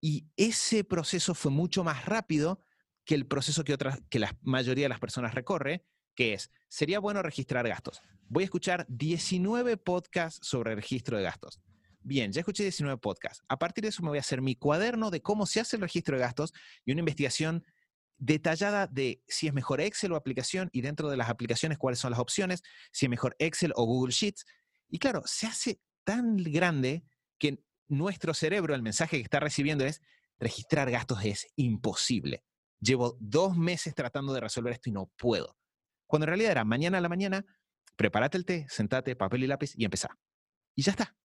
Y 0.00 0.26
ese 0.36 0.84
proceso 0.84 1.34
fue 1.34 1.50
mucho 1.50 1.84
más 1.84 2.04
rápido 2.04 2.62
que 3.04 3.14
el 3.14 3.26
proceso 3.26 3.64
que, 3.64 3.72
otras, 3.72 4.00
que 4.10 4.18
la 4.18 4.36
mayoría 4.42 4.84
de 4.84 4.88
las 4.90 5.00
personas 5.00 5.34
recorre, 5.34 5.84
que 6.14 6.34
es, 6.34 6.50
sería 6.68 6.98
bueno 6.98 7.22
registrar 7.22 7.66
gastos. 7.68 8.00
Voy 8.28 8.42
a 8.42 8.46
escuchar 8.46 8.84
19 8.88 9.76
podcasts 9.76 10.46
sobre 10.46 10.74
registro 10.74 11.16
de 11.16 11.22
gastos. 11.22 11.60
Bien, 12.00 12.32
ya 12.32 12.40
escuché 12.40 12.62
19 12.62 12.98
podcasts. 12.98 13.42
A 13.48 13.58
partir 13.58 13.82
de 13.82 13.88
eso 13.88 14.02
me 14.02 14.08
voy 14.08 14.18
a 14.18 14.20
hacer 14.20 14.40
mi 14.40 14.54
cuaderno 14.56 15.10
de 15.10 15.22
cómo 15.22 15.46
se 15.46 15.60
hace 15.60 15.76
el 15.76 15.82
registro 15.82 16.16
de 16.16 16.22
gastos 16.22 16.52
y 16.84 16.92
una 16.92 17.00
investigación 17.00 17.64
detallada 18.18 18.86
de 18.86 19.22
si 19.26 19.46
es 19.46 19.52
mejor 19.52 19.80
Excel 19.80 20.12
o 20.12 20.16
aplicación 20.16 20.70
y 20.72 20.80
dentro 20.80 21.10
de 21.10 21.16
las 21.16 21.28
aplicaciones 21.28 21.78
cuáles 21.78 21.98
son 21.98 22.10
las 22.10 22.20
opciones, 22.20 22.62
si 22.92 23.06
es 23.06 23.10
mejor 23.10 23.36
Excel 23.38 23.72
o 23.76 23.84
Google 23.84 24.12
Sheets. 24.12 24.44
Y 24.88 24.98
claro, 24.98 25.22
se 25.26 25.46
hace 25.46 25.80
tan 26.04 26.36
grande 26.36 27.04
que 27.38 27.58
nuestro 27.88 28.34
cerebro, 28.34 28.74
el 28.74 28.82
mensaje 28.82 29.16
que 29.16 29.22
está 29.22 29.40
recibiendo 29.40 29.84
es, 29.84 30.02
registrar 30.38 30.90
gastos 30.90 31.24
es 31.24 31.46
imposible. 31.56 32.44
Llevo 32.80 33.16
dos 33.20 33.56
meses 33.56 33.94
tratando 33.94 34.32
de 34.34 34.40
resolver 34.40 34.72
esto 34.72 34.90
y 34.90 34.92
no 34.92 35.10
puedo. 35.16 35.56
Cuando 36.06 36.24
en 36.24 36.28
realidad 36.28 36.52
era 36.52 36.64
mañana 36.64 36.98
a 36.98 37.00
la 37.00 37.08
mañana, 37.08 37.44
prepárate 37.96 38.36
el 38.36 38.44
té, 38.44 38.66
sentate, 38.68 39.16
papel 39.16 39.44
y 39.44 39.46
lápiz 39.46 39.72
y 39.76 39.84
empezá. 39.84 40.18
Y 40.74 40.82
ya 40.82 40.92
está. 40.92 41.16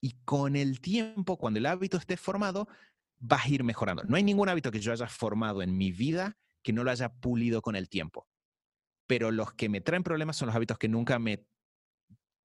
Y 0.00 0.16
con 0.24 0.56
el 0.56 0.80
tiempo, 0.80 1.36
cuando 1.36 1.58
el 1.58 1.66
hábito 1.66 1.98
esté 1.98 2.16
formado, 2.16 2.68
vas 3.18 3.44
a 3.44 3.48
ir 3.48 3.64
mejorando. 3.64 4.04
No 4.04 4.16
hay 4.16 4.22
ningún 4.22 4.48
hábito 4.48 4.70
que 4.70 4.80
yo 4.80 4.92
haya 4.92 5.08
formado 5.08 5.62
en 5.62 5.76
mi 5.76 5.92
vida 5.92 6.38
que 6.62 6.72
no 6.72 6.84
lo 6.84 6.90
haya 6.90 7.12
pulido 7.12 7.60
con 7.60 7.76
el 7.76 7.88
tiempo. 7.88 8.26
Pero 9.06 9.30
los 9.30 9.52
que 9.52 9.68
me 9.68 9.80
traen 9.80 10.02
problemas 10.02 10.36
son 10.36 10.46
los 10.46 10.56
hábitos 10.56 10.78
que 10.78 10.88
nunca 10.88 11.18
me 11.18 11.44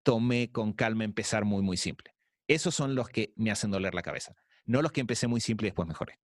tomé 0.04 0.52
con 0.52 0.74
calma 0.74 1.04
empezar 1.04 1.46
muy, 1.46 1.62
muy 1.62 1.78
simple. 1.78 2.14
Esos 2.47 2.75
son 2.75 2.95
los 2.95 3.10
que 3.10 3.34
me 3.36 3.51
hacen 3.51 3.71
doler 3.71 3.93
la 3.93 4.01
cabeza, 4.01 4.36
no 4.65 4.81
los 4.81 4.91
que 4.91 5.01
empecé 5.01 5.27
muy 5.27 5.41
simple 5.41 5.67
y 5.67 5.69
después 5.69 5.88
mejoré. 5.88 6.19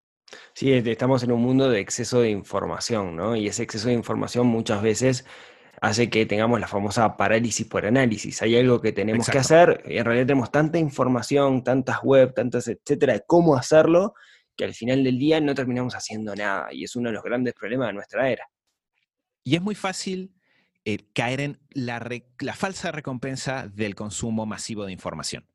Sí, 0.54 0.72
estamos 0.72 1.24
en 1.24 1.32
un 1.32 1.42
mundo 1.42 1.70
de 1.70 1.80
exceso 1.80 2.22
de 2.22 2.30
información, 2.30 3.16
¿no? 3.16 3.36
Y 3.36 3.48
ese 3.48 3.64
exceso 3.64 3.88
de 3.90 3.96
información 3.96 4.48
muchas 4.48 4.82
veces 4.82 5.26
hace 5.82 6.10
que 6.10 6.26
tengamos 6.26 6.60
la 6.60 6.68
famosa 6.68 7.18
parálisis 7.18 7.66
por 7.66 7.86
análisis. 7.86 8.42
Hay 8.42 8.56
algo 8.56 8.80
que 8.80 8.92
tenemos 8.92 9.28
que 9.28 9.40
hacer, 9.40 9.84
y 9.86 9.98
en 9.98 10.06
realidad 10.06 10.28
tenemos 10.28 10.52
tanta 10.52 10.78
información, 10.78 11.64
tantas 11.64 12.02
web, 12.04 12.34
tantas, 12.34 12.68
etcétera, 12.68 13.14
de 13.14 13.24
cómo 13.26 13.56
hacerlo, 13.56 14.14
que 14.56 14.64
al 14.64 14.74
final 14.74 15.04
del 15.04 15.18
día 15.18 15.42
no 15.42 15.56
terminamos 15.56 15.96
haciendo 15.96 16.36
nada. 16.36 16.68
Y 16.72 16.84
es 16.84 16.96
uno 16.96 17.10
de 17.10 17.14
los 17.14 17.24
grandes 17.24 17.54
problemas 17.56 17.88
de 17.88 17.94
nuestra 17.94 18.30
era. 18.30 18.48
Y 19.44 19.56
es 19.56 19.62
muy 19.62 19.74
fácil 19.74 20.36
eh, 20.86 21.00
caer 21.14 21.42
en 21.42 21.60
la, 21.72 22.08
la 22.40 22.54
falsa 22.54 22.92
recompensa 22.92 23.68
del 23.68 23.96
consumo 23.96 24.46
masivo 24.46 24.86
de 24.86 24.92
información. 24.92 25.48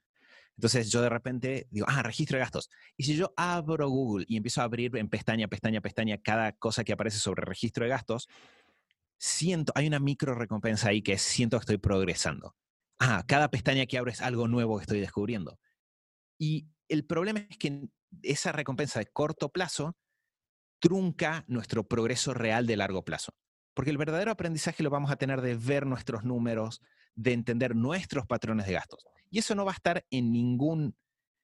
Entonces 0.57 0.91
yo 0.91 1.03
de 1.03 1.09
repente 1.11 1.67
digo, 1.71 1.87
ah, 1.89 2.03
registro 2.03 2.37
de 2.37 2.41
gastos. 2.41 2.71
Y 2.97 3.05
si 3.05 3.17
yo 3.17 3.33
abro 3.37 3.89
Google 3.89 4.25
y 4.29 4.37
empiezo 4.37 4.63
a 4.63 4.65
abrir 4.65 4.97
en 4.97 5.09
pestaña, 5.09 5.49
pestaña, 5.49 5.81
pestaña 5.81 6.19
cada 6.19 6.53
cosa 6.53 6.85
que 6.85 6.93
aparece 6.93 7.19
sobre 7.19 7.45
registro 7.45 7.85
de 7.85 7.91
gastos, 7.91 8.29
siento, 9.19 9.73
hay 9.77 9.87
una 9.87 10.01
micro 10.01 10.35
recompensa 10.35 10.89
ahí 10.89 11.03
que 11.03 11.19
siento 11.19 11.59
que 11.59 11.63
estoy 11.63 11.79
progresando. 11.79 12.55
Ah, 12.99 13.25
cada 13.27 13.51
pestaña 13.51 13.87
que 13.87 13.99
abro 13.99 14.11
es 14.11 14.23
algo 14.23 14.49
nuevo 14.49 14.79
que 14.79 14.83
estoy 14.83 15.01
descubriendo. 15.01 15.59
Y 16.39 16.69
el 16.89 17.05
problema 17.07 17.41
es 17.51 17.59
que 17.59 17.89
esa 18.23 18.53
recompensa 18.53 18.99
de 19.01 19.07
corto 19.07 19.51
plazo 19.51 19.97
trunca 20.81 21.45
nuestro 21.49 21.87
progreso 21.87 22.35
real 22.35 22.67
de 22.67 22.77
largo 22.77 23.05
plazo. 23.05 23.35
Porque 23.75 23.91
el 23.91 23.99
verdadero 23.99 24.31
aprendizaje 24.31 24.83
lo 24.83 24.91
vamos 24.91 25.11
a 25.11 25.17
tener 25.17 25.43
de 25.43 25.55
ver 25.55 25.87
nuestros 25.87 26.25
números, 26.25 26.81
de 27.15 27.33
entender 27.33 27.77
nuestros 27.77 28.27
patrones 28.27 28.67
de 28.67 28.73
gastos. 28.73 29.05
Y 29.31 29.39
eso 29.39 29.55
no 29.55 29.65
va 29.65 29.73
a 29.73 29.75
estar 29.75 30.05
en 30.11 30.33
ningún, 30.33 30.97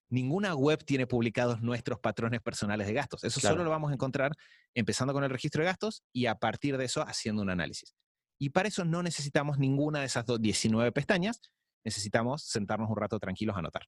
ninguna 0.09 0.55
web 0.55 0.85
tiene 0.85 1.07
publicados 1.07 1.63
nuestros 1.63 1.99
patrones 2.01 2.41
personales 2.41 2.87
de 2.87 2.93
gastos. 2.93 3.25
Eso 3.25 3.41
solo 3.41 3.65
lo 3.65 3.71
vamos 3.71 3.91
a 3.91 3.95
encontrar 3.95 4.33
empezando 4.75 5.13
con 5.13 5.25
el 5.25 5.31
registro 5.31 5.63
de 5.63 5.67
gastos 5.67 6.05
y 6.13 6.27
a 6.27 6.37
partir 6.37 6.77
de 6.77 6.85
eso 6.85 7.03
haciendo 7.03 7.43
un 7.43 7.51
análisis. 7.51 7.95
Y 8.39 8.51
para 8.51 8.69
eso 8.69 8.85
no 8.85 9.03
necesitamos 9.03 9.59
ninguna 9.59 10.01
de 10.01 10.07
esas 10.07 10.25
19 10.27 10.91
pestañas, 10.93 11.41
necesitamos 11.85 12.43
sentarnos 12.43 12.91
un 12.91 12.97
rato 12.97 13.19
tranquilos 13.19 13.57
a 13.57 13.61
anotar. 13.61 13.87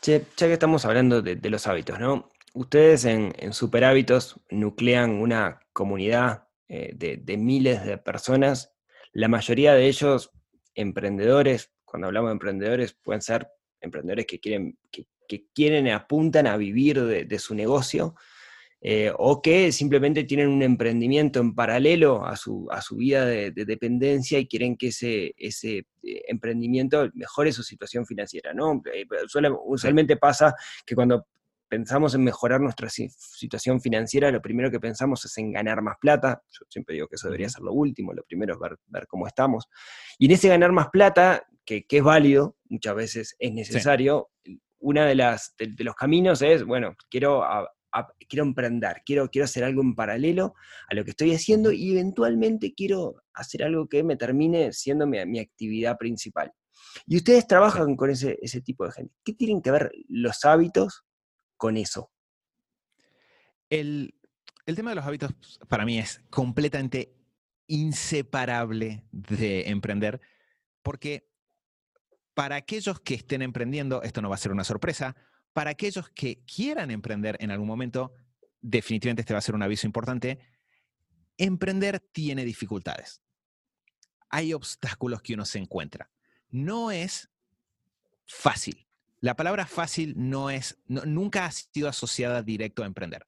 Che, 0.00 0.26
ya 0.36 0.46
que 0.46 0.52
estamos 0.52 0.84
hablando 0.84 1.22
de, 1.22 1.50
los 1.50 1.66
hábitos, 1.66 1.98
¿no? 1.98 2.28
Ustedes 2.54 3.04
en, 3.04 3.52
Super 3.52 3.84
Hábitos 3.84 4.40
nuclean 4.50 5.12
una 5.12 5.60
comunidad 5.72 6.48
eh, 6.68 6.92
de, 6.94 7.36
miles 7.36 7.84
de 7.84 7.98
personas, 7.98 8.74
la 9.12 9.28
mayoría 9.28 9.74
de 9.74 9.86
ellos 9.86 10.30
emprendedores, 10.74 11.72
cuando 11.92 12.06
hablamos 12.06 12.30
de 12.30 12.32
emprendedores, 12.32 12.94
pueden 12.94 13.20
ser 13.20 13.46
emprendedores 13.78 14.24
que 14.24 14.40
quieren, 14.40 14.78
que, 14.90 15.44
quieren, 15.54 15.88
apuntan 15.88 16.46
a 16.46 16.56
vivir 16.56 16.98
de, 17.02 17.38
su 17.38 17.54
negocio, 17.54 18.14
eh, 18.80 19.12
o 19.14 19.42
que 19.42 19.70
simplemente 19.72 20.24
tienen 20.24 20.48
un 20.48 20.62
emprendimiento 20.62 21.38
en 21.40 21.54
paralelo 21.54 22.24
a 22.24 22.34
su, 22.36 22.66
a 22.70 22.80
su 22.80 22.96
vida 22.96 23.26
de, 23.26 23.50
dependencia 23.52 24.38
y 24.38 24.48
quieren 24.48 24.78
que 24.78 24.86
ese, 24.86 25.34
ese 25.36 25.86
eh, 26.02 26.22
emprendimiento 26.28 27.10
mejore 27.12 27.52
su 27.52 27.62
situación 27.62 28.06
financiera. 28.06 28.54
¿no? 28.54 28.82
Eh, 28.90 29.04
usualmente 29.66 30.16
pasa 30.16 30.54
que 30.86 30.94
cuando 30.94 31.26
pensamos 31.68 32.14
en 32.14 32.24
mejorar 32.24 32.62
nuestra 32.62 32.88
situación 32.88 33.82
financiera, 33.82 34.30
lo 34.30 34.40
primero 34.40 34.70
que 34.70 34.80
pensamos 34.80 35.26
es 35.26 35.36
en 35.36 35.52
ganar 35.52 35.82
más 35.82 35.96
plata. 36.00 36.42
Yo 36.50 36.64
siempre 36.70 36.94
digo 36.94 37.06
que 37.06 37.16
eso 37.16 37.28
debería 37.28 37.50
ser 37.50 37.62
lo 37.62 37.74
último, 37.74 38.14
lo 38.14 38.22
primero 38.24 38.54
es 38.54 38.60
ver, 38.60 38.78
ver 38.86 39.06
cómo 39.06 39.26
estamos. 39.26 39.68
Y 40.18 40.24
en 40.24 40.32
ese 40.32 40.48
ganar 40.48 40.72
más 40.72 40.88
plata, 40.88 41.46
que, 41.64 41.84
es 41.88 42.02
válido, 42.02 42.56
muchas 42.68 42.94
veces 42.94 43.36
es 43.38 43.52
necesario, 43.52 44.30
una 44.78 45.06
de 45.06 45.14
las 45.14 45.54
de, 45.58 45.84
los 45.84 45.94
caminos 45.94 46.42
es, 46.42 46.64
bueno, 46.64 46.96
quiero 47.08 47.44
quiero 48.28 48.44
emprender, 48.44 49.02
quiero, 49.04 49.28
quiero 49.30 49.44
hacer 49.44 49.64
algo 49.64 49.82
en 49.82 49.94
paralelo 49.94 50.54
a 50.88 50.94
lo 50.94 51.04
que 51.04 51.10
estoy 51.10 51.34
haciendo 51.34 51.72
y 51.72 51.92
eventualmente 51.92 52.74
quiero 52.74 53.22
hacer 53.34 53.62
algo 53.62 53.88
que 53.88 54.02
me 54.02 54.16
termine 54.16 54.72
siendo 54.72 55.06
mi, 55.06 55.38
actividad 55.38 55.98
principal. 55.98 56.52
Y 57.06 57.16
ustedes 57.16 57.46
trabajan 57.46 57.96
con 57.96 58.10
ese, 58.10 58.38
ese 58.40 58.60
tipo 58.60 58.84
de 58.86 58.92
gente. 58.92 59.14
¿Qué 59.24 59.34
tienen 59.34 59.60
que 59.60 59.70
ver 59.70 59.92
los 60.08 60.44
hábitos 60.44 61.04
con 61.56 61.76
eso? 61.76 62.10
El, 63.68 64.14
el 64.66 64.76
tema 64.76 64.90
de 64.90 64.96
los 64.96 65.04
hábitos 65.04 65.32
para 65.68 65.84
mí 65.84 65.98
es 65.98 66.22
completamente 66.30 67.14
inseparable 67.66 69.04
de 69.12 69.68
emprender, 69.68 70.20
porque 70.82 71.31
para 72.34 72.56
aquellos 72.56 73.00
que 73.00 73.14
estén 73.14 73.42
emprendiendo, 73.42 74.02
esto 74.02 74.22
no 74.22 74.28
va 74.28 74.36
a 74.36 74.38
ser 74.38 74.52
una 74.52 74.64
sorpresa, 74.64 75.16
para 75.52 75.70
aquellos 75.70 76.08
que 76.10 76.42
quieran 76.44 76.90
emprender 76.90 77.36
en 77.40 77.50
algún 77.50 77.68
momento, 77.68 78.12
definitivamente 78.60 79.22
este 79.22 79.34
va 79.34 79.38
a 79.38 79.42
ser 79.42 79.54
un 79.54 79.62
aviso 79.62 79.86
importante, 79.86 80.38
emprender 81.36 82.00
tiene 82.00 82.44
dificultades. 82.44 83.22
Hay 84.30 84.54
obstáculos 84.54 85.20
que 85.20 85.34
uno 85.34 85.44
se 85.44 85.58
encuentra. 85.58 86.10
No 86.48 86.90
es 86.90 87.30
fácil. 88.26 88.86
La 89.20 89.36
palabra 89.36 89.66
fácil 89.66 90.14
no 90.16 90.50
es, 90.50 90.78
nunca 90.86 91.44
ha 91.44 91.52
sido 91.52 91.88
asociada 91.88 92.42
directo 92.42 92.82
a 92.82 92.86
emprender. 92.86 93.26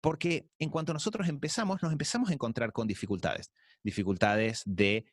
Porque 0.00 0.48
en 0.58 0.70
cuanto 0.70 0.92
nosotros 0.92 1.28
empezamos, 1.28 1.82
nos 1.82 1.92
empezamos 1.92 2.30
a 2.30 2.32
encontrar 2.32 2.72
con 2.72 2.86
dificultades. 2.86 3.50
Dificultades 3.82 4.62
de 4.64 5.04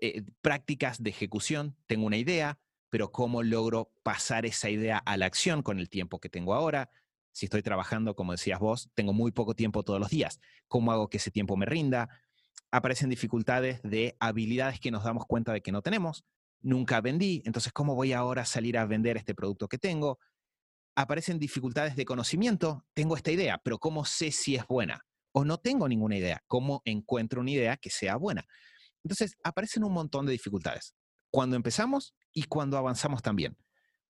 eh, 0.00 0.22
prácticas 0.40 1.02
de 1.02 1.10
ejecución. 1.10 1.76
Tengo 1.86 2.06
una 2.06 2.16
idea, 2.16 2.58
pero 2.88 3.10
cómo 3.10 3.42
logro 3.42 3.92
pasar 4.02 4.46
esa 4.46 4.70
idea 4.70 4.98
a 4.98 5.16
la 5.16 5.26
acción 5.26 5.62
con 5.62 5.78
el 5.78 5.88
tiempo 5.88 6.20
que 6.20 6.28
tengo 6.28 6.54
ahora. 6.54 6.90
Si 7.32 7.46
estoy 7.46 7.62
trabajando, 7.62 8.14
como 8.14 8.32
decías 8.32 8.60
vos, 8.60 8.90
tengo 8.94 9.12
muy 9.12 9.32
poco 9.32 9.54
tiempo 9.54 9.82
todos 9.82 10.00
los 10.00 10.10
días. 10.10 10.40
¿Cómo 10.66 10.92
hago 10.92 11.08
que 11.08 11.18
ese 11.18 11.30
tiempo 11.30 11.56
me 11.56 11.66
rinda? 11.66 12.08
Aparecen 12.70 13.10
dificultades 13.10 13.80
de 13.82 14.16
habilidades 14.20 14.80
que 14.80 14.90
nos 14.90 15.04
damos 15.04 15.26
cuenta 15.26 15.52
de 15.52 15.62
que 15.62 15.72
no 15.72 15.82
tenemos. 15.82 16.24
Nunca 16.60 17.00
vendí, 17.00 17.42
entonces 17.44 17.72
¿cómo 17.72 17.94
voy 17.94 18.12
ahora 18.12 18.42
a 18.42 18.46
salir 18.46 18.78
a 18.78 18.86
vender 18.86 19.16
este 19.16 19.34
producto 19.34 19.68
que 19.68 19.78
tengo? 19.78 20.18
Aparecen 20.96 21.38
dificultades 21.38 21.94
de 21.94 22.04
conocimiento. 22.04 22.84
Tengo 22.94 23.16
esta 23.16 23.30
idea, 23.30 23.58
pero 23.62 23.78
¿cómo 23.78 24.04
sé 24.04 24.32
si 24.32 24.56
es 24.56 24.66
buena? 24.66 25.06
O 25.32 25.44
no 25.44 25.58
tengo 25.58 25.88
ninguna 25.88 26.16
idea. 26.16 26.42
¿Cómo 26.46 26.82
encuentro 26.84 27.40
una 27.40 27.50
idea 27.50 27.76
que 27.76 27.90
sea 27.90 28.16
buena? 28.16 28.44
Entonces, 29.08 29.38
aparecen 29.42 29.84
un 29.84 29.92
montón 29.92 30.26
de 30.26 30.32
dificultades. 30.32 30.94
Cuando 31.30 31.56
empezamos 31.56 32.14
y 32.30 32.42
cuando 32.42 32.76
avanzamos 32.76 33.22
también. 33.22 33.56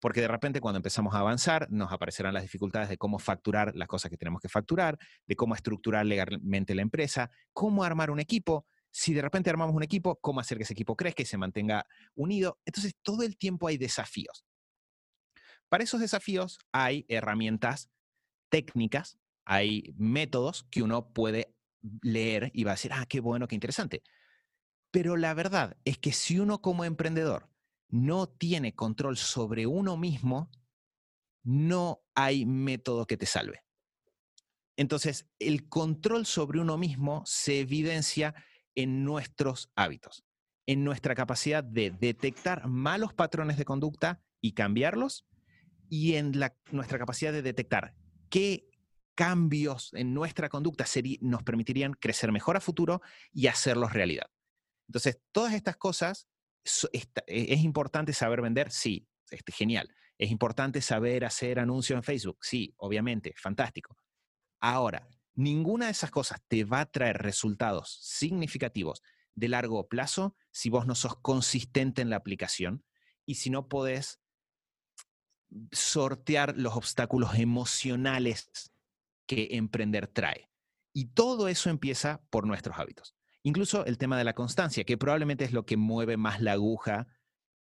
Porque 0.00 0.20
de 0.20 0.26
repente 0.26 0.61
cuando 0.61 0.78
empezamos 0.78 1.14
a 1.14 1.20
avanzar 1.20 1.68
nos 1.70 1.92
aparecerán 1.92 2.34
las 2.34 2.42
dificultades 2.42 2.88
de 2.88 2.98
cómo 2.98 3.20
facturar 3.20 3.76
las 3.76 3.87
cosas 3.87 4.11
que 4.11 4.16
tenemos 4.16 4.40
que 4.40 4.48
facturar, 4.48 4.98
de 5.26 5.37
cómo 5.37 5.54
estructurar 5.54 6.04
legalmente 6.04 6.74
la 6.74 6.82
empresa, 6.82 7.30
cómo 7.52 7.84
armar 7.84 8.11
un 8.11 8.18
equipo. 8.18 8.66
Si 8.90 9.14
de 9.14 9.22
repente 9.22 9.50
armamos 9.50 9.76
un 9.76 9.84
equipo, 9.84 10.18
cómo 10.20 10.40
hacer 10.40 10.58
que 10.58 10.64
ese 10.64 10.72
equipo 10.72 10.96
crezca 10.96 11.22
y 11.22 11.26
se 11.26 11.38
mantenga 11.38 11.87
unido. 12.16 12.58
Entonces 12.64 12.96
todo 13.02 13.22
el 13.22 13.37
tiempo 13.37 13.68
hay 13.68 13.76
desafíos. 13.76 14.44
Para 15.68 15.84
esos 15.84 16.00
desafíos 16.00 16.58
hay 16.72 17.04
herramientas 17.08 17.88
técnicas, 18.48 19.16
hay 19.44 19.94
métodos 19.96 20.66
que 20.70 20.82
uno 20.82 21.12
puede 21.12 21.54
leer 22.02 22.50
y 22.52 22.64
va 22.64 22.72
a 22.72 22.74
decir, 22.74 22.92
ah, 22.92 23.06
qué 23.08 23.20
bueno, 23.20 23.46
qué 23.46 23.54
interesante. 23.54 24.02
Pero 24.90 25.16
la 25.16 25.35
verdad 25.35 25.77
es 25.85 25.98
que 25.98 26.12
si 26.12 26.38
uno 26.38 26.61
como 26.61 26.85
emprendedor 26.85 27.51
no 27.88 28.29
tiene 28.29 28.74
control 28.74 29.16
sobre 29.16 29.66
uno 29.66 29.96
mismo, 29.96 30.51
no 31.42 32.03
hay 32.14 32.46
método 32.46 33.07
que 33.07 33.16
te 33.16 33.27
salve. 33.27 33.62
Entonces, 34.77 35.27
el 35.38 35.68
control 35.68 36.24
sobre 36.24 36.61
uno 36.61 36.79
mismo 36.79 37.22
se 37.27 37.61
evidencia 37.61 38.35
en 38.74 39.05
nuestros 39.05 39.70
hábitos, 39.74 40.24
en 40.66 40.85
nuestra 40.85 41.14
capacidad 41.14 41.64
de 41.64 41.90
detectar 41.90 42.68
malos 42.68 43.12
patrones 43.12 43.57
de 43.57 43.64
conducta 43.64 44.22
y 44.40 44.53
cambiarlos, 44.53 45.27
y 45.90 46.14
en 46.14 46.33
nuestra 46.70 46.98
capacidad 46.98 47.33
de 47.33 47.42
detectar 47.42 47.94
qué 48.29 48.68
cambios 49.14 49.90
en 49.94 50.14
nuestra 50.14 50.48
conducta 50.48 50.85
nos 51.20 51.42
permitirían 51.42 51.94
crecer 51.94 52.31
mejor 52.31 52.57
a 52.57 52.61
futuro 52.61 53.01
y 53.33 53.48
hacerlos 53.48 53.92
realidad. 53.92 54.27
Entonces, 54.88 55.20
todas 55.33 55.55
estas 55.55 55.77
cosas 55.77 56.29
e, 56.92 57.55
¿Es 57.55 57.61
importante 57.62 58.12
saber 58.12 58.42
vender? 58.42 58.70
Sí, 58.70 59.09
este, 59.31 59.53
genial. 59.53 59.94
¿Es 60.18 60.31
importante 60.31 60.81
saber 60.81 61.24
hacer 61.24 61.59
anuncios 61.59 61.96
en 61.96 62.03
Facebook? 62.03 62.38
Sí, 62.42 62.74
obviamente, 62.79 63.35
fantástico. 63.37 63.96
Ahora, 64.61 65.09
ninguna 65.35 65.87
de 65.87 65.92
esas 65.92 66.11
cosas 66.11 66.40
te 66.48 66.64
va 66.64 66.81
a 66.81 66.90
traer 66.90 67.18
resultados 67.18 67.98
significativos 68.03 69.03
de 69.35 69.48
largo 69.48 69.88
plazo 69.88 70.37
si 70.51 70.68
vos 70.68 70.87
no 70.87 70.94
sos 70.94 71.16
consistente 71.20 72.03
en 72.03 72.11
la 72.11 72.16
aplicación 72.16 72.85
y 73.24 73.37
si 73.37 73.51
no 73.51 73.68
podés 73.68 74.20
sortear 75.70 76.59
los 76.59 76.77
obstáculos 76.77 77.35
emocionales 77.37 78.72
que 79.27 79.48
emprender 79.53 80.09
trae. 80.09 80.51
Y 80.92 81.07
todo 81.07 81.46
eso 81.46 81.70
empieza 81.70 82.20
por 82.31 82.46
nuestros 82.46 82.79
hábitos. 82.79 83.17
Incluso 83.48 83.87
el 83.87 83.96
tema 83.96 84.18
de 84.18 84.24
la 84.24 84.34
constancia, 84.34 84.84
que 84.84 84.98
probablemente 84.98 85.42
es 85.42 85.54
lo 85.54 85.64
que 85.64 85.78
mueve 85.78 86.18
más 86.18 86.42
la 86.42 86.52
aguja 86.52 87.06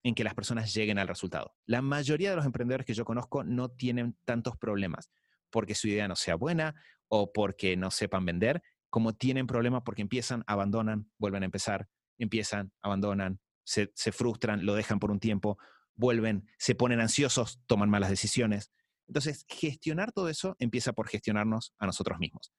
en 0.05 0.15
que 0.15 0.23
las 0.23 0.33
personas 0.33 0.73
lleguen 0.73 1.01
al 1.01 1.09
resultado. 1.09 1.57
La 1.67 1.83
mayoría 1.83 2.31
de 2.31 2.37
los 2.37 2.47
emprendedores 2.47 2.87
que 2.87 2.95
yo 2.95 3.05
conozco 3.05 3.43
no 3.43 3.71
tienen 3.71 4.17
tantos 4.25 4.57
problemas 4.57 5.11
porque 5.51 5.75
su 5.75 5.89
idea 5.89 6.07
no 6.07 6.15
sea 6.15 6.37
buena 6.37 6.77
o 7.09 7.33
porque 7.33 7.77
no 7.77 7.91
sepan 7.91 8.25
vender, 8.25 8.63
como 8.89 9.15
tienen 9.15 9.49
problemas 9.49 9.83
porque 9.85 10.03
empiezan, 10.03 10.45
abandonan, 10.47 11.11
vuelven 11.19 11.43
a 11.43 11.47
empezar, 11.47 11.89
empiezan, 12.19 12.73
abandonan, 12.81 13.41
se, 13.65 13.89
frustran, 14.13 14.65
lo 14.65 14.77
dejan 14.77 15.01
por 15.01 15.11
un 15.11 15.19
tiempo, 15.19 15.59
vuelven, 15.97 16.49
se 16.57 16.77
ponen 16.77 17.01
ansiosos, 17.01 17.61
toman 17.67 17.91
malas 17.91 18.11
decisiones. 18.11 18.71
Entonces, 19.09 19.45
gestionar 19.49 20.13
todo 20.13 20.29
eso 20.29 20.55
empieza 20.61 20.93
por 20.93 21.09
gestionarnos 21.09 21.75
a 21.79 21.87
nosotros 21.87 22.21
mismos. 22.21 22.53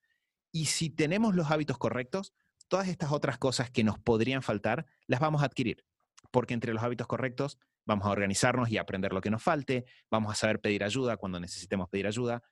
Y 0.52 0.66
si 0.66 0.90
tenemos 0.90 1.34
los 1.34 1.50
hábitos 1.50 1.78
correctos, 1.78 2.34
todas 2.68 2.88
estas 2.88 3.12
otras 3.12 3.38
cosas 3.38 3.70
que 3.70 3.84
nos 3.84 3.98
podrían 3.98 4.42
faltar, 4.42 4.86
las 5.06 5.20
vamos 5.20 5.42
a 5.42 5.46
adquirir, 5.46 5.84
porque 6.30 6.54
entre 6.54 6.72
los 6.72 6.82
hábitos 6.82 7.06
correctos 7.06 7.58
vamos 7.84 8.06
a 8.06 8.10
organizarnos 8.10 8.70
y 8.70 8.78
aprender 8.78 9.12
lo 9.12 9.20
que 9.20 9.30
nos 9.30 9.42
falte, 9.42 9.84
vamos 10.10 10.32
a 10.32 10.34
saber 10.34 10.60
pedir 10.60 10.84
ayuda 10.84 11.16
cuando 11.16 11.38
necesitemos 11.38 11.88
pedir 11.88 12.06
ayuda. 12.06 12.42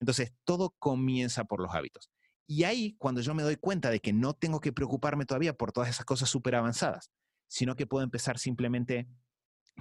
Entonces, 0.00 0.32
todo 0.44 0.74
comienza 0.78 1.44
por 1.44 1.60
los 1.60 1.74
hábitos. 1.74 2.10
Y 2.46 2.64
ahí, 2.64 2.96
cuando 2.98 3.20
yo 3.20 3.34
me 3.34 3.42
doy 3.42 3.56
cuenta 3.56 3.90
de 3.90 4.00
que 4.00 4.12
no 4.12 4.34
tengo 4.34 4.60
que 4.60 4.72
preocuparme 4.72 5.24
todavía 5.24 5.54
por 5.54 5.72
todas 5.72 5.88
esas 5.88 6.04
cosas 6.04 6.28
súper 6.28 6.56
avanzadas, 6.56 7.10
sino 7.48 7.76
que 7.76 7.86
puedo 7.86 8.04
empezar 8.04 8.38
simplemente 8.38 9.08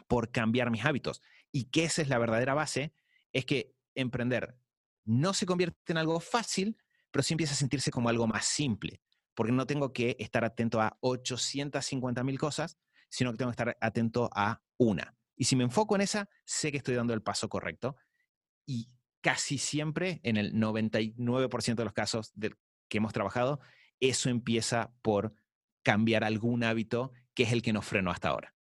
por 0.08 0.32
cambiar 0.32 0.72
mis 0.72 0.86
hábitos. 0.86 1.22
Y 1.52 1.66
que 1.66 1.84
esa 1.84 2.02
es 2.02 2.08
la 2.08 2.18
verdadera 2.18 2.54
base, 2.54 2.94
es 3.34 3.46
que 3.46 3.74
emprender 3.96 4.56
no 5.06 5.34
se 5.34 5.46
convierte 5.46 5.92
en 5.92 5.98
algo 5.98 6.20
fácil, 6.20 6.78
pero 7.12 7.24
sí 7.24 7.34
empieza 7.34 7.54
a 7.54 7.58
sentirse 7.58 7.92
como 7.92 8.10
algo 8.10 8.28
más 8.28 8.46
simple, 8.46 9.02
porque 9.36 9.52
no 9.52 9.66
tengo 9.66 9.94
que 9.94 10.16
estar 10.20 10.44
atento 10.44 10.82
a 10.82 10.98
850 11.02 12.24
mil 12.24 12.40
cosas, 12.40 12.78
sino 13.10 13.32
que 13.32 13.38
tengo 13.38 13.52
que 13.52 13.54
estar 13.54 13.78
atento 13.82 14.30
a 14.34 14.62
una. 14.78 15.16
Y 15.36 15.46
si 15.46 15.56
me 15.56 15.64
enfoco 15.64 15.96
en 15.96 16.02
esa, 16.02 16.30
sé 16.46 16.72
que 16.72 16.78
estoy 16.78 16.96
dando 16.96 17.14
el 17.14 17.22
paso 17.22 17.50
correcto. 17.50 17.96
Y 18.66 18.90
casi 19.22 19.58
siempre, 19.58 20.20
en 20.24 20.38
el 20.38 20.54
99% 20.54 21.76
de 21.76 21.84
los 21.84 21.94
casos 21.94 22.34
que 22.88 22.98
hemos 22.98 23.14
trabajado, 23.14 23.60
eso 24.00 24.30
empieza 24.30 24.94
por 25.02 25.34
cambiar 25.84 26.24
algún 26.24 26.64
hábito 26.64 27.12
que 27.34 27.44
es 27.44 27.54
el 27.54 27.62
que 27.62 27.74
nos 27.74 27.86
frenó 27.86 28.12
hasta 28.12 28.30
ahora. 28.30 28.54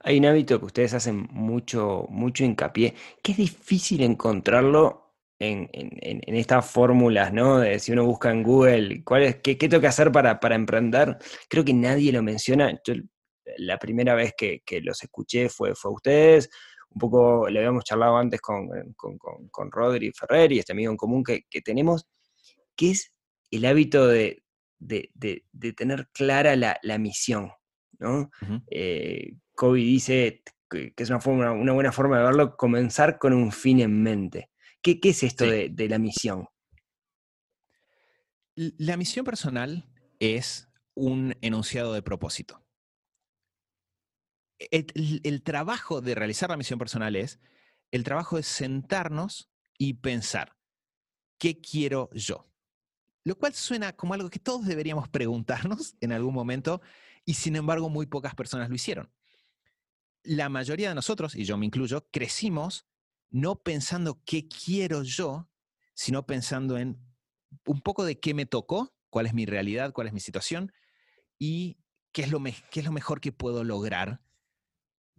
Hay 0.00 0.18
un 0.18 0.26
hábito 0.26 0.58
que 0.58 0.66
ustedes 0.66 0.94
hacen 0.94 1.28
mucho, 1.30 2.06
mucho 2.10 2.44
hincapié, 2.44 2.94
que 3.22 3.32
es 3.32 3.38
difícil 3.38 4.02
encontrarlo 4.02 5.03
en, 5.50 6.36
estas 6.36 6.70
fórmulas, 6.70 7.32
¿no? 7.32 7.58
De 7.58 7.78
si 7.78 7.92
uno 7.92 8.04
busca 8.04 8.30
en 8.30 8.42
Google, 8.42 9.02
¿cuál 9.04 9.22
es, 9.22 9.36
qué, 9.36 9.56
tengo 9.56 9.80
que 9.80 9.86
hacer 9.86 10.10
para, 10.12 10.40
para, 10.40 10.54
emprender? 10.54 11.16
Creo 11.48 11.64
que 11.64 11.74
nadie 11.74 12.12
lo 12.12 12.22
menciona. 12.22 12.78
Yo, 12.86 12.94
la 13.58 13.78
primera 13.78 14.14
vez 14.14 14.34
que, 14.36 14.62
los 14.82 15.02
escuché 15.02 15.48
fue, 15.48 15.74
fue 15.74 15.90
a 15.90 15.94
ustedes. 15.94 16.50
Un 16.90 16.98
poco 16.98 17.48
le 17.48 17.58
habíamos 17.58 17.84
charlado 17.84 18.16
antes 18.16 18.40
con, 18.40 18.68
con, 18.94 19.18
con, 19.18 19.70
Rodri 19.70 20.12
Ferrer 20.12 20.52
y 20.52 20.58
este 20.60 20.72
amigo 20.72 20.92
en 20.92 20.96
común 20.96 21.24
que, 21.24 21.42
tenemos, 21.62 22.06
que 22.76 22.92
es 22.92 23.12
el 23.50 23.64
hábito 23.64 24.06
de, 24.06 24.42
tener 25.76 26.08
clara 26.12 26.56
la, 26.56 26.98
misión. 26.98 27.50
¿no? 27.98 28.30
Kobe 29.54 29.78
dice 29.78 30.42
que 30.68 30.92
es 30.96 31.10
una, 31.10 31.20
forma, 31.20 31.52
una 31.52 31.72
buena 31.72 31.92
forma 31.92 32.18
de 32.18 32.24
verlo, 32.24 32.56
comenzar 32.56 33.18
con 33.18 33.32
un 33.32 33.52
fin 33.52 33.80
en 33.80 34.02
mente. 34.02 34.50
¿Qué, 34.84 35.00
es 35.02 35.22
esto 35.22 35.46
de, 35.46 35.88
la 35.88 35.98
misión? 35.98 36.46
La 38.54 38.98
misión 38.98 39.24
personal 39.24 39.88
es 40.20 40.68
un 40.94 41.34
enunciado 41.40 41.94
de 41.94 42.02
propósito. 42.02 42.62
El, 44.58 45.42
trabajo 45.42 46.02
de 46.02 46.14
realizar 46.14 46.50
la 46.50 46.58
misión 46.58 46.78
personal 46.78 47.16
es, 47.16 47.40
el 47.92 48.04
trabajo 48.04 48.36
es 48.36 48.46
sentarnos 48.46 49.50
y 49.78 49.94
pensar, 49.94 50.54
¿qué 51.38 51.62
quiero 51.62 52.10
yo? 52.12 52.46
Lo 53.24 53.38
cual 53.38 53.54
suena 53.54 53.96
como 53.96 54.12
algo 54.12 54.28
que 54.28 54.38
todos 54.38 54.66
deberíamos 54.66 55.08
preguntarnos 55.08 55.96
en 56.02 56.12
algún 56.12 56.34
momento 56.34 56.82
y 57.24 57.34
sin 57.34 57.56
embargo 57.56 57.88
muy 57.88 58.04
pocas 58.04 58.34
personas 58.34 58.68
lo 58.68 58.74
hicieron 58.74 59.10
la 60.24 60.48
mayoría 60.48 60.88
de 60.88 60.94
nosotros, 60.94 61.36
y 61.36 61.44
yo 61.44 61.56
me 61.58 61.66
incluyo, 61.66 62.08
crecimos 62.10 62.86
no 63.30 63.62
pensando 63.62 64.20
qué 64.24 64.48
quiero 64.48 65.02
yo, 65.02 65.48
sino 65.94 66.26
pensando 66.26 66.78
en 66.78 66.98
un 67.66 67.80
poco 67.80 68.04
de 68.04 68.18
qué 68.18 68.34
me 68.34 68.46
tocó, 68.46 68.94
cuál 69.10 69.26
es 69.26 69.34
mi 69.34 69.46
realidad, 69.46 69.92
cuál 69.92 70.06
es 70.06 70.12
mi 70.12 70.20
situación 70.20 70.72
y 71.38 71.78
qué 72.12 72.22
es 72.22 72.30
lo, 72.30 72.42
qué 72.42 72.80
es 72.80 72.84
lo 72.84 72.92
mejor 72.92 73.20
que 73.20 73.32
puedo 73.32 73.64
lograr. 73.64 74.20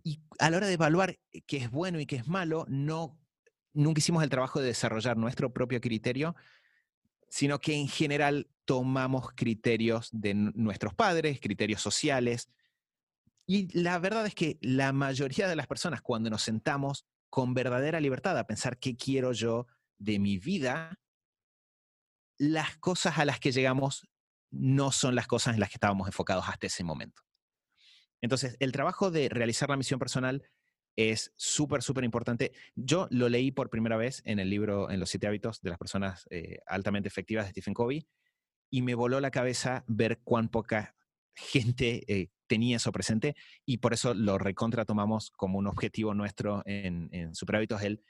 Y 0.03 0.22
a 0.39 0.49
la 0.49 0.58
hora 0.58 0.68
de 0.68 0.74
evaluar 0.74 1.20
qué 1.47 1.58
es 1.58 1.72
bueno 1.72 1.99
y 1.99 2.06
qué 2.06 2.18
es 2.18 2.28
malo, 2.28 2.66
no, 2.68 3.20
nunca 3.74 3.99
hicimos 3.99 4.24
el 4.24 4.30
trabajo 4.30 4.60
de 4.60 4.68
desarrollar 4.68 5.18
nuestro 5.18 5.53
propio 5.53 5.82
criterio, 5.82 6.36
sino 7.30 7.60
que 7.60 7.74
en 7.74 7.88
general 7.88 8.49
tomamos 8.66 9.32
criterios 9.36 10.10
de 10.12 10.34
nuestros 10.34 10.93
padres, 10.93 11.39
criterios 11.39 11.82
sociales, 11.82 12.49
y 13.47 13.68
la 13.80 13.99
verdad 13.99 14.26
es 14.26 14.34
que 14.34 14.58
la 14.62 14.91
mayoría 14.91 15.47
de 15.47 15.56
las 15.56 15.68
personas 15.68 16.01
cuando 16.01 16.30
nos 16.30 16.41
sentamos 16.41 17.06
con 17.36 17.53
verdadera 17.53 17.99
libertad 17.99 18.38
a 18.38 18.47
pensar 18.47 18.77
qué 18.77 18.95
quiero 18.95 19.33
yo 19.33 19.67
de 19.97 20.19
mi 20.19 20.38
vida, 20.38 21.01
las 22.38 22.77
cosas 22.77 23.19
a 23.19 23.25
las 23.25 23.41
que 23.41 23.51
llegamos 23.51 24.07
no 24.51 24.93
son 24.93 25.15
las 25.15 25.27
cosas 25.27 25.53
en 25.53 25.59
las 25.59 25.67
que 25.67 25.75
estábamos 25.75 26.07
enfocados 26.07 26.47
hasta 26.47 26.67
ese 26.67 26.86
momento. 26.86 27.23
Entonces, 28.21 28.55
el 28.61 28.71
trabajo 28.71 29.11
de 29.11 29.27
realizar 29.27 29.69
la 29.69 29.75
misión 29.75 29.99
personal 29.99 30.49
es 30.95 31.33
súper, 31.36 31.83
súper 31.83 32.05
importante. 32.05 32.53
Yo 32.73 33.09
lo 33.11 33.27
leí 33.27 33.51
por 33.51 33.69
primera 33.69 33.97
vez 33.97 34.21
en 34.23 34.39
el 34.39 34.49
libro 34.49 34.89
En 34.89 35.01
los 35.01 35.09
siete 35.09 35.27
hábitos 35.27 35.59
de 35.61 35.71
las 35.71 35.77
personas 35.77 36.25
eh, 36.29 36.59
altamente 36.67 37.09
efectivas 37.09 37.47
de 37.47 37.51
Stephen 37.51 37.73
Covey 37.73 38.07
y 38.69 38.81
me 38.81 38.95
voló 38.95 39.19
la 39.19 39.31
cabeza 39.31 39.83
ver 39.88 40.21
cuán 40.23 40.47
poca 40.47 40.95
gente 41.36 42.03
eh, 42.07 42.29
tenía 42.47 42.77
eso 42.77 42.91
presente 42.91 43.36
y 43.65 43.77
por 43.77 43.93
eso 43.93 44.13
lo 44.13 44.38
recontra 44.38 44.86
tomamos 44.86 45.31
como 45.31 45.59
un 45.59 45.67
objetivo 45.67 46.13
nuestro 46.13 46.63
en, 46.65 47.09
en 47.11 47.36
Superhábitos, 47.36 47.81
el 47.81 48.03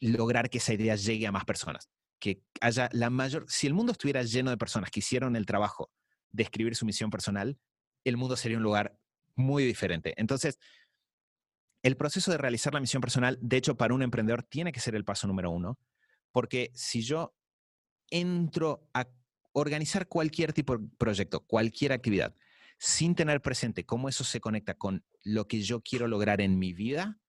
lograr 0.00 0.48
que 0.50 0.58
esa 0.58 0.74
idea 0.74 0.96
llegue 0.96 1.26
a 1.26 1.32
más 1.32 1.44
personas. 1.44 1.90
Que 2.18 2.42
haya 2.60 2.88
la 2.92 3.10
mayor, 3.10 3.44
si 3.48 3.66
el 3.66 3.74
mundo 3.74 3.92
estuviera 3.92 4.22
lleno 4.22 4.50
de 4.50 4.56
personas 4.56 4.90
que 4.90 5.00
hicieron 5.00 5.36
el 5.36 5.46
trabajo 5.46 5.90
de 6.32 6.42
escribir 6.42 6.74
su 6.74 6.86
misión 6.86 7.10
personal, 7.10 7.58
el 8.04 8.16
mundo 8.16 8.36
sería 8.36 8.56
un 8.56 8.62
lugar 8.62 8.96
muy 9.34 9.64
diferente. 9.64 10.14
Entonces, 10.16 10.58
el 11.82 11.96
proceso 11.96 12.30
de 12.30 12.38
realizar 12.38 12.74
la 12.74 12.80
misión 12.80 13.00
personal, 13.00 13.38
de 13.40 13.56
hecho, 13.56 13.76
para 13.76 13.94
un 13.94 14.02
emprendedor 14.02 14.42
tiene 14.42 14.72
que 14.72 14.80
ser 14.80 14.94
el 14.94 15.04
paso 15.04 15.26
número 15.26 15.50
uno, 15.50 15.78
porque 16.30 16.70
si 16.74 17.02
yo 17.02 17.34
entro 18.10 18.86
a 18.92 19.08
organizar 19.52 20.06
cualquier 20.08 20.52
tipo 20.52 20.76
de 20.76 20.86
proyecto, 20.98 21.40
cualquier 21.40 21.92
actividad, 21.92 22.34
sin 22.82 23.14
tener 23.14 23.42
presente 23.42 23.84
cómo 23.84 24.08
eso 24.08 24.24
se 24.24 24.40
conecta 24.40 24.72
con 24.72 25.04
lo 25.22 25.46
que 25.46 25.60
yo 25.60 25.82
quiero 25.82 26.08
lograr 26.08 26.40
en 26.40 26.58
mi 26.58 26.72
vida, 26.72 27.20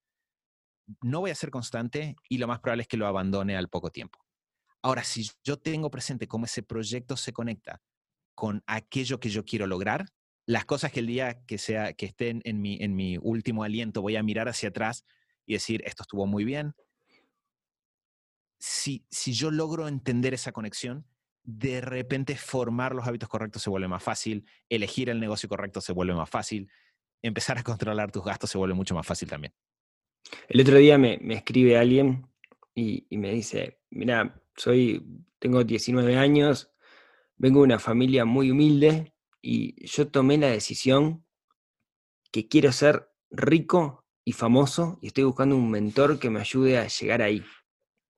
no 1.01 1.19
voy 1.19 1.31
a 1.31 1.35
ser 1.35 1.51
constante 1.51 2.15
y 2.29 2.37
lo 2.37 2.47
más 2.47 2.61
probable 2.61 2.83
es 2.83 2.87
que 2.87 2.95
lo 2.95 3.05
abandone 3.05 3.57
al 3.57 3.67
poco 3.67 3.91
tiempo. 3.91 4.17
Ahora, 4.81 5.03
si 5.03 5.29
yo 5.43 5.57
tengo 5.57 5.91
presente 5.91 6.25
cómo 6.25 6.45
ese 6.45 6.63
proyecto 6.63 7.17
se 7.17 7.33
conecta 7.33 7.81
con 8.33 8.63
aquello 8.65 9.19
que 9.19 9.29
yo 9.29 9.43
quiero 9.43 9.67
lograr, 9.67 10.05
las 10.45 10.63
cosas 10.63 10.93
que 10.93 11.01
el 11.01 11.07
día 11.07 11.43
que 11.45 11.57
sea 11.57 11.93
que 11.93 12.05
estén 12.05 12.41
en 12.45 12.61
mi, 12.61 12.77
en 12.79 12.95
mi 12.95 13.17
último 13.17 13.65
aliento 13.65 14.01
voy 14.01 14.15
a 14.15 14.23
mirar 14.23 14.47
hacia 14.47 14.69
atrás 14.69 15.03
y 15.45 15.53
decir, 15.53 15.81
esto 15.85 16.03
estuvo 16.03 16.25
muy 16.27 16.45
bien. 16.45 16.73
Si, 18.57 19.05
si 19.11 19.33
yo 19.33 19.51
logro 19.51 19.89
entender 19.89 20.33
esa 20.33 20.53
conexión, 20.53 21.05
de 21.43 21.81
repente 21.81 22.35
formar 22.35 22.93
los 22.93 23.07
hábitos 23.07 23.29
correctos 23.29 23.61
se 23.61 23.69
vuelve 23.69 23.87
más 23.87 24.03
fácil, 24.03 24.45
elegir 24.69 25.09
el 25.09 25.19
negocio 25.19 25.49
correcto 25.49 25.81
se 25.81 25.93
vuelve 25.93 26.13
más 26.13 26.29
fácil, 26.29 26.69
empezar 27.21 27.57
a 27.57 27.63
controlar 27.63 28.11
tus 28.11 28.23
gastos 28.23 28.49
se 28.49 28.57
vuelve 28.57 28.75
mucho 28.75 28.95
más 28.95 29.05
fácil 29.05 29.29
también. 29.29 29.53
El 30.47 30.61
otro 30.61 30.77
día 30.77 30.97
me, 30.97 31.19
escribe 31.29 31.77
alguien 31.77 32.27
y, 32.75 33.05
me 33.17 33.31
dice, 33.31 33.79
mira, 33.89 34.41
soy, 34.55 35.05
tengo 35.39 35.63
19 35.63 36.17
años, 36.17 36.71
vengo 37.37 37.59
de 37.59 37.65
una 37.65 37.79
familia 37.79 38.25
muy 38.25 38.51
humilde 38.51 39.13
y 39.41 39.85
yo 39.87 40.07
tomé 40.07 40.37
la 40.37 40.47
decisión 40.47 41.25
que 42.31 42.47
quiero 42.47 42.71
ser 42.71 43.09
rico 43.29 44.05
y 44.23 44.33
famoso 44.33 44.99
y 45.01 45.07
estoy 45.07 45.23
buscando 45.23 45.55
un 45.55 45.71
mentor 45.71 46.19
que 46.19 46.29
me 46.29 46.39
ayude 46.39 46.77
a 46.77 46.87
llegar 46.87 47.21
ahí. 47.21 47.43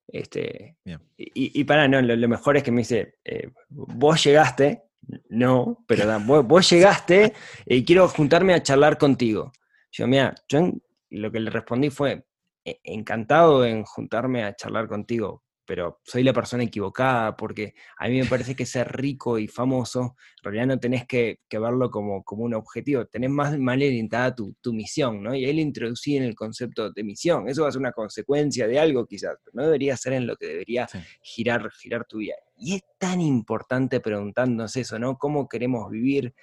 Este, 0.08 0.78
y, 1.18 1.64
para, 1.64 1.88
no, 1.88 2.01
lo, 2.01 2.28
mejor 2.28 2.58
es 2.58 2.64
que 2.64 2.72
me 2.72 2.82
dice, 2.82 3.16
eh, 3.24 3.49
vos 3.70 4.24
llegaste, 4.24 4.84
no, 5.30 5.84
pero 5.88 6.20
vos, 6.43 6.70
llegaste 6.70 7.34
y 7.66 7.84
quiero 7.84 8.08
juntarme 8.08 8.54
a 8.54 8.64
charlar 8.64 8.97
contigo. 8.97 9.51
Yo, 9.91 10.08
mira, 10.08 10.34
yo 10.47 10.72
lo 11.10 11.32
que 11.32 11.39
le 11.39 11.49
respondí 11.49 11.89
fue, 11.89 12.26
e, 12.66 12.80
encantado 12.84 13.66
en 13.66 13.84
juntarme 13.84 14.43
a 14.43 14.56
charlar 14.56 14.88
contigo, 14.88 15.43
pero 15.66 16.01
soy 16.03 16.24
la 16.24 16.34
persona 16.34 16.64
equivocada, 16.64 17.36
porque 17.36 17.74
a 17.97 18.07
mí 18.07 18.20
me 18.20 18.26
parece 18.26 18.55
que 18.55 18.66
ser 18.66 18.91
rico 18.91 19.39
y 19.39 19.47
famoso, 19.47 20.16
en 20.38 20.43
realidad 20.43 20.68
no 20.68 20.80
tenés 20.80 21.05
que, 21.05 21.39
verlo 21.51 21.89
como, 21.89 22.24
como, 22.24 22.43
un 22.43 22.53
objetivo, 22.53 23.05
tenés 23.05 23.30
más 23.30 23.57
mal 23.57 23.78
orientada 23.78 24.36
tu, 24.36 24.55
tu, 24.61 24.74
misión, 24.74 25.24
¿no? 25.24 25.34
Y 25.34 25.45
ahí 25.45 25.53
le 25.53 25.61
introducí 25.61 26.18
en 26.18 26.24
el 26.24 26.36
concepto 26.36 26.91
de 26.91 27.03
misión, 27.03 27.47
eso 27.47 27.64
va 27.64 27.70
a 27.70 27.72
ser 27.72 27.80
una 27.80 27.91
consecuencia 27.91 28.68
de 28.68 28.80
algo 28.80 29.05
quizás, 29.05 29.38
pero 29.43 29.51
no 29.55 29.64
debería 29.64 29.95
ser 29.95 30.14
en 30.14 30.28
lo 30.28 30.36
que 30.36 30.47
debería 30.47 30.88
girar, 31.22 31.72
girar 31.72 32.05
tu 32.05 32.18
vida. 32.18 32.36
Y 32.57 32.76
es 32.76 32.84
tan 32.97 33.22
importante 33.22 33.99
preguntarnos 33.99 34.76
eso, 34.76 34.99
¿no? 34.99 35.18
¿Cómo 35.18 35.47
queremos 35.47 35.89
vivir? 35.89 36.34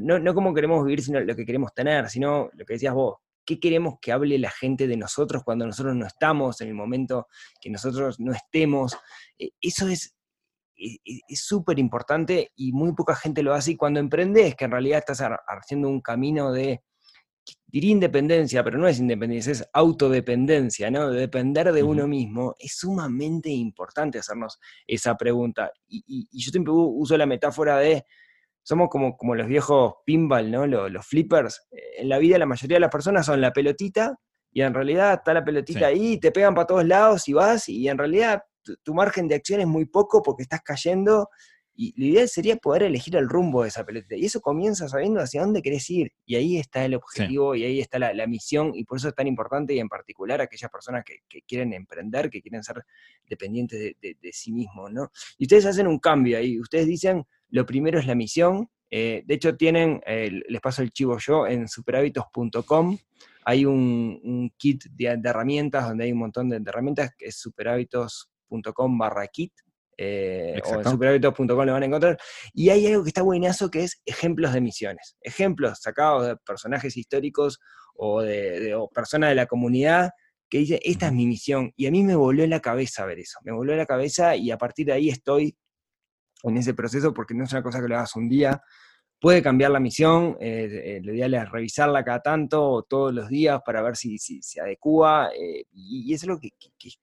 No, 0.00 0.18
no 0.18 0.34
cómo 0.34 0.52
queremos 0.54 0.84
vivir, 0.84 1.02
sino 1.02 1.20
lo 1.20 1.36
que 1.36 1.46
queremos 1.46 1.72
tener, 1.72 2.08
sino 2.08 2.50
lo 2.52 2.64
que 2.64 2.74
decías 2.74 2.94
vos, 2.94 3.18
qué 3.48 3.58
queremos 3.58 3.94
que 4.02 4.12
hable 4.12 4.38
la 4.38 4.50
gente 4.50 4.86
de 4.86 4.98
nosotros 4.98 5.42
cuando 5.42 5.64
nosotros 5.64 5.96
no 5.96 6.06
estamos, 6.06 6.60
en 6.60 6.68
el 6.68 6.74
momento 6.74 7.28
que 7.58 7.70
nosotros 7.70 8.20
no 8.20 8.32
estemos. 8.32 8.94
E, 9.38 9.52
eso 9.58 9.88
es 9.88 10.14
e, 10.76 10.98
e, 11.02 11.34
súper 11.34 11.78
importante 11.78 12.52
y 12.56 12.72
muy 12.72 12.92
poca 12.92 13.14
gente 13.14 13.42
lo 13.42 13.54
hace. 13.54 13.70
Y 13.70 13.76
cuando 13.76 14.00
emprendes, 14.00 14.54
que 14.54 14.66
en 14.66 14.72
realidad 14.72 14.98
estás 14.98 15.22
haciendo 15.46 15.88
un 15.88 16.02
camino 16.02 16.52
de 16.52 16.82
diría 17.66 17.92
independencia, 17.92 18.62
pero 18.62 18.76
no 18.76 18.86
es 18.86 18.98
independencia, 18.98 19.52
es 19.52 19.66
autodependencia, 19.72 20.90
¿no? 20.90 21.10
De 21.10 21.20
depender 21.20 21.72
de 21.72 21.82
uno 21.82 22.06
mismo, 22.06 22.54
es 22.58 22.76
sumamente 22.76 23.48
importante 23.48 24.18
hacernos 24.18 24.58
esa 24.86 25.16
pregunta. 25.16 25.72
Y, 25.88 26.28
yo 26.30 26.50
siempre 26.50 26.74
uso 26.74 27.16
la 27.16 27.24
metáfora 27.24 27.78
de, 27.78 28.04
somos 28.68 28.90
como, 28.90 29.16
como 29.16 29.34
los 29.34 29.46
viejos 29.46 29.94
pinball, 30.04 30.50
¿no? 30.50 30.66
Los, 30.66 31.06
flippers. 31.06 31.66
En 31.70 32.10
la 32.10 32.18
vida 32.18 32.36
la 32.36 32.44
mayoría 32.44 32.76
de 32.76 32.80
las 32.80 32.90
personas 32.90 33.24
son 33.24 33.40
la 33.40 33.50
pelotita 33.50 34.18
y 34.52 34.60
en 34.60 34.74
realidad 34.74 35.14
está 35.14 35.32
la 35.32 35.42
pelotita 35.42 35.86
ahí, 35.86 36.20
te 36.20 36.32
pegan 36.32 36.54
para 36.54 36.66
todos 36.66 36.84
lados 36.84 37.26
y 37.28 37.32
vas 37.32 37.70
y 37.70 37.88
en 37.88 37.96
realidad 37.96 38.42
tu 38.82 38.92
margen 38.92 39.26
de 39.26 39.36
acción 39.36 39.60
es 39.60 39.66
muy 39.66 39.86
poco 39.86 40.22
porque 40.22 40.42
estás 40.42 40.60
cayendo 40.62 41.30
y 41.74 41.94
la 41.98 42.06
idea 42.08 42.28
sería 42.28 42.56
poder 42.56 42.82
elegir 42.82 43.16
el 43.16 43.26
rumbo 43.26 43.62
de 43.62 43.68
esa 43.68 43.86
pelota. 43.86 44.16
Y 44.16 44.26
eso 44.26 44.40
comienza 44.40 44.86
sabiendo 44.86 45.20
hacia 45.20 45.42
dónde 45.42 45.62
querés 45.62 45.88
ir. 45.88 46.12
Y 46.26 46.34
ahí 46.34 46.58
está 46.58 46.84
el 46.84 46.94
objetivo 46.94 47.54
y 47.54 47.64
ahí 47.64 47.80
está 47.80 48.00
la, 48.00 48.26
misión. 48.26 48.72
Y 48.74 48.82
por 48.82 48.98
eso 48.98 49.08
es 49.08 49.14
tan 49.14 49.28
importante 49.28 49.74
y 49.74 49.78
en 49.78 49.88
particular 49.88 50.40
aquellas 50.40 50.72
personas 50.72 51.04
que, 51.04 51.20
quieren 51.46 51.72
emprender, 51.72 52.30
que 52.30 52.42
quieren 52.42 52.64
ser 52.64 52.84
dependientes 53.30 53.94
de, 54.00 54.32
sí 54.32 54.50
mismos. 54.50 54.92
¿no? 54.92 55.12
Y 55.38 55.44
ustedes 55.44 55.66
hacen 55.66 55.86
un 55.86 56.00
cambio 56.00 56.36
ahí. 56.36 56.58
Ustedes 56.58 56.88
dicen, 56.88 57.24
lo 57.50 57.66
primero 57.66 57.98
es 57.98 58.06
la 58.06 58.14
misión. 58.14 58.68
Eh, 58.90 59.22
de 59.26 59.34
hecho, 59.34 59.56
tienen, 59.56 60.00
les 60.06 60.60
paso 60.60 60.82
el 60.82 60.90
chivo 60.90 61.18
yo, 61.18 61.46
en 61.46 61.68
superhábitos.com 61.68 62.96
hay 63.44 63.64
un, 63.64 64.52
kit 64.58 64.84
de, 64.90 65.18
herramientas 65.24 65.88
donde 65.88 66.04
hay 66.04 66.12
un 66.12 66.18
montón 66.18 66.50
de, 66.50 66.60
herramientas 66.66 67.12
que 67.16 67.26
es 67.26 67.38
superhábitos.com 67.38 68.98
barra 68.98 69.26
kit 69.28 69.52
eh, 70.00 70.60
o 70.64 70.74
en 70.74 70.84
superhábitos.com 70.84 71.46
lo 71.48 71.72
van 71.72 71.82
a 71.82 71.86
encontrar. 71.86 72.18
Y 72.52 72.68
hay 72.68 72.86
algo 72.86 73.02
que 73.02 73.08
está 73.08 73.22
buenazo 73.22 73.70
que 73.70 73.84
es 73.84 74.00
ejemplos 74.06 74.52
de 74.52 74.60
misiones. 74.60 75.16
Ejemplos 75.22 75.80
sacados 75.80 76.26
de 76.26 76.36
personajes 76.36 76.96
históricos 76.96 77.58
o 77.94 78.22
de, 78.22 78.76
personas 78.94 79.30
de 79.30 79.34
la 79.34 79.46
comunidad 79.46 80.10
que 80.48 80.58
dice, 80.58 80.80
esta 80.84 81.06
es 81.06 81.12
mi 81.12 81.26
misión. 81.26 81.72
Y 81.74 81.86
a 81.86 81.90
mí 81.90 82.04
me 82.04 82.14
voló 82.14 82.44
en 82.44 82.50
la 82.50 82.60
cabeza 82.60 83.04
ver 83.06 83.18
eso. 83.18 83.38
Me 83.42 83.52
voló 83.52 83.72
en 83.72 83.78
la 83.78 83.86
cabeza 83.86 84.36
y 84.36 84.50
a 84.50 84.58
partir 84.58 84.86
de 84.86 84.92
ahí 84.92 85.08
estoy 85.08 85.56
en 86.42 86.56
ese 86.56 86.74
proceso 86.74 87.12
porque 87.12 87.34
no 87.34 87.44
es 87.44 87.52
una 87.52 87.62
cosa 87.62 87.80
que 87.80 87.88
lo 87.88 87.96
hagas 87.96 88.16
un 88.16 88.28
día, 88.28 88.62
Puede 89.20 89.42
cambiar 89.42 89.72
la 89.72 89.80
misión, 89.80 90.36
eh, 90.38 90.68
eh, 90.70 91.00
lo 91.02 91.12
ideal 91.12 91.34
es 91.34 91.50
revisarla 91.50 92.04
cada 92.04 92.20
tanto 92.20 92.64
o 92.64 92.82
todos 92.84 93.12
los 93.12 93.28
días 93.28 93.60
para 93.66 93.82
ver 93.82 93.96
si, 93.96 94.16
se 94.16 94.60
adecua, 94.60 95.30
eh, 95.36 95.64
y, 95.72 96.14
eso 96.14 96.26
es 96.26 96.28
lo 96.28 96.38
que, 96.38 96.50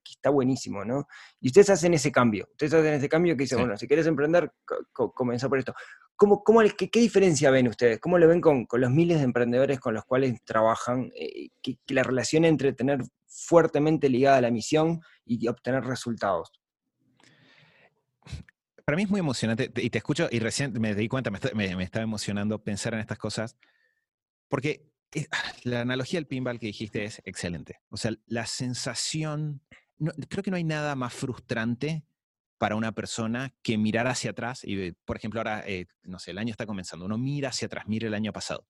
está 0.09 0.29
buenísimo, 0.29 0.85
¿no? 0.85 1.07
Y 1.41 1.47
ustedes 1.47 1.71
hacen 1.71 1.93
ese 1.93 2.13
cambio, 2.13 2.47
ustedes 2.51 2.73
hacen 2.73 2.93
ese 2.93 3.09
cambio 3.09 3.35
que 3.35 3.43
dicen, 3.43 3.59
bueno, 3.59 3.75
si 3.75 3.85
quieres 3.85 4.07
emprender, 4.07 4.49
comienza 4.93 5.49
por 5.49 5.59
esto. 5.59 5.73
¿Cómo, 6.15 6.41
cómo 6.41 6.61
qué, 6.77 6.99
diferencia 7.01 7.51
ven 7.51 7.67
ustedes? 7.67 7.99
¿Cómo 7.99 8.17
lo 8.17 8.29
ven 8.29 8.39
con, 8.39 8.65
los 8.71 8.91
miles 8.91 9.17
de 9.17 9.25
emprendedores 9.25 9.81
con 9.81 9.93
los 9.93 10.05
cuales 10.05 10.41
trabajan? 10.45 11.11
que, 11.61 11.77
la 11.89 12.03
relación 12.03 12.45
entre 12.45 12.71
tener 12.71 12.99
fuertemente 13.27 14.07
ligada 14.07 14.37
a 14.37 14.41
la 14.41 14.51
misión 14.51 15.01
y 15.25 15.45
obtener 15.49 15.83
resultados 15.83 16.53
para 18.85 18.97
mí 18.97 19.03
es 19.03 19.09
muy 19.09 19.19
emocionante, 19.19 19.71
y 19.75 19.89
te 19.89 19.97
escucho, 19.97 20.29
y 20.31 20.39
recién 20.39 20.71
me 20.79 20.93
di 20.93 21.07
cuenta, 21.07 21.31
me, 21.31 21.83
estaba 21.83 22.03
emocionando 22.03 22.63
pensar 22.63 22.93
en 22.93 22.99
estas 22.99 23.17
cosas, 23.17 23.57
porque 24.47 24.91
la 25.63 25.81
analogía 25.81 26.19
del 26.19 26.27
pinball 26.27 26.59
que 26.59 26.67
dijiste 26.67 27.03
es 27.03 27.19
excelente. 27.25 27.81
O 27.89 27.97
sea, 27.97 28.11
la 28.27 28.45
sensación, 28.45 29.61
creo 30.29 30.43
que 30.43 30.51
no 30.51 30.57
hay 30.57 30.63
nada 30.63 30.95
más 30.95 31.13
frustrante 31.13 32.05
para 32.59 32.75
una 32.75 32.91
persona 32.91 33.55
que 33.63 33.77
mirar 33.79 34.07
hacia 34.07 34.31
atrás, 34.31 34.61
y 34.63 34.91
por 35.03 35.17
ejemplo 35.17 35.39
ahora, 35.39 35.63
eh, 35.65 35.87
no 36.03 36.19
sé, 36.19 36.31
el 36.31 36.37
año 36.37 36.51
está 36.51 36.67
comenzando, 36.67 37.05
uno 37.05 37.17
mira 37.17 37.49
hacia 37.49 37.65
atrás, 37.65 37.85
mira 37.87 38.07
el 38.07 38.13
año 38.13 38.31
pasado, 38.31 38.67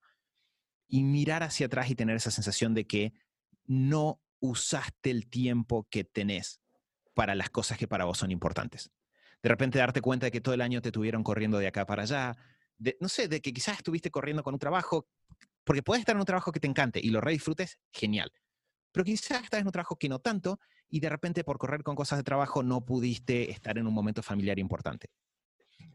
y 0.87 1.03
mirar 1.03 1.43
hacia 1.43 1.65
atrás 1.65 1.89
y 1.89 1.95
tener 1.95 2.15
esa 2.15 2.31
sensación 2.31 2.73
de 2.73 2.87
que 2.87 3.13
no 3.65 4.21
usaste 4.39 5.11
el 5.11 5.27
tiempo 5.27 5.87
que 5.89 6.05
tenés 6.05 6.61
para 7.13 7.35
las 7.35 7.49
cosas 7.49 7.77
que 7.77 7.87
para 7.87 8.05
vos 8.05 8.17
son 8.17 8.31
importantes 8.31 8.91
de 9.45 9.49
repente 9.49 9.77
darte 9.77 10.01
cuenta 10.01 10.25
de 10.25 10.31
que 10.31 10.41
todo 10.41 10.55
el 10.55 10.61
año 10.61 10.81
te 10.81 10.91
tuvieron 10.91 11.23
corriendo 11.23 11.59
de 11.59 11.67
acá 11.67 11.85
para 11.85 12.01
allá, 12.01 12.35
de, 12.79 12.97
no 12.99 13.07
sé, 13.07 13.27
de 13.27 13.41
que 13.41 13.53
quizás 13.53 13.77
estuviste 13.77 14.09
corriendo 14.09 14.41
con 14.41 14.55
un 14.55 14.59
trabajo, 14.59 15.07
porque 15.63 15.83
puedes 15.83 15.99
estar 15.99 16.15
en 16.15 16.21
un 16.21 16.25
trabajo 16.25 16.51
que 16.51 16.59
te 16.59 16.65
encante 16.65 16.99
y 16.99 17.11
lo 17.11 17.21
re 17.21 17.33
disfrutes, 17.33 17.77
genial. 17.91 18.31
Pero 18.91 19.05
quizás 19.05 19.43
estás 19.43 19.59
en 19.59 19.67
un 19.67 19.71
trabajo 19.71 19.97
que 19.97 20.09
no 20.09 20.17
tanto 20.17 20.59
y 20.89 20.99
de 20.99 21.09
repente 21.09 21.43
por 21.43 21.59
correr 21.59 21.83
con 21.83 21.95
cosas 21.95 22.17
de 22.17 22.23
trabajo 22.23 22.63
no 22.63 22.83
pudiste 22.83 23.51
estar 23.51 23.77
en 23.77 23.85
un 23.85 23.93
momento 23.93 24.23
familiar 24.23 24.57
importante. 24.57 25.11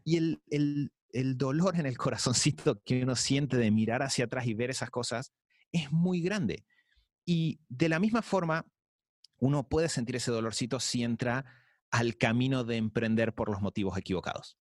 Y 0.05 0.15
el, 0.15 0.41
el, 0.49 0.93
el 1.09 1.37
dolor 1.37 1.77
en 1.77 1.85
el 1.85 1.97
corazoncito 1.97 2.81
que 2.85 3.03
uno 3.03 3.17
siente 3.17 3.57
de 3.57 3.69
mirar 3.69 4.01
hacia 4.01 4.23
atrás 4.23 4.47
y 4.47 4.53
ver 4.53 4.69
esas 4.69 4.91
cosas 4.91 5.33
es 5.73 5.91
muy 5.91 6.21
grande. 6.21 6.63
Y 7.25 7.59
de 7.67 7.89
la 7.89 7.99
misma 7.99 8.21
forma, 8.21 8.65
uno 9.39 9.67
puede 9.67 9.89
sentir 9.89 10.15
ese 10.15 10.31
dolorcito 10.31 10.79
si 10.79 11.03
entra 11.03 11.60
al 11.91 12.17
camino 12.17 12.63
de 12.63 12.77
emprender 12.77 13.33
por 13.33 13.49
los 13.49 13.61
motivos 13.61 13.97
equivocados. 13.97 14.57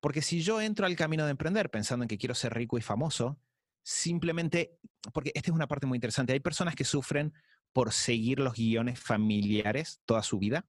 Porque 0.00 0.22
si 0.22 0.42
yo 0.42 0.60
entro 0.60 0.86
al 0.86 0.96
camino 0.96 1.24
de 1.24 1.30
emprender 1.30 1.70
pensando 1.70 2.02
en 2.02 2.08
que 2.08 2.18
quiero 2.18 2.34
ser 2.34 2.54
rico 2.54 2.76
y 2.76 2.82
famoso, 2.82 3.38
simplemente, 3.82 4.78
porque 5.12 5.30
esta 5.34 5.50
es 5.50 5.54
una 5.54 5.68
parte 5.68 5.86
muy 5.86 5.96
interesante, 5.96 6.32
hay 6.32 6.40
personas 6.40 6.74
que 6.74 6.84
sufren 6.84 7.32
por 7.72 7.92
seguir 7.92 8.40
los 8.40 8.54
guiones 8.54 8.98
familiares 8.98 10.00
toda 10.04 10.22
su 10.22 10.38
vida 10.38 10.66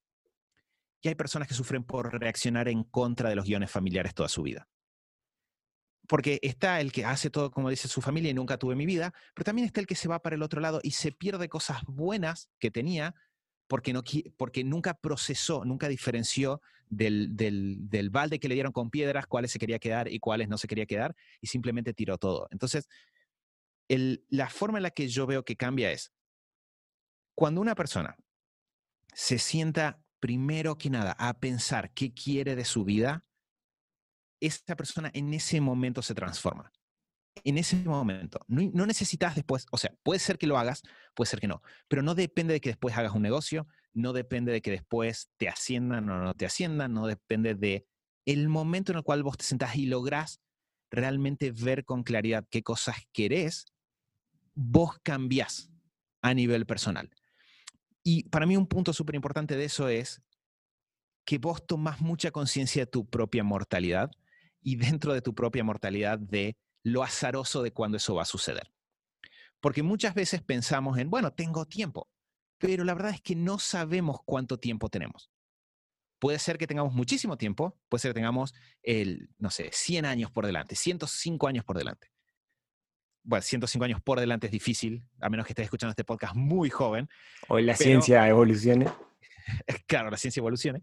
y 1.01 1.09
hay 1.09 1.15
personas 1.15 1.47
que 1.47 1.53
sufren 1.53 1.83
por 1.83 2.17
reaccionar 2.19 2.67
en 2.67 2.83
contra 2.83 3.29
de 3.29 3.35
los 3.35 3.45
guiones 3.45 3.69
familiares 3.69 4.13
toda 4.13 4.29
su 4.29 4.41
vida. 4.41 4.69
Porque 6.07 6.39
está 6.41 6.79
el 6.79 6.91
que 6.91 7.05
hace 7.05 7.29
todo 7.29 7.51
como 7.51 7.69
dice 7.69 7.87
su 7.87 8.01
familia 8.01 8.31
y 8.31 8.33
nunca 8.33 8.57
tuve 8.57 8.75
mi 8.75 8.85
vida, 8.85 9.13
pero 9.33 9.45
también 9.45 9.65
está 9.65 9.81
el 9.81 9.87
que 9.87 9.95
se 9.95 10.07
va 10.07 10.21
para 10.21 10.35
el 10.35 10.43
otro 10.43 10.61
lado 10.61 10.79
y 10.83 10.91
se 10.91 11.11
pierde 11.11 11.49
cosas 11.49 11.83
buenas 11.87 12.49
que 12.59 12.71
tenía 12.71 13.15
porque, 13.67 13.93
no, 13.93 14.03
porque 14.37 14.63
nunca 14.63 14.93
procesó, 14.93 15.65
nunca 15.65 15.87
diferenció 15.87 16.61
del, 16.89 17.35
del, 17.35 18.09
balde 18.09 18.39
que 18.39 18.47
le 18.47 18.53
dieron 18.55 18.71
con 18.71 18.89
piedras 18.89 19.25
cuáles 19.25 19.51
se 19.51 19.59
quería 19.59 19.79
quedar 19.79 20.11
y 20.11 20.19
cuáles 20.19 20.47
no 20.47 20.57
se 20.57 20.67
quería 20.67 20.85
quedar 20.85 21.15
y 21.41 21.47
simplemente 21.47 21.93
tiró 21.93 22.17
todo. 22.17 22.47
Entonces, 22.51 22.87
la 23.87 24.49
forma 24.49 24.79
en 24.79 24.83
la 24.83 24.91
que 24.91 25.07
yo 25.07 25.25
veo 25.25 25.43
que 25.43 25.55
cambia 25.55 25.91
es, 25.91 26.11
cuando 27.35 27.61
una 27.61 27.75
persona 27.75 28.15
se 29.13 29.39
sienta 29.39 30.03
primero 30.19 30.77
que 30.77 30.89
nada 30.89 31.15
a 31.17 31.39
pensar 31.39 31.93
qué 31.93 32.13
quiere 32.13 32.55
de 32.55 32.65
su 32.65 32.83
vida, 32.83 33.25
esa 34.39 34.75
persona 34.75 35.09
en 35.13 35.33
ese 35.33 35.61
momento 35.61 36.01
se 36.01 36.13
transforma 36.13 36.71
en 37.43 37.57
ese 37.57 37.75
momento. 37.77 38.39
No, 38.47 38.85
necesitas 38.85 39.35
después, 39.35 39.65
o 39.71 39.77
sea, 39.77 39.93
puede 40.03 40.19
ser 40.19 40.37
que 40.37 40.47
lo 40.47 40.57
hagas, 40.57 40.83
puede 41.13 41.29
ser 41.29 41.39
que 41.39 41.47
no, 41.47 41.61
pero 41.87 42.01
no 42.01 42.15
depende 42.15 42.53
de 42.53 42.61
que 42.61 42.69
después 42.69 42.95
hagas 42.97 43.13
un 43.13 43.21
negocio, 43.21 43.67
no 43.93 44.13
depende 44.13 44.51
de 44.51 44.61
que 44.61 44.71
después 44.71 45.29
te 45.37 45.49
asciendan 45.49 46.09
o 46.09 46.19
no 46.19 46.33
te 46.33 46.45
asciendan, 46.45 46.93
no 46.93 47.07
depende 47.07 47.55
de 47.55 47.85
el 48.25 48.49
momento 48.49 48.91
en 48.91 48.99
el 48.99 49.03
cual 49.03 49.23
vos 49.23 49.37
te 49.37 49.43
sentás 49.43 49.75
y 49.75 49.85
lográs 49.85 50.39
realmente 50.89 51.51
ver 51.51 51.85
con 51.85 52.03
claridad 52.03 52.45
qué 52.49 52.63
cosas 52.63 52.95
querés, 53.11 53.65
vos 54.53 54.99
cambiás 55.03 55.71
a 56.21 56.33
nivel 56.33 56.65
personal. 56.65 57.09
Y 58.03 58.23
para 58.29 58.45
mí 58.45 58.55
un 58.55 58.67
punto 58.67 58.93
súper 58.93 59.15
importante 59.15 59.55
de 59.55 59.65
eso 59.65 59.89
es 59.89 60.21
que 61.25 61.37
vos 61.37 61.65
tomás 61.65 62.01
mucha 62.01 62.31
conciencia 62.31 62.83
de 62.83 62.91
tu 62.91 63.09
propia 63.09 63.43
mortalidad 63.43 64.11
y 64.61 64.75
dentro 64.75 65.13
de 65.13 65.21
tu 65.21 65.33
propia 65.33 65.63
mortalidad 65.63 66.19
de 66.19 66.57
lo 66.83 67.03
azaroso 67.03 67.63
de 67.63 67.71
cuando 67.71 67.97
eso 67.97 68.15
va 68.15 68.23
a 68.23 68.25
suceder. 68.25 68.71
Porque 69.59 69.83
muchas 69.83 70.13
veces 70.13 70.41
pensamos 70.41 70.97
en, 70.97 71.09
bueno, 71.09 71.33
tengo 71.33 71.65
tiempo, 71.65 72.09
pero 72.57 72.83
la 72.83 72.93
verdad 72.93 73.13
es 73.13 73.21
que 73.21 73.35
no 73.35 73.59
sabemos 73.59 74.19
cuánto 74.25 74.59
tiempo 74.59 74.89
tenemos. 74.89 75.31
Puede 76.19 76.39
ser 76.39 76.57
que 76.57 76.67
tengamos 76.67 76.93
muchísimo 76.93 77.37
tiempo, 77.37 77.77
puede 77.89 78.01
ser 78.01 78.11
que 78.11 78.19
tengamos, 78.19 78.53
el, 78.81 79.29
no 79.37 79.49
sé, 79.49 79.69
100 79.71 80.05
años 80.05 80.31
por 80.31 80.45
delante, 80.45 80.75
105 80.75 81.47
años 81.47 81.65
por 81.65 81.77
delante. 81.77 82.11
Bueno, 83.25 83.41
105 83.41 83.85
años 83.85 84.01
por 84.01 84.19
delante 84.19 84.47
es 84.47 84.51
difícil, 84.51 85.05
a 85.21 85.29
menos 85.29 85.45
que 85.45 85.53
estés 85.53 85.65
escuchando 85.65 85.91
este 85.91 86.03
podcast 86.03 86.35
muy 86.35 86.69
joven. 86.69 87.07
Hoy 87.47 87.63
la 87.63 87.75
ciencia 87.75 88.27
evolucione. 88.27 88.89
claro, 89.87 90.09
la 90.09 90.17
ciencia 90.17 90.41
evolucione. 90.41 90.81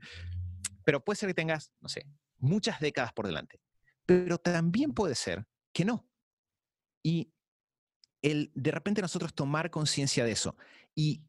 Pero 0.85 1.05
puede 1.05 1.17
ser 1.17 1.29
que 1.29 1.35
tengas, 1.35 1.71
no 1.81 1.89
sé, 1.89 2.07
muchas 2.39 2.81
décadas 2.81 3.13
por 3.13 3.27
delante. 3.27 3.61
Pero 4.07 4.39
también 4.39 4.93
puede 4.93 5.15
ser 5.15 5.47
que 5.73 5.85
no. 5.85 6.09
Y 7.03 7.33
el 8.23 8.51
de 8.55 8.71
repente 8.71 9.03
nosotros 9.03 9.35
tomar 9.35 9.71
conciencia 9.71 10.25
de 10.25 10.33
eso 10.33 10.57
y 10.95 11.23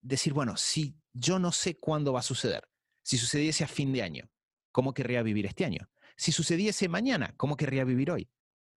decir, 0.00 0.32
bueno, 0.32 0.56
si 0.56 0.96
yo 1.12 1.38
no 1.38 1.52
sé 1.52 1.78
cuándo 1.78 2.12
va 2.12 2.20
a 2.20 2.22
suceder, 2.22 2.68
si 3.02 3.18
sucediese 3.18 3.64
a 3.64 3.68
fin 3.68 3.92
de 3.92 4.02
año, 4.02 4.30
¿cómo 4.70 4.94
querría 4.94 5.22
vivir 5.22 5.46
este 5.46 5.64
año? 5.64 5.88
Si 6.16 6.32
sucediese 6.32 6.88
mañana, 6.88 7.34
¿cómo 7.36 7.56
querría 7.56 7.84
vivir 7.84 8.10
hoy? 8.10 8.28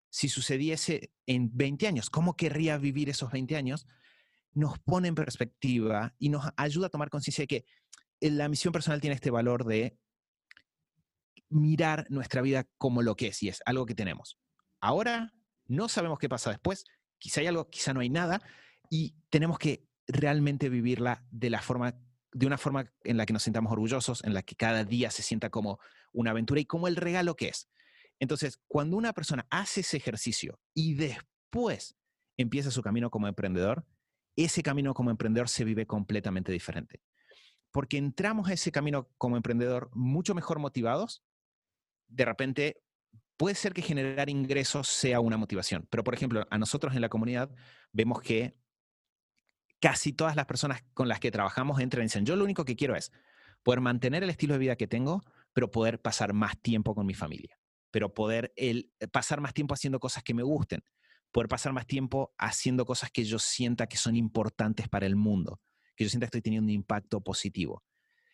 Si 0.10 0.30
sucediese 0.30 1.12
en 1.26 1.56
20 1.56 1.88
años, 1.88 2.10
¿cómo 2.10 2.36
querría 2.36 2.78
vivir 2.78 3.10
esos 3.10 3.32
20 3.32 3.56
años? 3.56 3.88
Nos 4.54 4.80
pone 4.80 5.08
en 5.08 5.16
perspectiva 5.16 6.14
y 6.18 6.30
nos 6.30 6.46
ayuda 6.58 6.88
a 6.88 6.90
tomar 6.90 7.10
conciencia 7.10 7.44
de 7.44 7.48
que 7.48 7.66
la 8.20 8.50
misión 8.50 8.72
personal 8.72 9.02
tiene 9.02 9.16
este 9.16 9.32
valor 9.32 9.66
de 9.66 9.98
mirar 11.50 12.06
nuestra 12.10 12.42
vida 12.42 12.68
como 12.78 13.02
lo 13.02 13.16
que 13.16 13.28
es 13.28 13.44
y 13.44 13.50
es 13.50 13.62
algo 13.66 13.86
que 13.86 13.96
tenemos. 13.96 14.38
Ahora 14.82 15.34
no 15.68 15.88
sabemos 15.88 16.20
qué 16.20 16.28
pasa 16.28 16.50
después 16.50 16.86
quizá 17.22 17.40
hay 17.42 17.48
algo, 17.48 17.70
quizá 17.70 17.94
no 17.94 18.02
hay 18.02 18.10
nada, 18.10 18.42
y 18.90 19.16
tenemos 19.30 19.60
que 19.60 19.88
realmente 20.08 20.68
vivirla 20.68 21.24
de 21.32 21.50
la 21.50 21.62
forma 21.62 21.96
de 22.34 22.48
una 22.48 22.58
forma 22.58 22.90
en 23.04 23.18
la 23.18 23.26
que 23.26 23.34
nos 23.34 23.44
sintamos 23.44 23.74
orgullosos, 23.74 24.24
en 24.24 24.34
la 24.34 24.42
que 24.42 24.56
cada 24.56 24.86
día 24.86 25.12
se 25.12 25.22
sienta 25.22 25.50
como 25.50 25.80
una 26.14 26.32
aventura 26.32 26.62
y 26.62 26.66
como 26.66 26.88
el 26.88 26.96
regalo 26.96 27.36
que 27.36 27.50
es. 27.50 27.70
Entonces, 28.20 28.62
cuando 28.68 28.96
una 28.96 29.12
persona 29.12 29.46
hace 29.50 29.82
ese 29.82 29.98
ejercicio 29.98 30.58
y 30.74 30.94
después 30.94 31.98
empieza 32.38 32.72
su 32.72 32.82
camino 32.82 33.10
como 33.10 33.28
emprendedor, 33.28 33.86
ese 34.38 34.64
camino 34.64 34.94
como 34.94 35.12
emprendedor 35.12 35.50
se 35.50 35.66
vive 35.66 35.86
completamente 35.86 36.54
diferente. 36.54 37.02
Porque 37.70 37.98
entramos 37.98 38.48
a 38.48 38.54
ese 38.54 38.72
camino 38.72 39.10
como 39.18 39.36
emprendedor 39.36 39.90
mucho 39.94 40.34
mejor 40.34 40.60
motivados. 40.60 41.26
De 42.08 42.24
repente, 42.24 42.82
puede 43.42 43.56
ser 43.56 43.74
que 43.74 43.82
generar 43.82 44.30
ingresos 44.30 44.88
sea 44.88 45.20
una 45.20 45.36
motivación, 45.36 45.88
pero 45.90 46.04
por 46.04 46.14
ejemplo, 46.14 46.46
a 46.52 46.60
nosotros 46.60 46.94
en 46.94 47.02
la 47.02 47.10
comunidad 47.10 47.50
vemos 47.92 48.22
que 48.22 48.56
casi 49.80 50.14
todas 50.14 50.36
las 50.36 50.46
personas 50.46 50.84
con 50.94 51.08
las 51.08 51.20
que 51.20 51.32
trabajamos 51.32 51.80
entran 51.80 52.04
y 52.04 52.06
dicen, 52.06 52.24
yo 52.24 52.36
lo 52.36 52.44
único 52.44 52.66
que 52.66 52.76
quiero 52.76 52.96
es 52.96 53.12
poder 53.64 53.82
mantener 53.82 54.22
el 54.22 54.30
estilo 54.30 54.54
de 54.54 54.60
vida 54.60 54.76
que 54.76 54.86
tengo, 54.86 55.24
pero 55.54 55.72
poder 55.72 56.00
pasar 56.00 56.34
más 56.34 56.62
tiempo 56.62 56.94
con 56.94 57.08
mi 57.08 57.16
familia, 57.16 57.58
pero 57.90 58.14
poder 58.14 58.54
el, 58.58 58.92
eh, 59.00 59.08
pasar 59.08 59.42
más 59.42 59.56
tiempo 59.56 59.74
haciendo 59.74 60.00
cosas 60.00 60.22
que 60.22 60.36
me 60.36 60.44
gusten, 60.44 60.84
poder 61.32 61.48
pasar 61.48 61.74
más 61.74 61.88
tiempo 61.88 62.36
haciendo 62.38 62.86
cosas 62.86 63.10
que 63.10 63.24
yo 63.24 63.40
sienta 63.40 63.88
que 63.88 63.98
son 63.98 64.16
importantes 64.16 64.88
para 64.88 65.08
el 65.08 65.16
mundo, 65.16 65.60
que 65.96 66.04
yo 66.04 66.12
sienta 66.12 66.28
que 66.28 66.38
estoy 66.38 66.42
teniendo 66.44 66.66
un 66.66 66.76
impacto 66.76 67.22
positivo. 67.22 67.82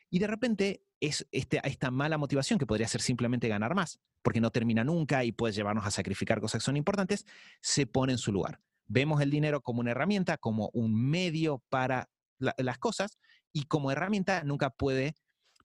Y 0.10 0.20
de 0.20 0.28
repente 0.28 0.84
es 1.00 1.28
este, 1.32 1.62
esta 1.64 1.92
mala 1.92 2.18
motivación 2.18 2.58
que 2.58 2.66
podría 2.66 2.88
ser 2.88 3.02
simplemente 3.02 3.48
ganar 3.48 3.76
más, 3.76 4.00
porque 4.22 4.42
no 4.42 4.52
termina 4.52 4.84
nunca 4.84 5.24
y 5.24 5.32
puede 5.32 5.54
llevarnos 5.54 5.86
a 5.86 5.92
sacrificar 5.92 6.40
cosas 6.40 6.62
que 6.62 6.66
son 6.66 6.78
importantes, 6.78 7.26
se 7.62 7.86
pone 7.86 8.14
en 8.14 8.18
su 8.18 8.32
lugar. 8.32 8.62
Vemos 8.88 9.22
el 9.22 9.30
dinero 9.30 9.62
como 9.62 9.82
una 9.82 9.92
herramienta, 9.92 10.38
como 10.38 10.70
un 10.74 11.10
medio 11.10 11.64
para 11.70 12.10
las 12.40 12.78
cosas 12.78 13.18
y 13.52 13.64
como 13.64 13.92
herramienta 13.92 14.44
nunca 14.44 14.70
puede 14.70 15.16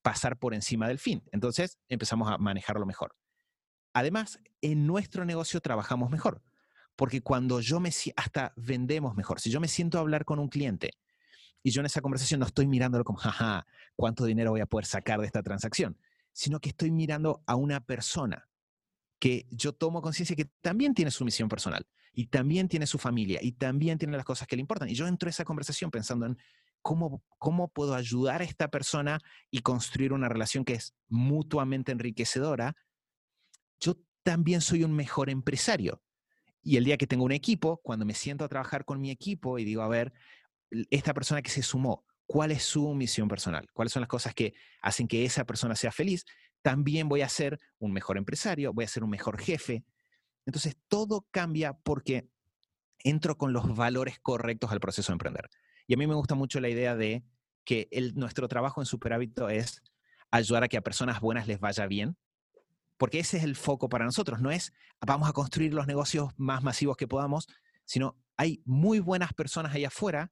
pasar 0.02 0.38
por 0.38 0.54
encima 0.54 0.88
del 0.88 0.98
fin. 0.98 1.22
Entonces 1.32 1.78
empezamos 1.88 2.28
a 2.30 2.38
manejarlo 2.38 2.84
mejor. 2.84 3.14
Además, 3.92 4.40
en 4.60 4.86
nuestro 4.86 5.24
negocio 5.24 5.60
trabajamos 5.60 6.10
mejor, 6.10 6.42
porque 6.96 7.22
cuando 7.22 7.60
yo 7.60 7.78
me 7.78 7.90
hasta 8.16 8.52
vendemos 8.56 9.14
mejor. 9.14 9.40
Si 9.40 9.50
yo 9.50 9.60
me 9.60 9.68
siento 9.68 9.98
a 9.98 10.00
hablar 10.00 10.24
con 10.24 10.38
un 10.38 10.48
cliente 10.48 10.90
y 11.62 11.70
yo 11.70 11.80
en 11.80 11.86
esa 11.86 12.00
conversación 12.00 12.40
no 12.40 12.46
estoy 12.46 12.66
mirándolo 12.66 13.04
como, 13.04 13.18
jaja, 13.18 13.66
¿cuánto 13.96 14.24
dinero 14.24 14.50
voy 14.50 14.60
a 14.60 14.66
poder 14.66 14.86
sacar 14.86 15.20
de 15.20 15.26
esta 15.26 15.42
transacción? 15.42 15.98
Sino 16.32 16.60
que 16.60 16.70
estoy 16.70 16.90
mirando 16.90 17.42
a 17.46 17.54
una 17.54 17.80
persona 17.80 18.48
que 19.18 19.46
yo 19.50 19.72
tomo 19.72 20.02
conciencia 20.02 20.34
que 20.34 20.46
también 20.60 20.94
tiene 20.94 21.12
su 21.12 21.24
misión 21.24 21.48
personal 21.48 21.86
y 22.12 22.26
también 22.26 22.68
tiene 22.68 22.86
su 22.86 22.98
familia 22.98 23.38
y 23.40 23.52
también 23.52 23.98
tiene 23.98 24.16
las 24.16 24.26
cosas 24.26 24.48
que 24.48 24.56
le 24.56 24.60
importan. 24.60 24.88
Y 24.88 24.94
yo 24.94 25.06
entro 25.06 25.28
a 25.28 25.30
esa 25.30 25.44
conversación 25.44 25.90
pensando 25.90 26.26
en 26.26 26.36
cómo, 26.82 27.22
cómo 27.38 27.68
puedo 27.68 27.94
ayudar 27.94 28.40
a 28.40 28.44
esta 28.44 28.68
persona 28.68 29.20
y 29.50 29.60
construir 29.60 30.12
una 30.12 30.28
relación 30.28 30.64
que 30.64 30.74
es 30.74 30.94
mutuamente 31.08 31.92
enriquecedora. 31.92 32.74
Yo 33.78 33.96
también 34.24 34.60
soy 34.60 34.82
un 34.82 34.92
mejor 34.92 35.30
empresario. 35.30 36.02
Y 36.64 36.76
el 36.76 36.84
día 36.84 36.96
que 36.96 37.06
tengo 37.06 37.24
un 37.24 37.32
equipo, 37.32 37.80
cuando 37.82 38.04
me 38.04 38.14
siento 38.14 38.44
a 38.44 38.48
trabajar 38.48 38.84
con 38.84 39.00
mi 39.00 39.10
equipo 39.10 39.58
y 39.58 39.64
digo, 39.64 39.82
a 39.82 39.88
ver, 39.88 40.12
esta 40.90 41.14
persona 41.14 41.42
que 41.42 41.50
se 41.50 41.62
sumó, 41.62 42.04
¿cuál 42.26 42.50
es 42.50 42.62
su 42.62 42.92
misión 42.94 43.28
personal? 43.28 43.68
¿Cuáles 43.72 43.92
son 43.92 44.00
las 44.00 44.08
cosas 44.08 44.34
que 44.34 44.54
hacen 44.80 45.08
que 45.08 45.24
esa 45.24 45.44
persona 45.44 45.76
sea 45.76 45.92
feliz? 45.92 46.24
También 46.62 47.08
voy 47.08 47.22
a 47.22 47.28
ser 47.28 47.58
un 47.78 47.92
mejor 47.92 48.18
empresario, 48.18 48.72
voy 48.72 48.84
a 48.84 48.88
ser 48.88 49.04
un 49.04 49.10
mejor 49.10 49.40
jefe, 49.40 49.84
entonces, 50.46 50.76
todo 50.88 51.26
cambia 51.30 51.72
porque 51.72 52.28
entro 52.98 53.36
con 53.36 53.52
los 53.52 53.74
valores 53.74 54.18
correctos 54.20 54.70
al 54.72 54.80
proceso 54.80 55.12
de 55.12 55.14
emprender. 55.14 55.48
Y 55.86 55.94
a 55.94 55.96
mí 55.96 56.06
me 56.06 56.14
gusta 56.14 56.34
mucho 56.34 56.60
la 56.60 56.68
idea 56.68 56.96
de 56.96 57.24
que 57.64 57.88
nuestro 58.14 58.48
trabajo 58.48 58.80
en 58.80 58.86
Superhábito 58.86 59.48
es 59.48 59.82
ayudar 60.30 60.64
a 60.64 60.68
que 60.68 60.76
a 60.76 60.82
personas 60.82 61.20
buenas 61.20 61.46
les 61.46 61.60
vaya 61.60 61.86
bien, 61.86 62.16
porque 62.96 63.20
ese 63.20 63.36
es 63.36 63.44
el 63.44 63.56
foco 63.56 63.88
para 63.88 64.04
nosotros, 64.04 64.40
no 64.40 64.50
es 64.50 64.72
vamos 65.04 65.28
a 65.28 65.32
construir 65.32 65.74
los 65.74 65.86
negocios 65.86 66.32
más 66.36 66.62
masivos 66.62 66.96
que 66.96 67.08
podamos, 67.08 67.48
sino 67.84 68.16
hay 68.36 68.62
muy 68.64 69.00
buenas 69.00 69.32
personas 69.32 69.74
allá 69.74 69.88
afuera 69.88 70.30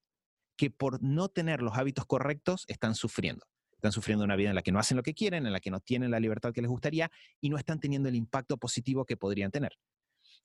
que 0.61 0.69
por 0.69 1.03
no 1.03 1.31
tener 1.31 1.63
los 1.63 1.79
hábitos 1.79 2.05
correctos 2.05 2.67
están 2.69 2.95
sufriendo. 2.95 3.47
Están 3.73 3.93
sufriendo 3.93 4.27
una 4.27 4.37
vida 4.37 4.51
en 4.51 4.55
la 4.55 4.61
que 4.61 4.73
no 4.73 4.79
hacen 4.79 4.99
lo 4.99 5.03
que 5.03 5.15
quieren, 5.15 5.47
en 5.47 5.55
la 5.55 5.61
que 5.61 5.71
no 5.71 5.81
tienen 5.81 6.11
la 6.11 6.21
libertad 6.21 6.53
que 6.53 6.61
les 6.61 6.69
gustaría 6.69 7.11
y 7.41 7.49
no 7.49 7.57
están 7.57 7.81
teniendo 7.81 8.11
el 8.11 8.15
impacto 8.15 8.59
positivo 8.59 9.07
que 9.07 9.17
podrían 9.17 9.51
tener. 9.51 9.79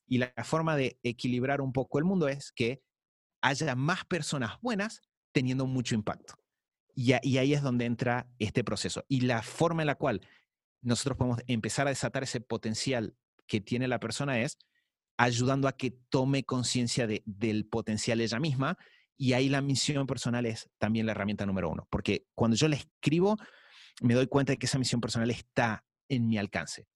Y 0.07 0.20
la 0.20 0.32
forma 0.45 0.78
de 0.78 0.97
equilibrar 1.03 1.59
un 1.59 1.74
poco 1.74 1.99
el 1.99 2.05
mundo 2.05 2.30
es 2.30 2.53
que 2.53 2.82
haya 3.41 3.76
más 3.76 4.05
personas 4.05 4.53
buenas 4.61 5.01
teniendo 5.34 5.66
mucho 5.68 5.95
impacto. 5.95 6.36
Y, 6.93 7.11
ahí 7.11 7.53
es 7.53 7.61
donde 7.61 7.84
entra 7.84 8.26
este 8.39 8.63
proceso. 8.63 9.03
Y 9.09 9.20
la 9.20 9.41
forma 9.41 9.84
en 9.84 9.88
la 9.88 9.95
cual 9.95 10.22
nosotros 10.82 11.18
podemos 11.18 11.41
empezar 11.47 11.88
a 11.88 11.89
desatar 11.89 12.24
ese 12.24 12.39
potencial 12.39 13.18
que 13.47 13.59
tiene 13.59 13.89
la 13.89 13.99
persona 13.99 14.39
es 14.39 14.59
ayudando 15.18 15.68
a 15.68 15.74
que 15.74 15.91
tome 15.91 16.45
conciencia 16.45 17.05
del 17.05 17.66
potencial 17.66 18.22
ella 18.22 18.39
misma. 18.39 18.78
Y 19.18 19.34
ahí 19.34 19.49
la 19.49 19.61
misión 19.61 20.07
personal 20.07 20.45
es 20.45 20.70
también 20.78 21.05
la 21.05 21.13
herramienta 21.13 21.45
número 21.45 21.70
uno. 21.70 21.88
Porque 21.89 22.26
cuando 22.36 22.57
yo 22.57 22.68
le 22.68 22.78
escribo, 22.78 23.38
me 24.01 24.13
doy 24.13 24.28
cuenta 24.28 24.53
de 24.53 24.57
que 24.57 24.66
esa 24.66 24.80
misión 24.80 25.01
personal 25.01 25.30
está 25.32 25.86
en 26.09 26.28
mi 26.28 26.38
alcance. 26.38 26.88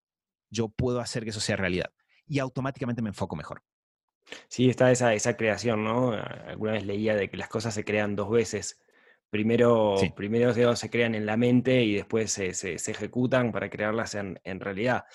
Yo 0.49 0.69
puedo 0.69 0.99
hacer 0.99 1.23
que 1.23 1.29
eso 1.29 1.39
sea 1.39 1.55
realidad 1.55 1.91
y 2.29 2.39
automáticamente 2.39 3.01
me 3.01 3.09
enfoco 3.09 3.35
mejor. 3.35 3.63
Sí, 4.47 4.69
está 4.69 4.91
esa, 4.91 5.13
esa 5.13 5.35
creación, 5.35 5.83
¿no? 5.83 6.11
Alguna 6.11 6.73
vez 6.73 6.85
leía 6.85 7.15
de 7.15 7.29
que 7.29 7.37
las 7.37 7.49
cosas 7.49 7.73
se 7.73 7.83
crean 7.83 8.15
dos 8.15 8.29
veces. 8.29 8.79
Primero, 9.29 9.95
primero 10.15 10.75
se 10.75 10.89
crean 10.89 11.15
en 11.15 11.25
la 11.25 11.37
mente 11.37 11.83
y 11.83 11.95
después 11.95 12.31
se, 12.31 12.53
se, 12.53 12.75
ejecutan 12.75 13.51
para 13.51 13.69
crearlas 13.69 14.15
en, 14.15 14.39
en 14.43 14.59
realidad. 14.59 15.05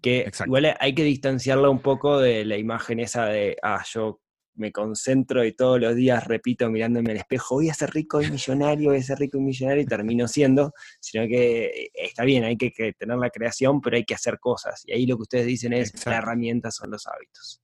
Que 0.00 0.30
igual 0.46 0.76
hay 0.78 0.94
que 0.94 1.04
distanciarla 1.04 1.68
un 1.68 1.80
poco 1.80 2.18
de 2.18 2.44
la 2.44 2.56
imagen 2.56 3.00
esa 3.00 3.26
de, 3.26 3.56
ah, 3.62 3.82
yo 3.88 4.20
me 4.58 4.72
concentro 4.72 5.44
y 5.44 5.52
todos 5.52 5.80
los 5.80 5.94
días 5.94 6.26
repito 6.26 6.68
mirándome 6.70 7.12
al 7.12 7.18
espejo, 7.18 7.56
voy 7.56 7.70
a 7.70 7.74
ser 7.74 7.90
rico 7.90 8.20
y 8.20 8.30
millonario, 8.30 8.90
voy 8.90 8.98
a 8.98 9.02
ser 9.02 9.18
rico 9.18 9.38
y 9.38 9.40
millonario 9.40 9.82
y 9.82 9.86
termino 9.86 10.28
siendo, 10.28 10.72
sino 11.00 11.26
que 11.26 11.66
eh, 11.66 11.90
está 11.94 12.24
bien, 12.24 12.44
hay 12.44 12.56
que, 12.56 12.70
tener 12.98 13.18
la 13.18 13.30
creación, 13.30 13.80
pero 13.80 13.96
hay 13.96 14.04
que 14.04 14.14
hacer 14.14 14.38
cosas. 14.38 14.82
Y 14.86 14.92
ahí 14.92 15.06
lo 15.06 15.16
que 15.16 15.22
ustedes 15.22 15.46
dicen 15.46 15.72
es, 15.72 16.06
la 16.06 16.18
herramienta 16.18 16.70
son 16.70 16.90
los 16.90 17.06
hábitos. 17.06 17.62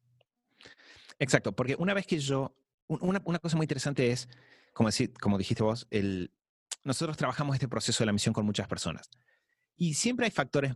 Exacto, 1.19 1.53
porque 1.53 1.77
una 1.79 1.95
vez 1.95 2.07
que 2.07 2.19
yo, 2.19 2.55
una, 2.87 3.21
cosa 3.21 3.57
muy 3.57 3.65
interesante 3.65 4.11
es, 4.11 4.29
como, 4.73 4.89
decir, 4.89 5.13
como 5.21 5.39
dijiste 5.39 5.63
vos, 5.63 5.87
el, 5.91 6.33
nosotros 6.83 7.17
trabajamos 7.17 7.55
este 7.55 7.69
proceso 7.69 8.03
de 8.03 8.07
la 8.07 8.13
misión 8.13 8.33
con 8.33 8.45
muchas 8.45 8.69
personas. 8.69 9.09
Y 9.77 9.95
siempre 9.95 10.27
hay 10.27 10.31
factores 10.31 10.75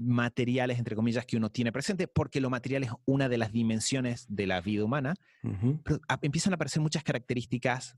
materiales, 0.00 0.78
entre 0.78 0.96
comillas, 0.96 1.26
que 1.26 1.36
uno 1.36 1.50
tiene 1.50 1.72
presente, 1.72 2.08
porque 2.08 2.40
lo 2.40 2.48
material 2.48 2.84
es 2.84 2.90
una 3.04 3.28
de 3.28 3.36
las 3.36 3.52
dimensiones 3.52 4.24
de 4.28 4.46
la 4.46 4.60
vida 4.60 4.84
humana, 4.84 5.14
pero 5.84 6.00
empiezan 6.22 6.52
a 6.52 6.56
aparecer 6.56 6.80
muchas 6.80 7.04
características 7.04 7.96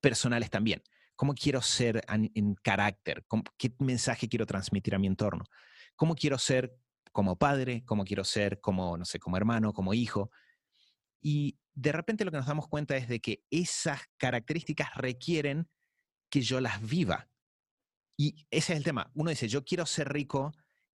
personales 0.00 0.50
también. 0.50 0.82
¿Cómo 1.14 1.34
quiero 1.34 1.62
ser 1.62 2.04
en, 2.08 2.54
carácter? 2.56 3.24
¿Qué 3.56 3.72
mensaje 3.78 4.28
quiero 4.28 4.46
transmitir 4.46 4.94
a 4.94 4.98
mi 4.98 5.06
entorno? 5.06 5.44
¿Cómo 5.94 6.16
quiero 6.16 6.38
ser 6.38 6.76
como 7.12 7.36
padre? 7.36 7.84
¿Cómo 7.86 8.04
quiero 8.04 8.24
ser 8.24 8.60
como, 8.60 8.96
no 8.96 9.04
sé, 9.04 9.20
como 9.20 9.36
hermano, 9.36 9.72
como 9.72 9.94
hijo? 9.94 10.30
Y 11.20 11.56
de 11.74 11.92
repente 11.92 12.24
lo 12.24 12.32
que 12.32 12.38
nos 12.38 12.46
damos 12.46 12.66
cuenta 12.66 12.96
es 12.96 13.06
de 13.06 13.20
que 13.20 13.44
esas 13.50 14.00
características 14.16 14.94
requieren 14.96 15.68
que 16.28 16.40
yo 16.40 16.60
las 16.60 16.84
viva. 16.84 17.28
Y 18.16 18.44
ese 18.50 18.72
es 18.72 18.78
el 18.78 18.84
tema. 18.84 19.10
Uno 19.14 19.30
dice, 19.30 19.46
yo 19.46 19.64
quiero 19.64 19.86
ser 19.86 20.12
rico, 20.12 20.52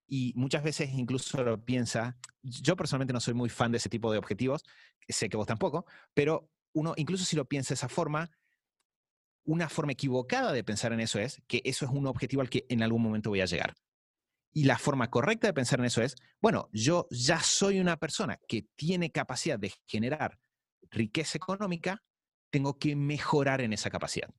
y 0.07 0.33
muchas 0.35 0.63
veces 0.63 0.89
incluso 0.93 1.43
lo 1.43 1.63
piensa, 1.63 2.17
yo 2.41 2.75
personalmente 2.75 3.13
no 3.13 3.19
soy 3.19 3.33
muy 3.33 3.49
fan 3.49 3.71
de 3.71 3.77
ese 3.77 3.89
tipo 3.89 4.11
de 4.11 4.17
objetivos, 4.17 4.63
sé 5.07 5.29
que 5.29 5.37
vos 5.37 5.47
tampoco, 5.47 5.85
pero 6.13 6.49
uno, 6.73 6.93
incluso 6.95 7.25
si 7.25 7.35
lo 7.35 7.45
piensa 7.45 7.69
de 7.69 7.75
esa 7.75 7.89
forma, 7.89 8.31
una 9.43 9.69
forma 9.69 9.93
equivocada 9.93 10.51
de 10.53 10.63
pensar 10.63 10.93
en 10.93 10.99
eso 10.99 11.19
es 11.19 11.41
que 11.47 11.61
eso 11.63 11.85
es 11.85 11.91
un 11.91 12.07
objetivo 12.07 12.41
al 12.41 12.49
que 12.49 12.65
en 12.69 12.83
algún 12.83 13.01
momento 13.01 13.29
voy 13.29 13.41
a 13.41 13.45
llegar. 13.45 13.75
Y 14.53 14.63
la 14.63 14.77
forma 14.77 15.09
correcta 15.09 15.47
de 15.47 15.53
pensar 15.53 15.79
en 15.79 15.85
eso 15.85 16.01
es, 16.01 16.15
bueno, 16.41 16.69
yo 16.71 17.07
ya 17.11 17.39
soy 17.39 17.79
una 17.79 17.97
persona 17.97 18.39
que 18.47 18.67
tiene 18.75 19.11
capacidad 19.11 19.59
de 19.59 19.73
generar 19.85 20.39
riqueza 20.89 21.37
económica, 21.37 22.03
tengo 22.49 22.77
que 22.79 22.95
mejorar 22.95 23.61
en 23.61 23.73
esa 23.73 23.89
capacidad 23.89 24.29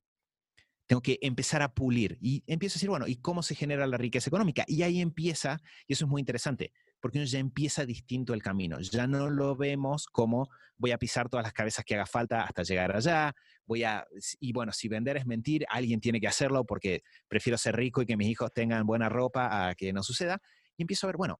tengo 0.89 1.03
que 1.03 1.19
empezar 1.21 1.61
a 1.61 1.71
pulir. 1.71 2.17
Y 2.19 2.43
empiezo 2.47 2.73
a 2.73 2.77
decir, 2.77 2.89
bueno, 2.89 3.05
¿y 3.07 3.17
cómo 3.17 3.43
se 3.43 3.53
genera 3.53 3.85
la 3.85 3.97
riqueza 3.97 4.27
económica? 4.27 4.63
Y 4.65 4.81
ahí 4.81 5.01
empieza, 5.01 5.59
y 5.85 5.93
eso 5.93 6.05
es 6.05 6.09
muy 6.09 6.19
interesante, 6.19 6.73
porque 6.99 7.19
uno 7.19 7.27
ya 7.27 7.37
empieza 7.37 7.85
distinto 7.85 8.33
el 8.33 8.41
camino. 8.41 8.79
Ya 8.79 9.05
no 9.05 9.29
lo 9.29 9.55
vemos 9.55 10.07
como 10.07 10.49
voy 10.77 10.89
a 10.89 10.97
pisar 10.97 11.29
todas 11.29 11.43
las 11.43 11.53
cabezas 11.53 11.85
que 11.85 11.93
haga 11.93 12.07
falta 12.07 12.41
hasta 12.41 12.63
llegar 12.63 12.95
allá, 12.95 13.35
voy 13.67 13.83
a, 13.83 14.03
y 14.39 14.51
bueno, 14.51 14.71
si 14.71 14.87
vender 14.87 15.17
es 15.17 15.27
mentir, 15.27 15.63
alguien 15.69 16.01
tiene 16.01 16.19
que 16.19 16.27
hacerlo 16.27 16.65
porque 16.65 17.03
prefiero 17.27 17.59
ser 17.59 17.75
rico 17.75 18.01
y 18.01 18.07
que 18.07 18.17
mis 18.17 18.27
hijos 18.27 18.51
tengan 18.51 18.87
buena 18.87 19.09
ropa 19.09 19.69
a 19.69 19.75
que 19.75 19.93
no 19.93 20.01
suceda. 20.01 20.41
Y 20.75 20.81
empiezo 20.81 21.05
a 21.05 21.09
ver, 21.09 21.17
bueno, 21.17 21.39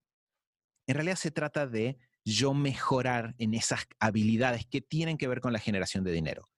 en 0.85 0.93
realidad 0.93 1.15
se 1.15 1.31
trata 1.31 1.65
de 1.65 1.97
yo 2.23 2.53
mejorar 2.53 3.33
en 3.39 3.55
esas 3.55 3.87
habilidades 3.99 4.67
que 4.67 4.81
tienen 4.81 5.17
que 5.17 5.27
ver 5.27 5.41
con 5.41 5.53
la 5.53 5.59
generación 5.59 6.03
de 6.03 6.11
dinero? 6.11 6.49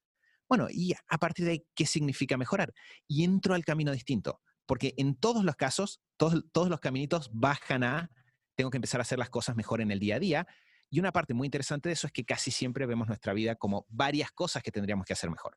Bueno, 0.51 0.67
y 0.69 0.91
a 1.07 1.17
partir 1.17 1.45
de 1.45 1.51
ahí, 1.51 1.65
¿qué 1.73 1.85
significa 1.85 2.35
mejorar? 2.35 2.73
Y 3.07 3.23
entro 3.23 3.55
al 3.55 3.63
camino 3.63 3.93
distinto, 3.93 4.41
porque 4.65 4.93
en 4.97 5.15
todos 5.15 5.45
los 5.45 5.55
casos, 5.55 6.01
todos, 6.17 6.43
todos 6.51 6.67
los 6.67 6.81
caminitos 6.81 7.29
bajan 7.31 7.85
a, 7.85 8.11
tengo 8.57 8.69
que 8.69 8.75
empezar 8.75 8.99
a 8.99 9.03
hacer 9.03 9.17
las 9.17 9.29
cosas 9.29 9.55
mejor 9.55 9.79
en 9.79 9.91
el 9.91 9.99
día 10.01 10.17
a 10.17 10.19
día. 10.19 10.47
Y 10.89 10.99
una 10.99 11.13
parte 11.13 11.33
muy 11.33 11.47
interesante 11.47 11.87
de 11.87 11.93
eso 11.93 12.05
es 12.05 12.11
que 12.11 12.25
casi 12.25 12.51
siempre 12.51 12.85
vemos 12.85 13.07
nuestra 13.07 13.31
vida 13.31 13.55
como 13.55 13.85
varias 13.87 14.29
cosas 14.33 14.61
que 14.61 14.73
tendríamos 14.73 15.05
que 15.05 15.13
hacer 15.13 15.29
mejor. 15.29 15.55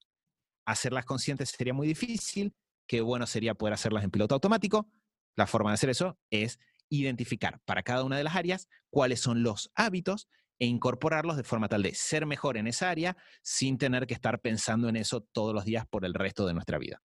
Hacerlas 0.65 1.05
conscientes 1.07 1.49
sería 1.49 1.75
muy 1.75 1.89
difícil, 1.89 2.55
qué 2.87 3.01
bueno 3.01 3.27
sería 3.27 3.57
poder 3.57 3.75
hacerlas 3.75 4.05
en 4.05 4.13
piloto 4.13 4.37
automático. 4.37 4.89
La 5.35 5.49
forma 5.49 5.71
de 5.71 5.75
hacer 5.75 5.91
eso 5.91 6.21
es 6.31 6.61
identificar 6.89 7.61
para 7.65 7.83
cada 7.83 8.05
una 8.05 8.17
de 8.17 8.23
las 8.23 8.37
áreas 8.37 8.69
cuáles 8.91 9.19
son 9.19 9.43
los 9.43 9.73
hábitos 9.75 10.29
e 10.59 10.67
incorporarlos 10.67 11.37
de 11.37 11.45
forma 11.45 11.69
tal 11.69 11.83
de 11.83 11.95
ser 11.95 12.27
mejor 12.27 12.57
en 12.57 12.67
esa 12.67 12.91
área 12.91 13.17
sin 13.43 13.79
tener 13.79 14.07
que 14.07 14.15
estar 14.15 14.41
pensando 14.41 14.89
en 14.89 14.97
eso 14.97 15.21
todos 15.21 15.55
los 15.55 15.65
días 15.65 15.87
por 15.87 16.05
el 16.05 16.15
resto 16.15 16.47
de 16.47 16.55
nuestra 16.55 16.79
vida. 16.79 17.03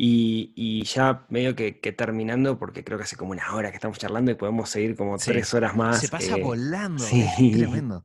Y, 0.00 0.84
ya 0.84 1.26
medio 1.28 1.56
que, 1.56 1.72
terminando, 1.72 2.56
porque 2.56 2.84
creo 2.84 2.98
que 2.98 3.04
hace 3.04 3.16
como 3.16 3.32
una 3.32 3.52
hora 3.52 3.70
que 3.70 3.76
estamos 3.76 3.98
charlando 3.98 4.30
y 4.30 4.36
podemos 4.36 4.70
seguir 4.70 4.94
como 4.94 5.18
tres 5.18 5.52
horas 5.54 5.74
más. 5.74 6.00
Se 6.00 6.08
pasa 6.08 6.36
eh, 6.36 6.42
volando, 6.42 7.02
sí. 7.02 7.26
tremendo. 7.36 8.04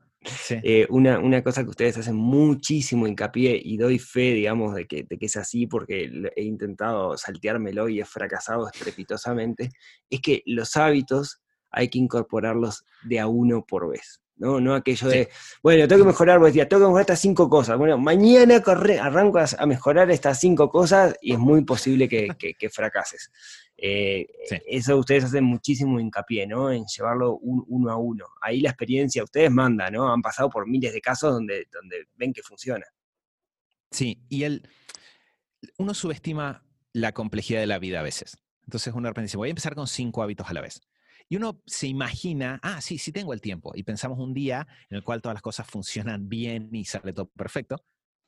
Eh, 0.49 0.87
una, 0.89 1.19
una, 1.19 1.43
cosa 1.43 1.63
que 1.63 1.69
ustedes 1.69 1.97
hacen 1.97 2.15
muchísimo 2.15 3.05
hincapié 3.05 3.61
y 3.63 3.77
doy 3.77 3.99
fe, 3.99 4.33
digamos, 4.33 4.73
de 4.73 4.87
que, 4.87 5.03
de 5.03 5.17
que 5.19 5.25
es 5.27 5.37
así 5.37 5.67
porque 5.67 6.09
he 6.35 6.43
intentado 6.43 7.15
salteármelo 7.15 7.89
y 7.89 7.99
he 7.99 8.05
fracasado 8.05 8.67
estrepitosamente, 8.67 9.69
es 10.09 10.21
que 10.21 10.41
los 10.47 10.75
hábitos 10.77 11.41
hay 11.69 11.89
que 11.89 11.99
incorporarlos 11.99 12.85
de 13.03 13.19
a 13.19 13.27
uno 13.27 13.65
por 13.67 13.89
vez. 13.89 14.22
¿No? 14.37 14.59
No 14.59 14.75
aquello 14.75 15.07
de, 15.07 15.29
bueno, 15.61 15.87
tengo 15.87 16.03
que 16.03 16.07
mejorar, 16.07 16.39
vos 16.39 16.47
decías, 16.47 16.67
tengo 16.67 16.81
que 16.81 16.87
mejorar 16.87 17.01
estas 17.01 17.19
cinco 17.19 17.49
cosas. 17.49 17.77
Bueno, 17.77 17.97
mañana 17.97 18.61
corre, 18.61 18.99
arranco 18.99 19.39
a, 19.39 19.65
mejorar 19.65 20.11
estas 20.11 20.39
cinco 20.39 20.69
cosas 20.69 21.15
y 21.21 21.33
es 21.33 21.39
muy 21.39 21.63
posible 21.63 22.07
que, 22.07 22.69
fracases. 22.69 23.31
Eh, 23.75 24.25
eso 24.67 24.97
ustedes 24.97 25.25
hacen 25.25 25.43
muchísimo 25.43 25.99
hincapié, 25.99 26.47
¿no? 26.47 26.71
En 26.71 26.85
llevarlo 26.85 27.37
uno 27.37 27.91
a 27.91 27.97
uno. 27.97 28.25
Ahí 28.41 28.61
la 28.61 28.69
experiencia, 28.69 29.23
ustedes 29.23 29.51
mandan, 29.51 29.93
¿no? 29.93 30.11
Han 30.11 30.21
pasado 30.21 30.49
por 30.49 30.67
miles 30.67 30.93
de 30.93 31.01
casos 31.01 31.33
donde, 31.33 31.67
donde 31.71 32.07
ven 32.15 32.33
que 32.33 32.43
funciona. 32.43 32.85
Sí, 33.91 34.23
y 34.29 34.43
el, 34.43 34.67
uno 35.77 35.93
subestima 35.93 36.63
la 36.93 37.13
complejidad 37.13 37.59
de 37.59 37.67
la 37.67 37.79
vida 37.79 37.99
a 37.99 38.03
veces. 38.03 38.37
Entonces 38.65 38.93
uno 38.93 39.03
de 39.03 39.09
repente 39.09 39.27
dice, 39.27 39.37
voy 39.37 39.49
a 39.49 39.51
empezar 39.51 39.75
con 39.75 39.87
cinco 39.87 40.23
hábitos 40.23 40.47
a 40.49 40.53
la 40.53 40.61
vez. 40.61 40.81
Y 41.29 41.37
uno 41.37 41.61
se 41.65 41.87
imagina, 41.87 42.59
ah, 42.61 42.81
sí, 42.81 42.97
sí 42.97 43.11
tengo 43.11 43.33
el 43.33 43.41
tiempo. 43.41 43.71
Y 43.75 43.83
pensamos 43.83 44.19
un 44.19 44.33
día 44.33 44.67
en 44.89 44.97
el 44.97 45.03
cual 45.03 45.21
todas 45.21 45.35
las 45.35 45.41
cosas 45.41 45.67
funcionan 45.67 46.29
bien 46.29 46.69
y 46.73 46.85
sale 46.85 47.13
todo 47.13 47.27
perfecto. 47.27 47.77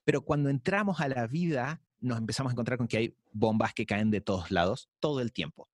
Pero 0.03 0.21
cuando 0.21 0.49
entramos 0.49 1.01
a 1.01 1.07
la 1.07 1.27
vida, 1.27 1.81
nos 1.99 2.17
empezamos 2.17 2.51
a 2.51 2.53
encontrar 2.53 2.77
con 2.77 2.87
que 2.87 2.97
hay 2.97 3.17
bombas 3.31 3.73
que 3.73 3.85
caen 3.85 4.11
de 4.11 4.21
todos 4.21 4.51
lados 4.51 4.89
todo 4.99 5.21
el 5.21 5.31
tiempo. 5.33 5.69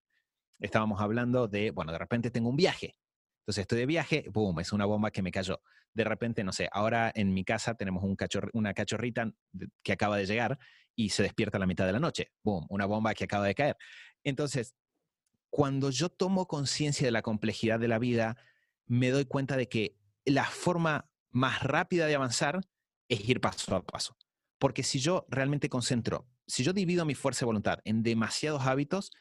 Estábamos 0.60 1.02
hablando 1.02 1.48
de, 1.48 1.72
bueno, 1.72 1.92
de 1.92 1.98
repente 1.98 2.32
tengo 2.32 2.50
un 2.50 2.56
viaje. 2.56 2.96
Entonces 3.42 3.64
estoy 3.64 3.80
de 3.80 3.86
viaje, 3.86 4.26
boom, 4.32 4.60
es 4.60 4.72
una 4.72 4.86
bomba 4.86 5.12
que 5.12 5.22
me 5.22 5.32
cayó. 5.32 5.62
De 5.94 6.04
repente, 6.04 6.44
no 6.44 6.54
sé, 6.54 6.70
ahora 6.72 7.12
en 7.14 7.34
mi 7.34 7.44
casa 7.44 7.74
tenemos 7.76 8.04
un 8.04 8.16
una 8.54 8.74
cachorrita 8.74 9.32
que 9.84 9.92
acaba 9.92 10.18
de 10.18 10.26
llegar 10.26 10.58
y 10.96 11.10
se 11.10 11.24
despierta 11.24 11.58
a 11.58 11.60
la 11.60 11.66
mitad 11.66 11.86
de 11.86 11.94
la 11.94 12.00
noche. 12.00 12.32
Boom, 12.44 12.66
una 12.70 12.86
bomba 12.86 13.14
que 13.14 13.24
acaba 13.24 13.46
de 13.46 13.56
caer. 13.56 13.76
Entonces, 14.24 14.76
cuando 15.52 15.90
yo 15.90 16.10
tomo 16.10 16.48
conciencia 16.48 17.06
de 17.06 17.12
la 17.12 17.22
complejidad 17.22 17.80
de 17.80 17.90
la 17.90 18.00
vida, 18.00 18.38
me 18.88 19.12
doy 19.12 19.26
cuenta 19.26 19.58
de 19.58 19.68
que 19.68 19.98
la 20.26 20.46
forma 20.46 21.12
más 21.30 21.62
rápida 21.62 22.08
de 22.08 22.16
avanzar 22.16 22.62
es 23.10 23.28
ir 23.28 23.42
paso 23.42 23.76
a 23.76 23.84
paso. 23.84 24.18
Porque 24.58 24.82
si 24.82 25.00
yo 25.00 25.26
realmente 25.30 25.70
concentro, 25.70 26.26
si 26.48 26.64
yo 26.64 26.72
divido 26.72 27.06
mi 27.06 27.16
fuerza 27.16 27.42
de 27.42 27.48
voluntad 27.48 27.80
en 27.84 28.02
demasiados 28.02 28.66
hábitos, 28.66 29.12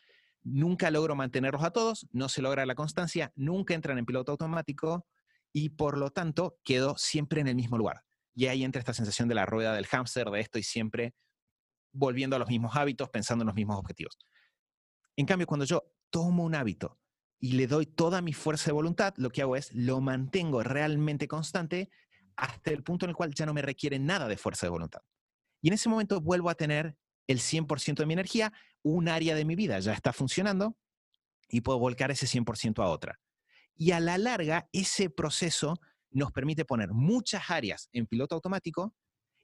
nunca 0.43 0.91
logro 0.93 1.16
mantenerlos 1.16 1.64
a 1.64 1.72
todos, 1.72 2.07
no 2.12 2.28
se 2.28 2.43
logra 2.43 2.64
la 2.64 2.76
constancia, 2.76 3.33
nunca 3.35 3.74
entran 3.74 3.99
en 3.99 4.07
piloto 4.07 4.33
automático 4.33 5.07
y 5.53 5.70
por 5.70 5.99
lo 5.99 6.11
tanto 6.11 6.61
quedo 6.62 6.97
siempre 6.97 7.41
en 7.41 7.49
el 7.49 7.57
mismo 7.57 7.76
lugar. 7.76 8.05
Y 8.37 8.47
ahí 8.47 8.62
entra 8.62 8.78
esta 8.78 8.95
sensación 8.95 9.28
de 9.28 9.35
la 9.35 9.47
rueda 9.47 9.74
del 9.74 9.87
hámster, 9.87 10.31
de 10.31 10.41
esto 10.41 10.61
y 10.61 10.62
siempre 10.62 11.12
volviendo 11.93 12.37
a 12.37 12.39
los 12.39 12.49
mismos 12.49 12.76
hábitos, 12.76 13.09
pensando 13.09 13.43
en 13.43 13.47
los 13.47 13.57
mismos 13.57 13.78
objetivos. 13.78 14.16
En 15.16 15.26
cambio, 15.26 15.49
cuando 15.49 15.64
yo 15.64 15.83
tomo 16.11 16.44
un 16.44 16.54
hábito 16.54 16.98
y 17.38 17.52
le 17.52 17.66
doy 17.66 17.86
toda 17.86 18.20
mi 18.20 18.32
fuerza 18.32 18.66
de 18.66 18.72
voluntad, 18.72 19.14
lo 19.16 19.30
que 19.30 19.42
hago 19.42 19.56
es 19.56 19.72
lo 19.72 20.00
mantengo 20.00 20.62
realmente 20.62 21.26
constante 21.26 21.90
hasta 22.36 22.70
el 22.70 22.82
punto 22.82 23.06
en 23.06 23.11
el 23.11 23.16
cual 23.16 23.34
ya 23.34 23.46
no 23.46 23.54
me 23.54 23.62
requiere 23.62 23.98
nada 23.98 24.28
de 24.28 24.36
fuerza 24.36 24.66
de 24.66 24.70
voluntad. 24.70 25.00
Y 25.62 25.68
en 25.68 25.74
ese 25.74 25.88
momento 25.88 26.20
vuelvo 26.20 26.50
a 26.50 26.54
tener 26.54 26.96
el 27.26 27.38
100% 27.38 27.96
de 27.96 28.06
mi 28.06 28.12
energía, 28.12 28.52
un 28.82 29.08
área 29.08 29.34
de 29.34 29.44
mi 29.44 29.54
vida 29.54 29.78
ya 29.78 29.92
está 29.92 30.12
funcionando 30.12 30.76
y 31.48 31.61
puedo 31.61 31.78
volcar 31.78 32.11
ese 32.11 32.26
100% 32.26 32.82
a 32.82 32.88
otra. 32.88 33.20
Y 33.76 33.92
a 33.92 34.00
la 34.00 34.18
larga, 34.18 34.68
ese 34.72 35.11
proceso 35.11 35.80
nos 36.11 36.32
permite 36.32 36.64
poner 36.64 36.92
muchas 36.92 37.50
áreas 37.50 37.88
en 37.92 38.06
piloto 38.06 38.34
automático 38.34 38.94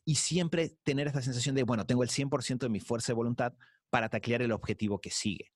y 0.04 0.16
siempre 0.16 0.76
tener 0.84 1.06
esta 1.06 1.22
sensación 1.22 1.54
de, 1.54 1.62
bueno, 1.62 1.86
tengo 1.86 2.02
el 2.02 2.10
100% 2.10 2.58
de 2.58 2.68
mi 2.68 2.80
fuerza 2.80 3.08
de 3.08 3.14
voluntad 3.14 3.54
para 3.90 4.08
taclear 4.08 4.42
el 4.42 4.52
objetivo 4.52 5.00
que 5.00 5.10
sigue. 5.10 5.52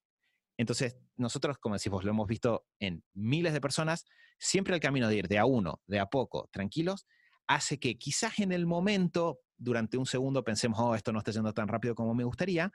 Entonces, 0.60 0.94
nosotros, 1.16 1.56
como 1.56 1.74
decimos, 1.74 2.04
lo 2.04 2.10
hemos 2.10 2.28
visto 2.28 2.66
en 2.80 3.02
miles 3.14 3.54
de 3.54 3.62
personas, 3.62 4.04
siempre 4.38 4.74
el 4.74 4.80
camino 4.82 5.08
de 5.08 5.16
ir 5.16 5.26
de 5.26 5.38
a 5.38 5.46
uno, 5.46 5.80
de 5.86 5.98
a 5.98 6.04
poco, 6.04 6.50
tranquilos, 6.52 7.06
hace 7.46 7.80
que 7.80 7.96
quizás 7.96 8.40
en 8.40 8.52
el 8.52 8.66
momento, 8.66 9.40
durante 9.56 9.96
un 9.96 10.04
segundo, 10.04 10.44
pensemos, 10.44 10.78
oh, 10.78 10.94
esto 10.94 11.14
no 11.14 11.20
está 11.20 11.30
yendo 11.30 11.54
tan 11.54 11.66
rápido 11.66 11.94
como 11.94 12.14
me 12.14 12.24
gustaría, 12.24 12.70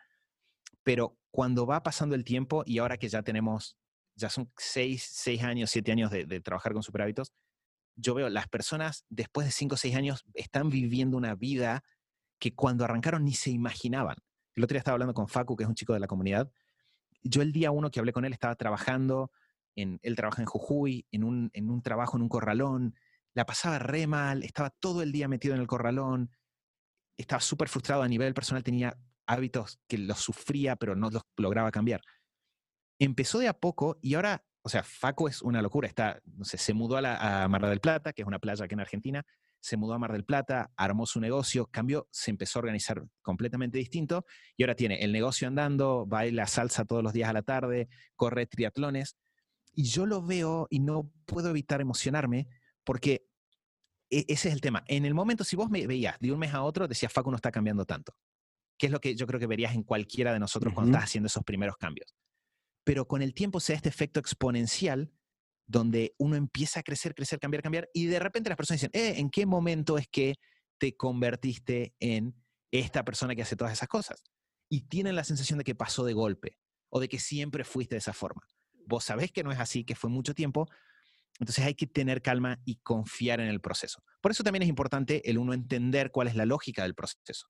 pero 0.81 1.19
cuando 1.29 1.67
va 1.67 1.83
pasando 1.83 2.15
el 2.15 2.23
tiempo 2.23 2.63
y 2.65 2.79
ahora 2.79 2.97
que 2.97 3.07
ya 3.07 3.21
tenemos, 3.21 3.77
ya 4.15 4.31
son 4.31 4.51
seis, 4.57 5.07
seis 5.07 5.43
años, 5.43 5.69
siete 5.69 5.91
años 5.91 6.09
de, 6.09 6.25
de 6.25 6.41
trabajar 6.41 6.73
con 6.73 6.81
superhábitos, 6.81 7.33
yo 7.95 8.15
veo 8.15 8.29
las 8.29 8.47
personas 8.47 9.05
después 9.09 9.45
de 9.45 9.51
cinco 9.51 9.75
o 9.75 9.77
seis 9.77 9.95
años 9.95 10.25
están 10.33 10.71
viviendo 10.71 11.17
una 11.17 11.36
vida 11.36 11.83
que 12.39 12.55
cuando 12.55 12.83
arrancaron 12.83 13.23
ni 13.25 13.33
se 13.33 13.51
imaginaban. 13.51 14.17
El 14.55 14.63
otro 14.63 14.73
día 14.73 14.79
estaba 14.79 14.93
hablando 14.93 15.13
con 15.13 15.27
Facu, 15.27 15.55
que 15.55 15.65
es 15.65 15.69
un 15.69 15.75
chico 15.75 15.93
de 15.93 15.99
la 15.99 16.07
comunidad, 16.07 16.49
yo 17.26 17.41
el 17.41 17.51
día 17.51 17.71
uno 17.71 17.91
que 17.91 17.99
hablé 17.99 18.13
con 18.13 18.23
él 18.26 18.34
estaba 18.34 18.55
trabajando, 18.55 19.32
en, 19.76 19.99
él 20.03 20.15
trabaja 20.15 20.41
en 20.41 20.45
Jujuy, 20.45 21.05
en 21.11 21.23
un, 21.23 21.49
en 21.53 21.69
un 21.69 21.82
trabajo 21.82 22.17
en 22.17 22.23
un 22.23 22.30
corralón, 22.30 22.95
la 23.34 23.45
pasaba 23.45 23.80
re 23.80 24.07
mal, 24.07 24.43
estaba 24.43 24.69
todo 24.69 25.01
el 25.01 25.11
día 25.11 25.28
metido 25.28 25.55
en 25.55 25.61
el 25.61 25.67
corralón, 25.67 26.32
estaba 27.17 27.41
súper 27.41 27.67
frustrado 27.67 28.03
a 28.03 28.07
nivel 28.07 28.34
personal, 28.34 28.63
tenía 28.63 28.97
hábitos 29.26 29.80
que 29.88 29.97
los 29.97 30.19
sufría, 30.19 30.76
pero 30.76 30.95
no 30.95 31.09
los 31.09 31.23
lograba 31.36 31.71
cambiar. 31.71 32.01
Empezó 32.99 33.39
de 33.39 33.47
a 33.47 33.53
poco 33.53 33.97
y 34.01 34.13
ahora, 34.13 34.45
o 34.61 34.69
sea, 34.69 34.84
Faco 34.84 35.28
es 35.28 35.41
una 35.41 35.61
locura, 35.61 35.88
está, 35.88 36.21
no 36.26 36.45
sé, 36.45 36.57
se 36.57 36.73
mudó 36.73 36.97
a, 36.97 37.01
la, 37.01 37.43
a 37.43 37.47
Mar 37.47 37.65
del 37.67 37.82
Plata, 37.82 38.13
que 38.13 38.21
es 38.21 38.28
una 38.28 38.39
playa 38.39 38.65
aquí 38.65 38.73
en 38.73 38.80
Argentina, 38.80 39.26
se 39.66 39.78
mudó 39.78 39.95
a 39.95 39.99
Mar 39.99 40.11
del 40.11 40.26
Plata, 40.26 40.72
armó 40.78 41.07
su 41.07 41.20
negocio, 41.20 41.66
cambió, 41.66 42.07
se 42.11 42.30
empezó 42.30 42.59
a 42.59 42.61
organizar 42.61 43.03
completamente 43.24 43.80
distinto 43.80 44.24
y 44.55 44.61
ahora 44.61 44.76
tiene 44.76 44.99
el 44.99 45.11
negocio 45.11 45.47
andando, 45.47 46.05
baila 46.05 46.45
salsa 46.45 46.86
todos 46.86 47.01
los 47.01 47.13
días 47.13 47.30
a 47.30 47.34
la 47.34 47.41
tarde, 47.41 47.89
corre 48.16 48.45
triatlones. 48.45 49.18
Y 49.74 49.86
yo 49.86 50.05
lo 50.05 50.22
veo 50.22 50.68
y 50.70 50.82
no 50.82 51.11
puedo 51.26 51.49
evitar 51.49 51.82
emocionarme 51.82 52.47
porque 52.84 53.26
e, 54.11 54.26
ese 54.28 54.49
es 54.49 54.53
el 54.53 54.61
tema. 54.61 54.84
En 54.86 55.03
el 55.03 55.16
momento, 55.16 55.43
si 55.43 55.55
vos 55.55 55.72
me 55.72 55.88
veías 55.88 56.20
de 56.20 56.32
un 56.32 56.38
mes 56.38 56.53
a 56.53 56.61
otro, 56.61 56.88
decías, 56.88 57.11
Facu 57.11 57.32
no 57.32 57.38
está 57.38 57.49
cambiando 57.51 57.86
tanto. 57.86 58.16
Que 58.78 58.86
es 58.86 58.91
lo 58.91 58.99
que 58.99 59.16
yo 59.16 59.26
creo 59.26 59.39
que 59.39 59.47
verías 59.47 59.74
en 59.74 59.82
cualquiera 59.82 60.32
de 60.32 60.38
nosotros 60.38 60.76
cuando 60.76 60.91
estás 60.91 61.09
haciendo 61.09 61.26
esos 61.26 61.43
primeros 61.43 61.76
cambios. 61.78 62.13
Pero 62.84 63.07
con 63.07 63.24
el 63.24 63.34
tiempo 63.34 63.59
se 63.59 63.74
da 63.74 63.78
este 63.78 63.89
efecto 63.89 64.20
exponencial 64.20 65.11
donde 65.68 66.13
uno 66.18 66.36
empieza 66.36 66.80
a 66.80 66.84
crecer, 66.84 67.16
crecer, 67.16 67.39
cambiar, 67.39 67.63
cambiar, 67.63 67.89
y 67.93 68.05
de 68.05 68.20
repente 68.20 68.49
las 68.49 68.57
personas 68.57 68.82
dicen, 68.82 68.91
eh, 68.93 69.20
¿en 69.20 69.30
qué 69.30 69.45
momento 69.45 69.97
es 69.97 70.07
que 70.07 70.36
te 70.78 70.95
convertiste 70.95 71.95
en 71.99 72.36
esta 72.72 73.03
persona 73.03 73.36
que 73.36 73.41
hace 73.41 73.55
todas 73.55 73.74
esas 73.74 73.88
cosas? 73.88 74.24
Y 74.70 74.82
tienen 74.82 75.16
la 75.16 75.24
sensación 75.24 75.57
de 75.59 75.63
que 75.63 75.76
pasó 75.76 76.05
de 76.05 76.13
golpe, 76.13 76.57
o 76.89 76.99
de 76.99 77.09
que 77.09 77.20
siempre 77.20 77.63
fuiste 77.63 77.95
de 77.95 77.99
esa 77.99 78.13
forma. 78.13 78.41
Vos 78.88 79.03
sabés 79.03 79.32
que 79.32 79.43
no 79.43 79.51
es 79.51 79.59
así, 79.59 79.84
que 79.84 79.95
fue 79.95 80.09
mucho 80.09 80.34
tiempo, 80.34 80.68
entonces 81.39 81.66
hay 81.66 81.76
que 81.76 81.88
tener 81.88 82.22
calma 82.22 82.61
y 82.63 82.78
confiar 82.78 83.41
en 83.41 83.47
el 83.47 83.59
proceso. 83.59 84.03
Por 84.22 84.32
eso 84.32 84.43
también 84.43 84.63
es 84.63 84.70
importante 84.70 85.30
el 85.30 85.38
uno 85.38 85.53
entender 85.53 86.11
cuál 86.11 86.28
es 86.28 86.36
la 86.36 86.45
lógica 86.45 86.84
del 86.84 86.95
proceso. 86.95 87.47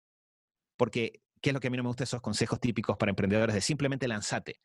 Porque, 0.78 1.22
¿qué 1.41 1.51
es 1.51 1.53
lo 1.53 1.59
que 1.59 1.68
a 1.68 1.70
mí 1.70 1.78
no 1.78 1.84
me 1.84 1.89
gusta 1.89 2.05
esos 2.05 2.22
consejos 2.22 2.59
típicos 2.59 2.97
para 2.97 3.11
emprendedores 3.11 3.53
de 3.53 3.61
simplemente 3.61 4.07
lanzate? 4.07 4.59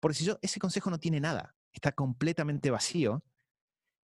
Porque 0.00 0.16
si 0.16 0.24
yo, 0.24 0.38
ese 0.42 0.58
consejo 0.58 0.90
no 0.90 0.98
tiene 0.98 1.20
nada 1.20 1.54
está 1.78 1.92
completamente 1.92 2.70
vacío 2.70 3.22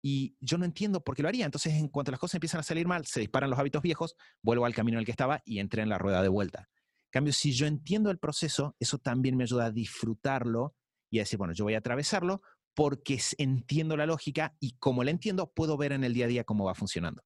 y 0.03 0.37
yo 0.41 0.59
no 0.59 0.67
entiendo 0.67 1.03
por 1.03 1.17
qué 1.17 1.23
lo 1.23 1.29
haría. 1.29 1.47
Entonces, 1.47 1.75
en 1.75 1.89
cuanto 1.89 2.11
las 2.11 2.21
cosas 2.21 2.35
empiezan 2.35 2.61
a 2.61 2.63
salir 2.65 2.87
mal, 2.87 3.07
se 3.07 3.21
disparan 3.21 3.49
los 3.49 3.59
hábitos 3.59 3.83
viejos, 3.83 4.17
vuelvo 4.43 4.67
al 4.67 4.75
camino 4.75 4.99
en 4.99 5.01
el 5.01 5.07
que 5.07 5.13
estaba 5.13 5.41
y 5.47 5.61
entré 5.61 5.83
en 5.83 5.89
la 5.89 5.99
rueda 5.99 6.23
de 6.23 6.29
vuelta. 6.29 6.69
En 6.69 7.11
cambio, 7.11 7.33
si 7.33 7.53
yo 7.53 7.67
entiendo 7.67 8.11
el 8.11 8.19
proceso, 8.19 8.77
eso 8.79 8.99
también 8.99 9.37
me 9.37 9.45
ayuda 9.45 9.67
a 9.67 9.71
disfrutarlo 9.71 10.75
y 11.11 11.21
a 11.21 11.23
decir, 11.23 11.39
bueno, 11.39 11.55
yo 11.55 11.65
voy 11.65 11.75
a 11.75 11.79
atravesarlo 11.79 12.43
porque 12.75 13.19
entiendo 13.39 13.97
la 13.97 14.05
lógica 14.05 14.55
y 14.61 14.77
como 14.79 15.05
la 15.05 15.11
entiendo, 15.11 15.53
puedo 15.55 15.77
ver 15.77 15.93
en 15.93 16.05
el 16.05 16.13
día 16.13 16.27
a 16.27 16.29
día 16.29 16.45
cómo 16.45 16.65
va 16.65 16.75
funcionando. 16.75 17.23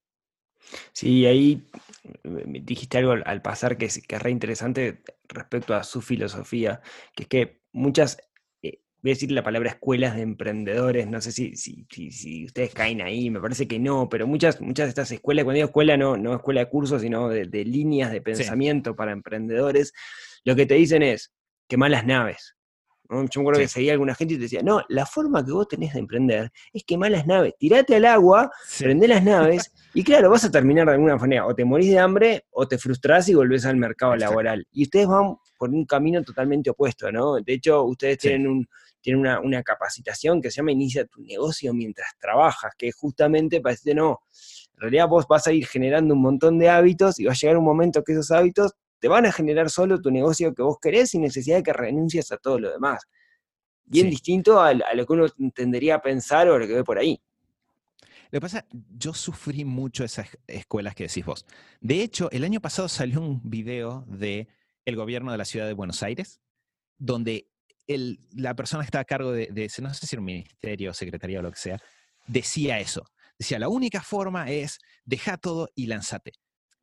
Sí, 0.93 1.27
ahí 1.27 1.67
dijiste 2.23 2.99
algo 2.99 3.13
al 3.13 3.43
pasar 3.43 3.77
que 3.77 3.87
es, 3.87 4.03
que 4.07 4.19
re 4.19 4.31
interesante 4.31 5.03
respecto 5.29 5.75
a 5.75 5.85
su 5.85 6.03
filosofía, 6.03 6.81
que 7.15 7.23
es 7.23 7.29
que 7.29 7.63
muchas, 7.73 8.19
eh, 8.19 8.21
voy 9.03 9.13
a 9.13 9.15
decir 9.15 9.31
la 9.31 9.45
palabra 9.45 9.71
escuelas 9.71 10.17
de 10.17 10.23
emprendedores, 10.23 11.07
no 11.07 11.21
sé 11.21 11.31
si, 11.31 11.57
si, 11.57 11.87
si, 11.89 12.45
ustedes 12.45 12.75
caen 12.75 13.01
ahí, 13.01 13.31
me 13.31 13.41
parece 13.41 13.69
que 13.69 13.79
no, 13.79 14.09
pero 14.09 14.27
muchas, 14.27 14.61
muchas 14.61 14.87
de 14.87 14.91
estas 14.91 15.11
escuelas, 15.13 15.45
cuando 15.45 15.57
digo 15.57 15.69
escuela, 15.69 15.97
no, 15.97 16.17
no 16.17 16.35
escuela 16.35 16.61
de 16.61 16.69
cursos, 16.69 17.03
sino 17.03 17.29
de, 17.29 17.47
líneas 17.65 18.11
de 18.11 18.21
pensamiento 18.21 18.97
para 18.97 19.13
emprendedores, 19.13 19.93
lo 20.45 20.57
que 20.57 20.67
te 20.67 20.75
dicen 20.75 21.03
es, 21.03 21.33
que 21.69 21.77
malas 21.77 22.05
naves. 22.07 22.57
Yo 23.11 23.17
me 23.17 23.25
acuerdo 23.25 23.61
que 23.61 23.69
seguía 23.69 23.93
alguna 23.93 24.15
gente 24.15 24.35
y 24.35 24.37
te 24.37 24.43
decía, 24.43 24.63
no, 24.63 24.83
la 24.89 25.07
forma 25.07 25.43
que 25.43 25.53
vos 25.53 25.67
tenés 25.67 25.95
de 25.95 26.01
emprender 26.01 26.53
es 26.75 26.85
quemar 26.85 27.11
las 27.11 27.27
naves, 27.27 27.55
tirate 27.59 27.97
al 27.97 28.05
agua, 28.05 28.51
prende 28.79 29.09
las 29.09 29.25
naves, 29.25 29.73
y 29.95 30.05
claro, 30.05 30.29
vas 30.29 30.45
a 30.45 30.51
terminar 30.51 30.87
de 30.87 30.95
alguna 30.95 31.17
manera, 31.17 31.47
o 31.47 31.55
te 31.55 31.65
morís 31.65 31.91
de 31.91 31.99
hambre, 31.99 32.45
o 32.51 32.69
te 32.69 32.77
frustrás 32.77 33.29
y 33.31 33.35
volvés 33.35 33.65
al 33.65 33.77
mercado 33.77 34.15
laboral. 34.17 34.67
Y 34.73 34.83
ustedes 34.83 35.07
van 35.07 35.37
por 35.59 35.71
un 35.71 35.87
camino 35.87 36.23
totalmente 36.23 36.69
opuesto, 36.69 37.11
¿no? 37.11 37.37
De 37.37 37.55
hecho, 37.55 37.83
ustedes 37.85 38.19
tienen, 38.19 38.47
un, 38.47 38.69
tienen 39.01 39.27
una, 39.43 39.63
capacitación 39.63 40.41
que 40.41 40.51
se 40.51 40.57
llama 40.57 40.73
Inicia 40.73 41.05
tu 41.07 41.21
negocio 41.23 41.73
mientras 41.75 42.11
trabajas, 42.19 42.73
que 42.77 42.91
justamente 42.93 43.61
parece, 43.61 43.95
no, 43.95 44.21
en 44.75 44.81
realidad 44.81 45.09
vos 45.09 45.27
vas 45.29 45.47
a 45.47 45.53
ir 45.53 45.67
generando 45.67 46.15
un 46.15 46.23
montón 46.23 46.59
de 46.59 46.69
hábitos 46.69 47.19
y 47.19 47.25
va 47.25 47.33
a 47.33 47.35
llegar 47.35 47.57
un 47.57 47.65
momento 47.65 48.03
que 48.03 48.13
esos 48.13 48.31
hábitos 48.31 48.75
te 48.99 49.09
van 49.09 49.27
a 49.27 49.33
generar 49.33 49.71
solo 49.71 50.01
tu 50.01 50.11
negocio 50.11 50.55
que 50.55 50.63
vos 50.63 50.79
querés 50.81 51.11
sin 51.11 51.23
necesidad 51.23 51.57
de 51.57 51.63
que 51.63 51.73
renuncies 51.73 52.33
a 52.33 52.37
todo 52.37 52.59
lo 52.59 52.71
demás. 52.71 53.05
Bien 53.85 54.11
distinto 54.11 54.61
a, 54.61 54.75
lo 54.75 55.07
que 55.07 55.13
uno 55.13 55.27
tendería 55.55 55.97
a 55.97 56.03
pensar 56.03 56.49
o 56.49 56.59
lo 56.59 56.67
que 56.67 56.75
ve 56.75 56.85
por 56.85 56.99
ahí. 56.99 57.21
Lo 58.31 58.37
que 58.37 58.41
pasa, 58.41 58.67
yo 58.71 59.15
sufrí 59.15 59.65
mucho 59.65 60.05
esas 60.05 60.29
escuelas 60.47 60.95
que 60.95 61.05
decís 61.05 61.25
vos. 61.25 61.47
De 61.81 62.03
hecho, 62.03 62.31
el 62.31 62.45
año 62.45 62.61
pasado 62.61 62.89
salió 62.89 63.21
un 63.21 63.41
video 63.43 64.05
de 64.07 64.49
el 64.85 64.97
gobierno 64.97 65.33
de 65.33 65.39
la 65.39 65.47
ciudad 65.47 65.67
de 65.67 65.73
Buenos 65.73 66.03
Aires, 66.03 66.41
donde 66.99 67.49
el, 67.89 68.21
la 68.31 68.55
persona 68.55 68.83
que 68.85 68.89
está 68.89 69.01
a 69.01 69.05
cargo 69.05 69.33
de, 69.33 69.49
de, 69.51 69.71
no 69.83 69.93
sé 69.93 70.07
si 70.07 70.17
un 70.17 70.25
ministerio, 70.25 70.95
secretaría 70.95 71.41
o 71.41 71.43
lo 71.43 71.51
que 71.51 71.59
sea, 71.59 71.81
decía 72.27 72.79
eso. 72.79 73.05
Decía, 73.39 73.59
la 73.59 73.69
única 73.69 74.03
forma 74.03 74.51
es 74.51 74.79
dejar 75.05 75.39
todo 75.39 75.71
y 75.75 75.87
lanzate. 75.87 76.33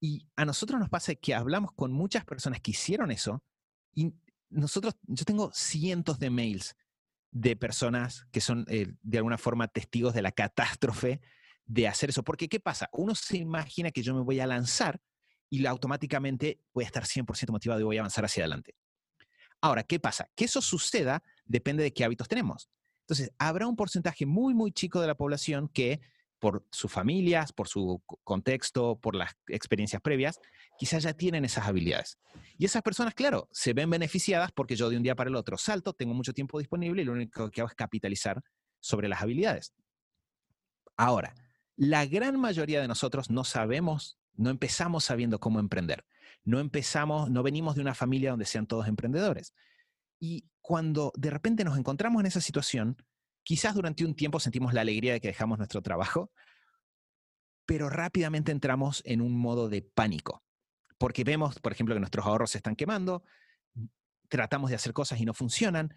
Y 0.02 0.28
a 0.36 0.46
nosotros 0.46 0.80
nos 0.80 0.90
pasa 0.90 1.16
que 1.16 1.34
hablamos 1.34 1.72
con 1.74 1.92
muchas 1.92 2.26
personas 2.26 2.60
que 2.60 2.72
hicieron 2.72 3.12
eso 3.12 3.44
y 3.94 4.14
nosotros, 4.50 4.96
yo 5.04 5.26
tengo 5.26 5.52
cientos 5.54 6.20
de 6.20 6.30
mails 6.30 6.76
de 7.32 7.56
personas 7.56 8.26
que 8.32 8.42
son 8.42 8.66
eh, 8.70 8.94
de 9.02 9.18
alguna 9.18 9.38
forma 9.38 9.68
testigos 9.68 10.14
de 10.14 10.22
la 10.22 10.32
catástrofe 10.32 11.22
de 11.66 11.88
hacer 11.88 12.10
eso. 12.10 12.24
Porque, 12.24 12.48
¿qué 12.48 12.60
pasa? 12.60 12.90
Uno 12.94 13.16
se 13.16 13.38
imagina 13.38 13.92
que 13.92 14.04
yo 14.04 14.14
me 14.16 14.22
voy 14.22 14.40
a 14.40 14.48
lanzar 14.48 15.02
y 15.50 15.66
automáticamente 15.66 16.62
voy 16.74 16.84
a 16.86 16.88
estar 16.88 17.04
100% 17.04 17.52
motivado 17.52 17.82
y 17.82 17.84
voy 17.84 17.98
a 17.98 18.02
avanzar 18.02 18.26
hacia 18.26 18.44
adelante. 18.44 18.76
Ahora, 19.66 19.82
¿qué 19.82 20.00
pasa? 20.00 20.30
Que 20.36 20.46
eso 20.46 20.62
suceda 20.62 21.24
depende 21.44 21.82
de 21.82 21.92
qué 21.92 22.06
hábitos 22.06 22.28
tenemos. 22.28 22.70
Entonces, 23.02 23.32
habrá 23.40 23.66
un 23.66 23.76
porcentaje 23.76 24.28
muy, 24.28 24.54
muy 24.54 24.72
chico 24.72 25.02
de 25.02 25.08
la 25.08 25.16
población 25.16 25.70
que 25.70 26.02
por 26.38 26.68
sus 26.70 26.92
familias, 26.92 27.52
por 27.52 27.68
su 27.68 28.04
contexto, 28.24 29.00
por 29.02 29.16
las 29.16 29.36
experiencias 29.48 30.04
previas, 30.04 30.40
quizás 30.78 31.02
ya 31.02 31.14
tienen 31.14 31.46
esas 31.46 31.66
habilidades. 31.66 32.20
Y 32.60 32.66
esas 32.66 32.84
personas, 32.84 33.16
claro, 33.16 33.50
se 33.52 33.74
ven 33.74 33.90
beneficiadas 33.90 34.52
porque 34.52 34.76
yo 34.76 34.92
de 34.92 34.98
un 34.98 35.02
día 35.02 35.16
para 35.16 35.32
el 35.32 35.36
otro 35.36 35.58
salto, 35.58 35.94
tengo 35.94 36.14
mucho 36.14 36.34
tiempo 36.34 36.60
disponible 36.60 37.02
y 37.02 37.06
lo 37.06 37.14
único 37.14 37.50
que 37.50 37.62
hago 37.62 37.70
es 37.72 37.76
capitalizar 37.76 38.44
sobre 38.80 39.10
las 39.10 39.24
habilidades. 39.24 39.74
Ahora, 40.96 41.34
la 41.76 42.06
gran 42.06 42.40
mayoría 42.40 42.82
de 42.82 42.88
nosotros 42.88 43.32
no 43.32 43.44
sabemos, 43.44 44.20
no 44.36 44.52
empezamos 44.52 45.06
sabiendo 45.06 45.40
cómo 45.40 45.60
emprender. 45.60 46.06
No 46.46 46.60
empezamos, 46.60 47.30
no 47.30 47.44
venimos 47.44 47.76
de 47.76 47.82
una 47.82 47.94
familia 47.94 48.32
donde 48.32 48.46
sean 48.46 48.68
todos 48.68 48.88
emprendedores. 48.88 49.54
Y 50.20 50.46
cuando 50.62 51.12
de 51.16 51.30
repente 51.30 51.64
nos 51.64 51.78
encontramos 51.78 52.22
en 52.22 52.28
esa 52.28 52.40
situación, 52.40 52.98
Quizás 53.46 53.76
durante 53.76 54.04
un 54.04 54.16
tiempo 54.16 54.40
sentimos 54.40 54.74
la 54.74 54.82
alegría 54.82 55.14
de 55.14 55.22
que 55.22 55.28
dejamos 55.28 55.60
nuestro 55.60 55.84
trabajo, 55.84 56.32
pero 57.68 57.92
rápidamente 57.92 58.52
entramos 58.52 59.04
en 59.06 59.22
un 59.22 59.38
modo 59.38 59.70
de 59.70 59.84
pánico, 59.84 60.44
porque 60.98 61.24
vemos, 61.24 61.60
por 61.60 61.72
ejemplo, 61.72 61.94
que 61.94 62.00
nuestros 62.00 62.26
ahorros 62.26 62.50
se 62.50 62.58
están 62.58 62.76
quemando, 62.76 63.24
tratamos 64.30 64.72
de 64.72 64.78
hacer 64.78 64.94
cosas 64.94 65.22
y 65.22 65.26
no 65.26 65.36
funcionan, 65.36 65.94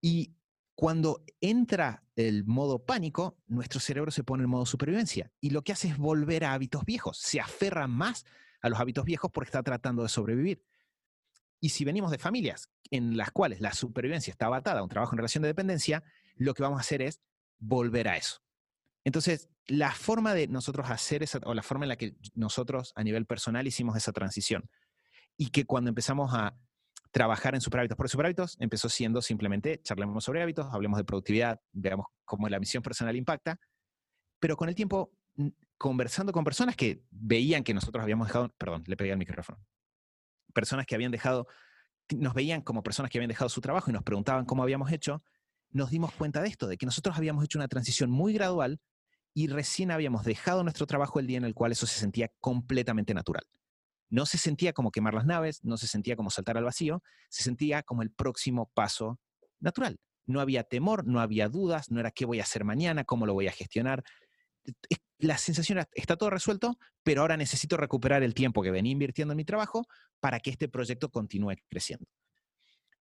y 0.00 0.34
cuando 0.74 1.24
entra 1.40 2.02
el 2.16 2.44
modo 2.46 2.84
pánico, 2.84 3.38
nuestro 3.46 3.78
cerebro 3.78 4.10
se 4.10 4.24
pone 4.24 4.42
en 4.42 4.50
modo 4.50 4.66
supervivencia 4.66 5.30
y 5.40 5.50
lo 5.50 5.62
que 5.62 5.70
hace 5.70 5.86
es 5.86 5.96
volver 5.96 6.44
a 6.44 6.52
hábitos 6.52 6.84
viejos, 6.84 7.16
se 7.18 7.40
aferra 7.40 7.86
más 7.86 8.24
a 8.62 8.68
los 8.68 8.80
hábitos 8.80 9.04
viejos 9.04 9.30
porque 9.30 9.48
está 9.48 9.62
tratando 9.62 10.02
de 10.02 10.08
sobrevivir. 10.08 10.64
Y 11.60 11.68
si 11.68 11.84
venimos 11.84 12.10
de 12.10 12.18
familias 12.18 12.70
en 12.90 13.16
las 13.16 13.30
cuales 13.30 13.60
la 13.60 13.72
supervivencia 13.72 14.30
está 14.30 14.54
atada 14.54 14.80
a 14.80 14.82
un 14.82 14.88
trabajo 14.88 15.14
en 15.14 15.18
relación 15.18 15.42
de 15.42 15.48
dependencia, 15.48 16.02
lo 16.36 16.54
que 16.54 16.62
vamos 16.62 16.78
a 16.78 16.80
hacer 16.80 17.02
es 17.02 17.20
volver 17.58 18.08
a 18.08 18.16
eso. 18.16 18.42
Entonces, 19.04 19.48
la 19.66 19.92
forma 19.92 20.34
de 20.34 20.48
nosotros 20.48 20.90
hacer 20.90 21.22
esa, 21.22 21.38
o 21.44 21.54
la 21.54 21.62
forma 21.62 21.84
en 21.84 21.90
la 21.90 21.96
que 21.96 22.16
nosotros 22.34 22.92
a 22.96 23.04
nivel 23.04 23.26
personal 23.26 23.66
hicimos 23.66 23.96
esa 23.96 24.12
transición, 24.12 24.68
y 25.36 25.50
que 25.50 25.64
cuando 25.64 25.88
empezamos 25.88 26.34
a 26.34 26.56
trabajar 27.10 27.54
en 27.54 27.60
superhábitos, 27.60 27.96
porque 27.96 28.10
superhábitos 28.10 28.56
empezó 28.58 28.88
siendo 28.88 29.22
simplemente 29.22 29.80
charlemos 29.82 30.24
sobre 30.24 30.42
hábitos, 30.42 30.66
hablemos 30.72 30.98
de 30.98 31.04
productividad, 31.04 31.60
veamos 31.72 32.06
cómo 32.24 32.48
la 32.48 32.58
misión 32.58 32.82
personal 32.82 33.16
impacta, 33.16 33.58
pero 34.40 34.56
con 34.56 34.68
el 34.68 34.74
tiempo, 34.74 35.12
conversando 35.82 36.32
con 36.32 36.44
personas 36.44 36.76
que 36.76 37.02
veían 37.10 37.64
que 37.64 37.74
nosotros 37.74 38.00
habíamos 38.00 38.28
dejado, 38.28 38.54
perdón, 38.56 38.84
le 38.86 38.96
pegué 38.96 39.10
al 39.10 39.18
micrófono, 39.18 39.58
personas 40.54 40.86
que 40.86 40.94
habían 40.94 41.10
dejado, 41.10 41.48
nos 42.16 42.34
veían 42.34 42.62
como 42.62 42.84
personas 42.84 43.10
que 43.10 43.18
habían 43.18 43.30
dejado 43.30 43.48
su 43.48 43.60
trabajo 43.60 43.90
y 43.90 43.92
nos 43.92 44.04
preguntaban 44.04 44.44
cómo 44.44 44.62
habíamos 44.62 44.92
hecho, 44.92 45.24
nos 45.70 45.90
dimos 45.90 46.12
cuenta 46.12 46.40
de 46.40 46.48
esto, 46.48 46.68
de 46.68 46.76
que 46.76 46.86
nosotros 46.86 47.16
habíamos 47.16 47.44
hecho 47.44 47.58
una 47.58 47.66
transición 47.66 48.12
muy 48.12 48.32
gradual 48.32 48.80
y 49.34 49.48
recién 49.48 49.90
habíamos 49.90 50.24
dejado 50.24 50.62
nuestro 50.62 50.86
trabajo 50.86 51.18
el 51.18 51.26
día 51.26 51.38
en 51.38 51.44
el 51.44 51.52
cual 51.52 51.72
eso 51.72 51.84
se 51.84 51.98
sentía 51.98 52.30
completamente 52.38 53.12
natural. 53.12 53.42
No 54.08 54.24
se 54.24 54.38
sentía 54.38 54.72
como 54.72 54.92
quemar 54.92 55.14
las 55.14 55.26
naves, 55.26 55.64
no 55.64 55.76
se 55.78 55.88
sentía 55.88 56.14
como 56.14 56.30
saltar 56.30 56.58
al 56.58 56.64
vacío, 56.64 57.02
se 57.28 57.42
sentía 57.42 57.82
como 57.82 58.02
el 58.02 58.12
próximo 58.12 58.70
paso 58.72 59.18
natural. 59.58 59.98
No 60.26 60.40
había 60.40 60.62
temor, 60.62 61.04
no 61.08 61.18
había 61.18 61.48
dudas, 61.48 61.90
no 61.90 61.98
era 61.98 62.12
qué 62.12 62.24
voy 62.24 62.38
a 62.38 62.44
hacer 62.44 62.64
mañana, 62.64 63.02
cómo 63.02 63.26
lo 63.26 63.34
voy 63.34 63.48
a 63.48 63.52
gestionar. 63.52 64.04
La 65.22 65.38
sensación 65.38 65.78
era, 65.78 65.88
está 65.94 66.16
todo 66.16 66.30
resuelto, 66.30 66.80
pero 67.04 67.20
ahora 67.20 67.36
necesito 67.36 67.76
recuperar 67.76 68.24
el 68.24 68.34
tiempo 68.34 68.60
que 68.60 68.72
venía 68.72 68.90
invirtiendo 68.90 69.32
en 69.32 69.36
mi 69.36 69.44
trabajo 69.44 69.86
para 70.18 70.40
que 70.40 70.50
este 70.50 70.68
proyecto 70.68 71.12
continúe 71.12 71.54
creciendo. 71.68 72.06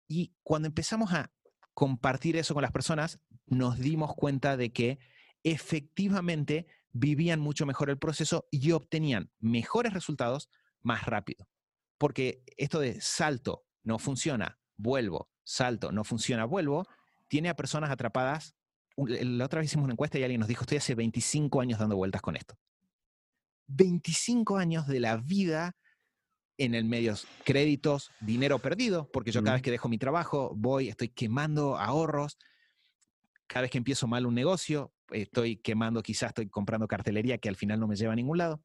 Y 0.07 0.35
cuando 0.43 0.69
empezamos 0.69 1.15
a 1.15 1.33
compartir 1.73 2.37
eso 2.37 2.53
con 2.53 2.61
las 2.61 2.73
personas, 2.73 3.21
nos 3.47 3.79
dimos 3.79 4.15
cuenta 4.15 4.59
de 4.59 4.71
que 4.71 4.99
efectivamente 5.45 6.67
vivían 6.93 7.41
mucho 7.41 7.65
mejor 7.65 7.89
el 7.89 7.97
proceso 7.97 8.47
y 8.51 8.73
obtenían 8.73 9.31
mejores 9.39 9.95
resultados 9.95 10.51
más 10.83 11.07
rápido. 11.07 11.49
Porque 11.97 12.43
esto 12.59 12.81
de 12.81 13.01
salto, 13.01 13.65
no 13.83 13.99
funciona, 13.99 14.59
vuelvo, 14.77 15.31
salto, 15.43 15.91
no 15.91 16.05
funciona, 16.05 16.45
vuelvo, 16.45 16.87
tiene 17.29 17.49
a 17.49 17.57
personas 17.57 17.91
atrapadas. 17.91 18.55
La 19.07 19.45
otra 19.45 19.61
vez 19.61 19.71
hicimos 19.71 19.85
una 19.85 19.95
encuesta 19.95 20.19
y 20.19 20.23
alguien 20.23 20.41
nos 20.41 20.49
dijo, 20.49 20.63
estoy 20.63 20.79
hace 20.79 20.95
25 20.95 21.61
años 21.61 21.79
dando 21.79 21.97
vueltas 21.97 22.23
con 22.23 22.37
esto. 22.37 22.57
25 23.69 24.57
años 24.57 24.87
de 24.87 25.01
la 25.01 25.17
vida 25.17 25.77
en 26.59 26.75
el 26.75 26.85
medio 26.85 27.15
créditos, 27.45 28.11
dinero 28.21 28.59
perdido, 28.59 29.11
porque 29.11 29.33
yo 29.33 29.43
cada 29.43 29.55
vez 29.55 29.63
que 29.63 29.71
dejo 29.71 29.89
mi 29.89 29.97
trabajo 29.97 30.53
voy, 30.55 30.89
estoy 30.89 31.09
quemando 31.09 31.79
ahorros, 31.79 32.37
cada 33.47 33.63
vez 33.63 33.71
que 33.71 33.79
empiezo 33.79 34.07
mal 34.07 34.27
un 34.27 34.35
negocio, 34.35 34.93
estoy 35.11 35.57
quemando, 35.57 36.03
quizás 36.03 36.29
estoy 36.29 36.49
comprando 36.49 36.87
cartelería 36.87 37.39
que 37.39 37.49
al 37.49 37.57
final 37.57 37.81
no 37.81 37.89
me 37.89 37.97
lleva 37.97 38.13
a 38.13 38.17
ningún 38.17 38.39
lado. 38.39 38.61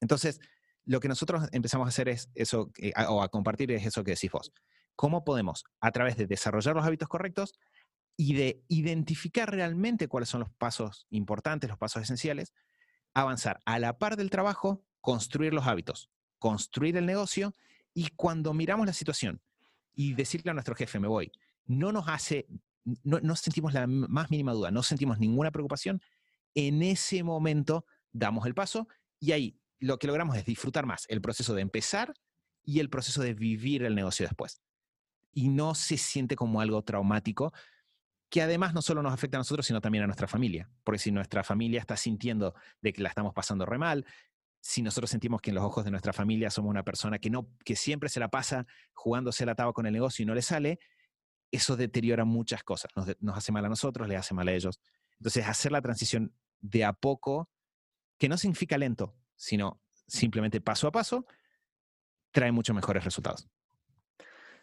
Entonces, 0.00 0.40
lo 0.84 1.00
que 1.00 1.08
nosotros 1.08 1.48
empezamos 1.52 1.86
a 1.86 1.88
hacer 1.88 2.08
es 2.08 2.28
eso, 2.34 2.70
eh, 2.78 2.92
o 3.08 3.22
a 3.22 3.28
compartir 3.28 3.70
es 3.72 3.86
eso 3.86 4.02
que 4.02 4.12
decís 4.12 4.30
vos. 4.30 4.52
¿Cómo 4.96 5.24
podemos, 5.24 5.64
a 5.80 5.92
través 5.92 6.16
de 6.16 6.26
desarrollar 6.26 6.74
los 6.74 6.84
hábitos 6.84 7.08
correctos 7.08 7.52
y 8.16 8.34
de 8.34 8.64
identificar 8.68 9.50
realmente 9.50 10.08
cuáles 10.08 10.28
son 10.28 10.40
los 10.40 10.50
pasos 10.50 11.06
importantes, 11.10 11.68
los 11.68 11.78
pasos 11.78 12.02
esenciales, 12.02 12.52
avanzar 13.14 13.60
a 13.64 13.78
la 13.78 13.98
par 13.98 14.16
del 14.16 14.30
trabajo, 14.30 14.84
construir 15.00 15.52
los 15.52 15.66
hábitos, 15.66 16.10
construir 16.38 16.96
el 16.96 17.06
negocio 17.06 17.54
y 17.94 18.08
cuando 18.16 18.52
miramos 18.52 18.86
la 18.86 18.92
situación 18.92 19.40
y 19.94 20.14
decirle 20.14 20.50
a 20.50 20.54
nuestro 20.54 20.74
jefe, 20.74 20.98
me 20.98 21.08
voy, 21.08 21.32
no 21.64 21.92
nos 21.92 22.08
hace, 22.08 22.46
no, 23.02 23.36
sentimos 23.36 23.72
la 23.72 23.86
más 23.86 24.30
mínima 24.30 24.52
duda, 24.52 24.70
no 24.70 24.82
sentimos 24.82 25.18
ninguna 25.18 25.50
preocupación, 25.50 26.00
en 26.54 26.82
ese 26.82 27.22
momento 27.22 27.86
damos 28.12 28.46
el 28.46 28.54
paso 28.54 28.88
y 29.18 29.32
ahí 29.32 29.60
lo 29.78 29.98
que 29.98 30.06
logramos 30.06 30.36
es 30.36 30.44
disfrutar 30.44 30.86
más 30.86 31.06
el 31.08 31.20
proceso 31.20 31.54
de 31.54 31.62
empezar 31.62 32.14
y 32.62 32.80
el 32.80 32.90
proceso 32.90 33.22
de 33.22 33.34
vivir 33.34 33.82
el 33.84 33.94
negocio 33.94 34.26
después. 34.26 34.60
Y 35.32 35.48
no 35.48 35.74
se 35.74 35.98
siente 35.98 36.34
como 36.34 36.60
algo 36.60 36.82
traumático. 36.82 37.52
Que 38.28 38.42
además 38.42 38.74
no 38.74 38.82
solo 38.82 39.02
nos 39.02 39.12
afecta 39.12 39.36
a 39.36 39.40
nosotros, 39.40 39.66
sino 39.66 39.80
también 39.80 40.04
a 40.04 40.06
nuestra 40.06 40.26
familia. 40.26 40.68
Porque 40.84 40.98
si 40.98 41.12
nuestra 41.12 41.44
familia 41.44 41.80
está 41.80 41.96
sintiendo 41.96 42.54
de 42.80 42.92
que 42.92 43.02
la 43.02 43.08
estamos 43.08 43.32
pasando 43.32 43.66
re 43.66 43.78
mal, 43.78 44.04
si 44.60 44.82
nosotros 44.82 45.10
sentimos 45.10 45.40
que 45.40 45.50
en 45.50 45.56
los 45.56 45.64
ojos 45.64 45.84
de 45.84 45.92
nuestra 45.92 46.12
familia 46.12 46.50
somos 46.50 46.70
una 46.70 46.82
persona 46.82 47.18
que, 47.18 47.30
no, 47.30 47.48
que 47.64 47.76
siempre 47.76 48.08
se 48.08 48.18
la 48.18 48.28
pasa 48.28 48.66
jugándose 48.94 49.46
la 49.46 49.54
taba 49.54 49.72
con 49.72 49.86
el 49.86 49.92
negocio 49.92 50.24
y 50.24 50.26
no 50.26 50.34
le 50.34 50.42
sale, 50.42 50.80
eso 51.52 51.76
deteriora 51.76 52.24
muchas 52.24 52.64
cosas. 52.64 52.90
Nos, 52.96 53.36
hace 53.36 53.52
mal 53.52 53.64
a 53.64 53.68
nosotros, 53.68 54.08
le 54.08 54.16
hace 54.16 54.34
mal 54.34 54.48
a 54.48 54.52
ellos. 54.52 54.80
Entonces, 55.20 55.46
hacer 55.46 55.70
la 55.70 55.80
transición 55.80 56.34
de 56.60 56.84
a 56.84 56.92
poco, 56.92 57.48
que 58.18 58.28
no 58.28 58.36
significa 58.36 58.76
lento, 58.76 59.14
sino 59.36 59.80
simplemente 60.08 60.60
paso 60.60 60.88
a 60.88 60.92
paso, 60.92 61.26
trae 62.32 62.50
muchos 62.50 62.74
mejores 62.74 63.04
resultados. 63.04 63.48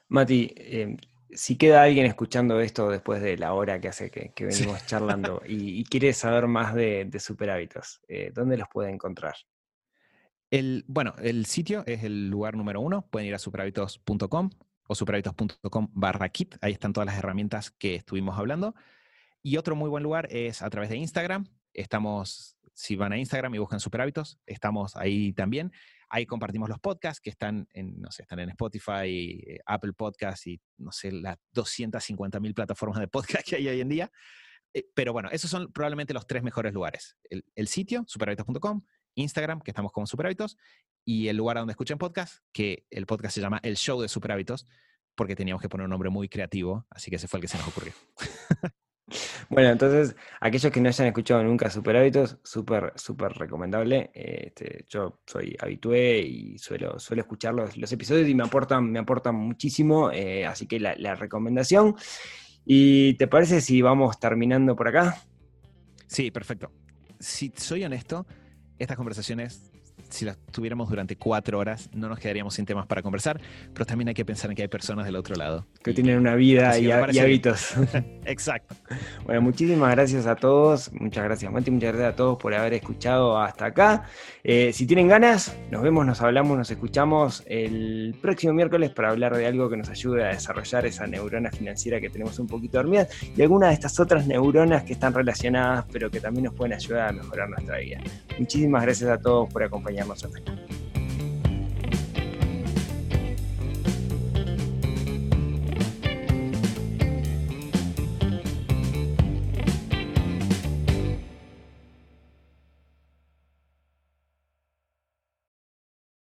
Mati, 0.09 0.53
em, 0.55 0.97
si 1.36 1.58
queda 1.58 1.84
alguien 1.84 2.06
escuchando 2.06 2.60
esto 2.60 2.90
después 2.90 3.22
de 3.22 3.38
la 3.38 3.54
hora 3.54 3.80
que 3.80 3.88
hace 3.88 4.10
que, 4.10 4.34
venimos 4.46 4.86
charlando 4.86 5.42
y, 5.46 5.84
quiere 5.86 6.14
saber 6.14 6.48
más 6.48 6.74
de, 6.74 7.10
Super 7.20 7.50
Hábitos, 7.50 8.02
eh, 8.08 8.32
¿dónde 8.34 8.58
los 8.58 8.68
puede 8.70 8.90
encontrar? 8.90 9.36
El, 10.50 10.86
bueno, 10.88 11.16
el 11.18 11.46
sitio 11.48 11.84
es 11.88 12.04
el 12.04 12.30
lugar 12.30 12.56
número 12.56 12.80
uno. 12.80 13.08
Pueden 13.10 13.28
ir 13.28 13.34
a 13.34 13.40
superhábitos.com 13.40 14.52
o 14.88 14.96
superhábitos.com 14.96 15.88
barra 15.94 16.30
kit. 16.30 16.56
Ahí 16.62 16.74
están 16.74 16.94
todas 16.94 17.08
las 17.08 17.18
herramientas 17.18 17.72
que 17.72 17.96
estuvimos 17.96 18.38
hablando. 18.38 18.76
Y 19.42 19.58
otro 19.58 19.76
muy 19.76 19.90
buen 19.90 20.04
lugar 20.04 20.28
es 20.30 20.62
a 20.62 20.70
través 20.70 20.92
de 20.92 20.98
Instagram. 20.98 21.48
Estamos, 21.74 22.56
si 22.74 22.96
van 22.96 23.14
a 23.14 23.18
Instagram 23.18 23.56
y 23.56 23.58
buscan 23.58 23.80
Superhábitos, 23.80 24.38
estamos 24.46 24.96
ahí 24.96 25.34
también. 25.34 25.72
Ahí 26.16 26.28
compartimos 26.28 26.70
los 26.70 26.80
podcasts 26.80 27.20
que 27.20 27.32
están 27.32 27.68
en, 27.74 27.99
no 27.99 28.11
sé, 28.11 28.22
están 28.22 28.38
en 28.38 28.49
Spotify, 28.51 29.41
eh, 29.47 29.59
Apple 29.66 29.93
Podcasts 29.93 30.45
y, 30.45 30.61
no 30.78 30.91
sé, 30.91 31.11
las 31.11 31.39
250 31.53 32.39
mil 32.39 32.53
plataformas 32.53 32.99
de 32.99 33.07
podcast 33.07 33.47
que 33.49 33.55
hay 33.55 33.68
hoy 33.68 33.82
en 33.82 33.89
día. 33.89 34.11
Eh, 34.76 34.86
pero 34.93 35.11
bueno, 35.11 35.30
esos 35.32 35.49
son 35.49 35.72
probablemente 35.72 36.14
los 36.14 36.28
tres 36.28 36.43
mejores 36.43 36.72
lugares. 36.72 37.18
El, 37.32 37.43
el 37.55 37.68
sitio, 37.68 38.03
superhábitos.com, 38.05 38.84
Instagram, 39.16 39.61
que 39.61 39.72
estamos 39.72 39.91
como 39.91 40.05
Superhábitos, 40.05 40.55
y 41.03 41.30
el 41.30 41.38
lugar 41.38 41.57
donde 41.57 41.72
escuchen 41.72 41.97
podcast, 41.97 42.43
que 42.51 42.86
el 42.91 43.07
podcast 43.07 43.34
se 43.34 43.41
llama 43.41 43.59
El 43.64 43.76
Show 43.76 43.99
de 43.99 44.07
Superhábitos, 44.07 44.68
porque 45.16 45.36
teníamos 45.36 45.64
que 45.64 45.70
poner 45.70 45.86
un 45.86 45.89
nombre 45.89 46.11
muy 46.11 46.30
creativo, 46.30 46.86
así 46.91 47.09
que 47.09 47.16
ese 47.16 47.28
fue 47.28 47.39
el 47.39 47.41
que 47.41 47.47
se 47.47 47.57
nos 47.57 47.68
ocurrió. 47.70 47.93
Bueno, 49.49 49.70
entonces, 49.70 50.16
aquellos 50.39 50.72
que 50.72 50.80
no 50.80 50.88
hayan 50.88 51.08
escuchado 51.08 51.43
nunca 51.43 51.70
Super 51.70 51.97
Hábitos, 51.97 52.38
súper, 52.43 52.93
súper 52.95 53.34
recomendable. 53.34 54.12
Este, 54.14 54.86
yo 54.88 55.20
soy 55.26 55.56
habitué 55.60 56.20
y 56.20 56.58
suelo, 56.58 56.97
suelo 56.99 57.22
escuchar 57.22 57.54
los, 57.54 57.91
episodios 57.91 58.28
y 58.28 58.36
me 58.36 58.43
aportan, 58.43 58.91
me 58.91 58.99
aportan 58.99 59.36
muchísimo, 59.36 60.12
eh, 60.12 60.45
así 60.45 60.68
que 60.68 60.80
la, 60.80 60.95
la 60.97 61.16
recomendación. 61.16 61.95
¿Y 62.66 63.16
te 63.16 63.28
parece 63.28 63.62
si 63.62 63.82
vamos 63.82 64.20
terminando 64.20 64.76
por 64.76 64.88
acá? 64.88 65.18
Sí, 66.08 66.32
perfecto. 66.32 66.72
Si 67.20 67.51
soy 67.56 67.84
honesto, 67.84 68.26
estas 68.80 68.97
conversaciones 68.97 69.72
si 70.14 70.26
las 70.26 70.38
tuviéramos 70.51 70.89
durante 70.89 71.16
cuatro 71.16 71.57
horas, 71.57 71.89
no 71.93 72.07
nos 72.07 72.20
quedaríamos 72.20 72.53
sin 72.53 72.66
temas 72.66 72.86
para 72.86 73.01
conversar, 73.01 73.41
pero 73.74 73.86
también 73.86 74.09
hay 74.09 74.14
que 74.14 74.24
pensar 74.24 74.49
en 74.51 74.55
que 74.55 74.61
hay 74.61 74.68
personas 74.68 75.05
del 75.05 75.16
otro 75.16 75.36
lado. 75.36 75.66
Que 75.84 75.93
tienen 75.93 76.20
una 76.20 76.36
vida 76.36 76.78
y, 76.78 76.91
hábitos. 76.91 77.74
Exacto. 78.26 78.76
Bueno, 79.26 79.41
muchísimas 79.41 79.91
gracias 79.91 80.28
a 80.28 80.36
todos, 80.36 80.91
muchas 80.93 81.24
gracias 81.24 81.51
Mati, 81.51 81.72
muchas 81.72 81.93
gracias 81.93 82.14
a 82.14 82.16
todos 82.16 82.38
por 82.38 82.53
haber 82.53 82.76
escuchado 82.76 83.39
hasta 83.39 83.66
acá. 83.66 84.03
Eh, 84.43 84.72
si 84.72 84.86
tienen 84.86 85.07
ganas, 85.07 85.57
nos 85.72 85.82
vemos, 85.82 86.05
nos 86.05 86.22
hablamos, 86.22 86.57
nos 86.57 86.70
escuchamos 86.70 87.43
el 87.47 88.16
próximo 88.22 88.53
miércoles 88.53 88.91
para 88.91 89.09
hablar 89.09 89.36
de 89.36 89.47
algo 89.47 89.70
que 89.70 89.78
nos 89.78 89.89
ayude 89.89 90.24
a 90.24 90.28
desarrollar 90.28 90.86
esa 90.86 91.07
neurona 91.07 91.49
financiera 91.49 91.99
que 91.99 92.09
tenemos 92.09 92.38
un 92.38 92.47
poquito 92.47 92.78
dormida 92.78 93.07
y 93.36 93.41
algunas 93.41 93.70
de 93.70 93.74
estas 93.74 93.99
otras 93.99 94.28
neuronas 94.28 94.84
que 94.84 94.93
están 94.93 95.14
relacionadas, 95.14 95.86
pero 95.91 96.11
que 96.11 96.20
también 96.20 96.45
nos 96.45 96.53
pueden 96.53 96.74
ayudar 96.74 97.09
a 97.09 97.11
mejorar 97.14 97.49
nuestra 97.49 97.80
vida. 97.80 97.99
Muchísimas 98.38 98.84
gracias 98.84 99.09
a 99.09 99.18
todos 99.18 99.51
por 99.51 99.64
acompañarnos 99.64 100.03
Amazon. 100.04 100.93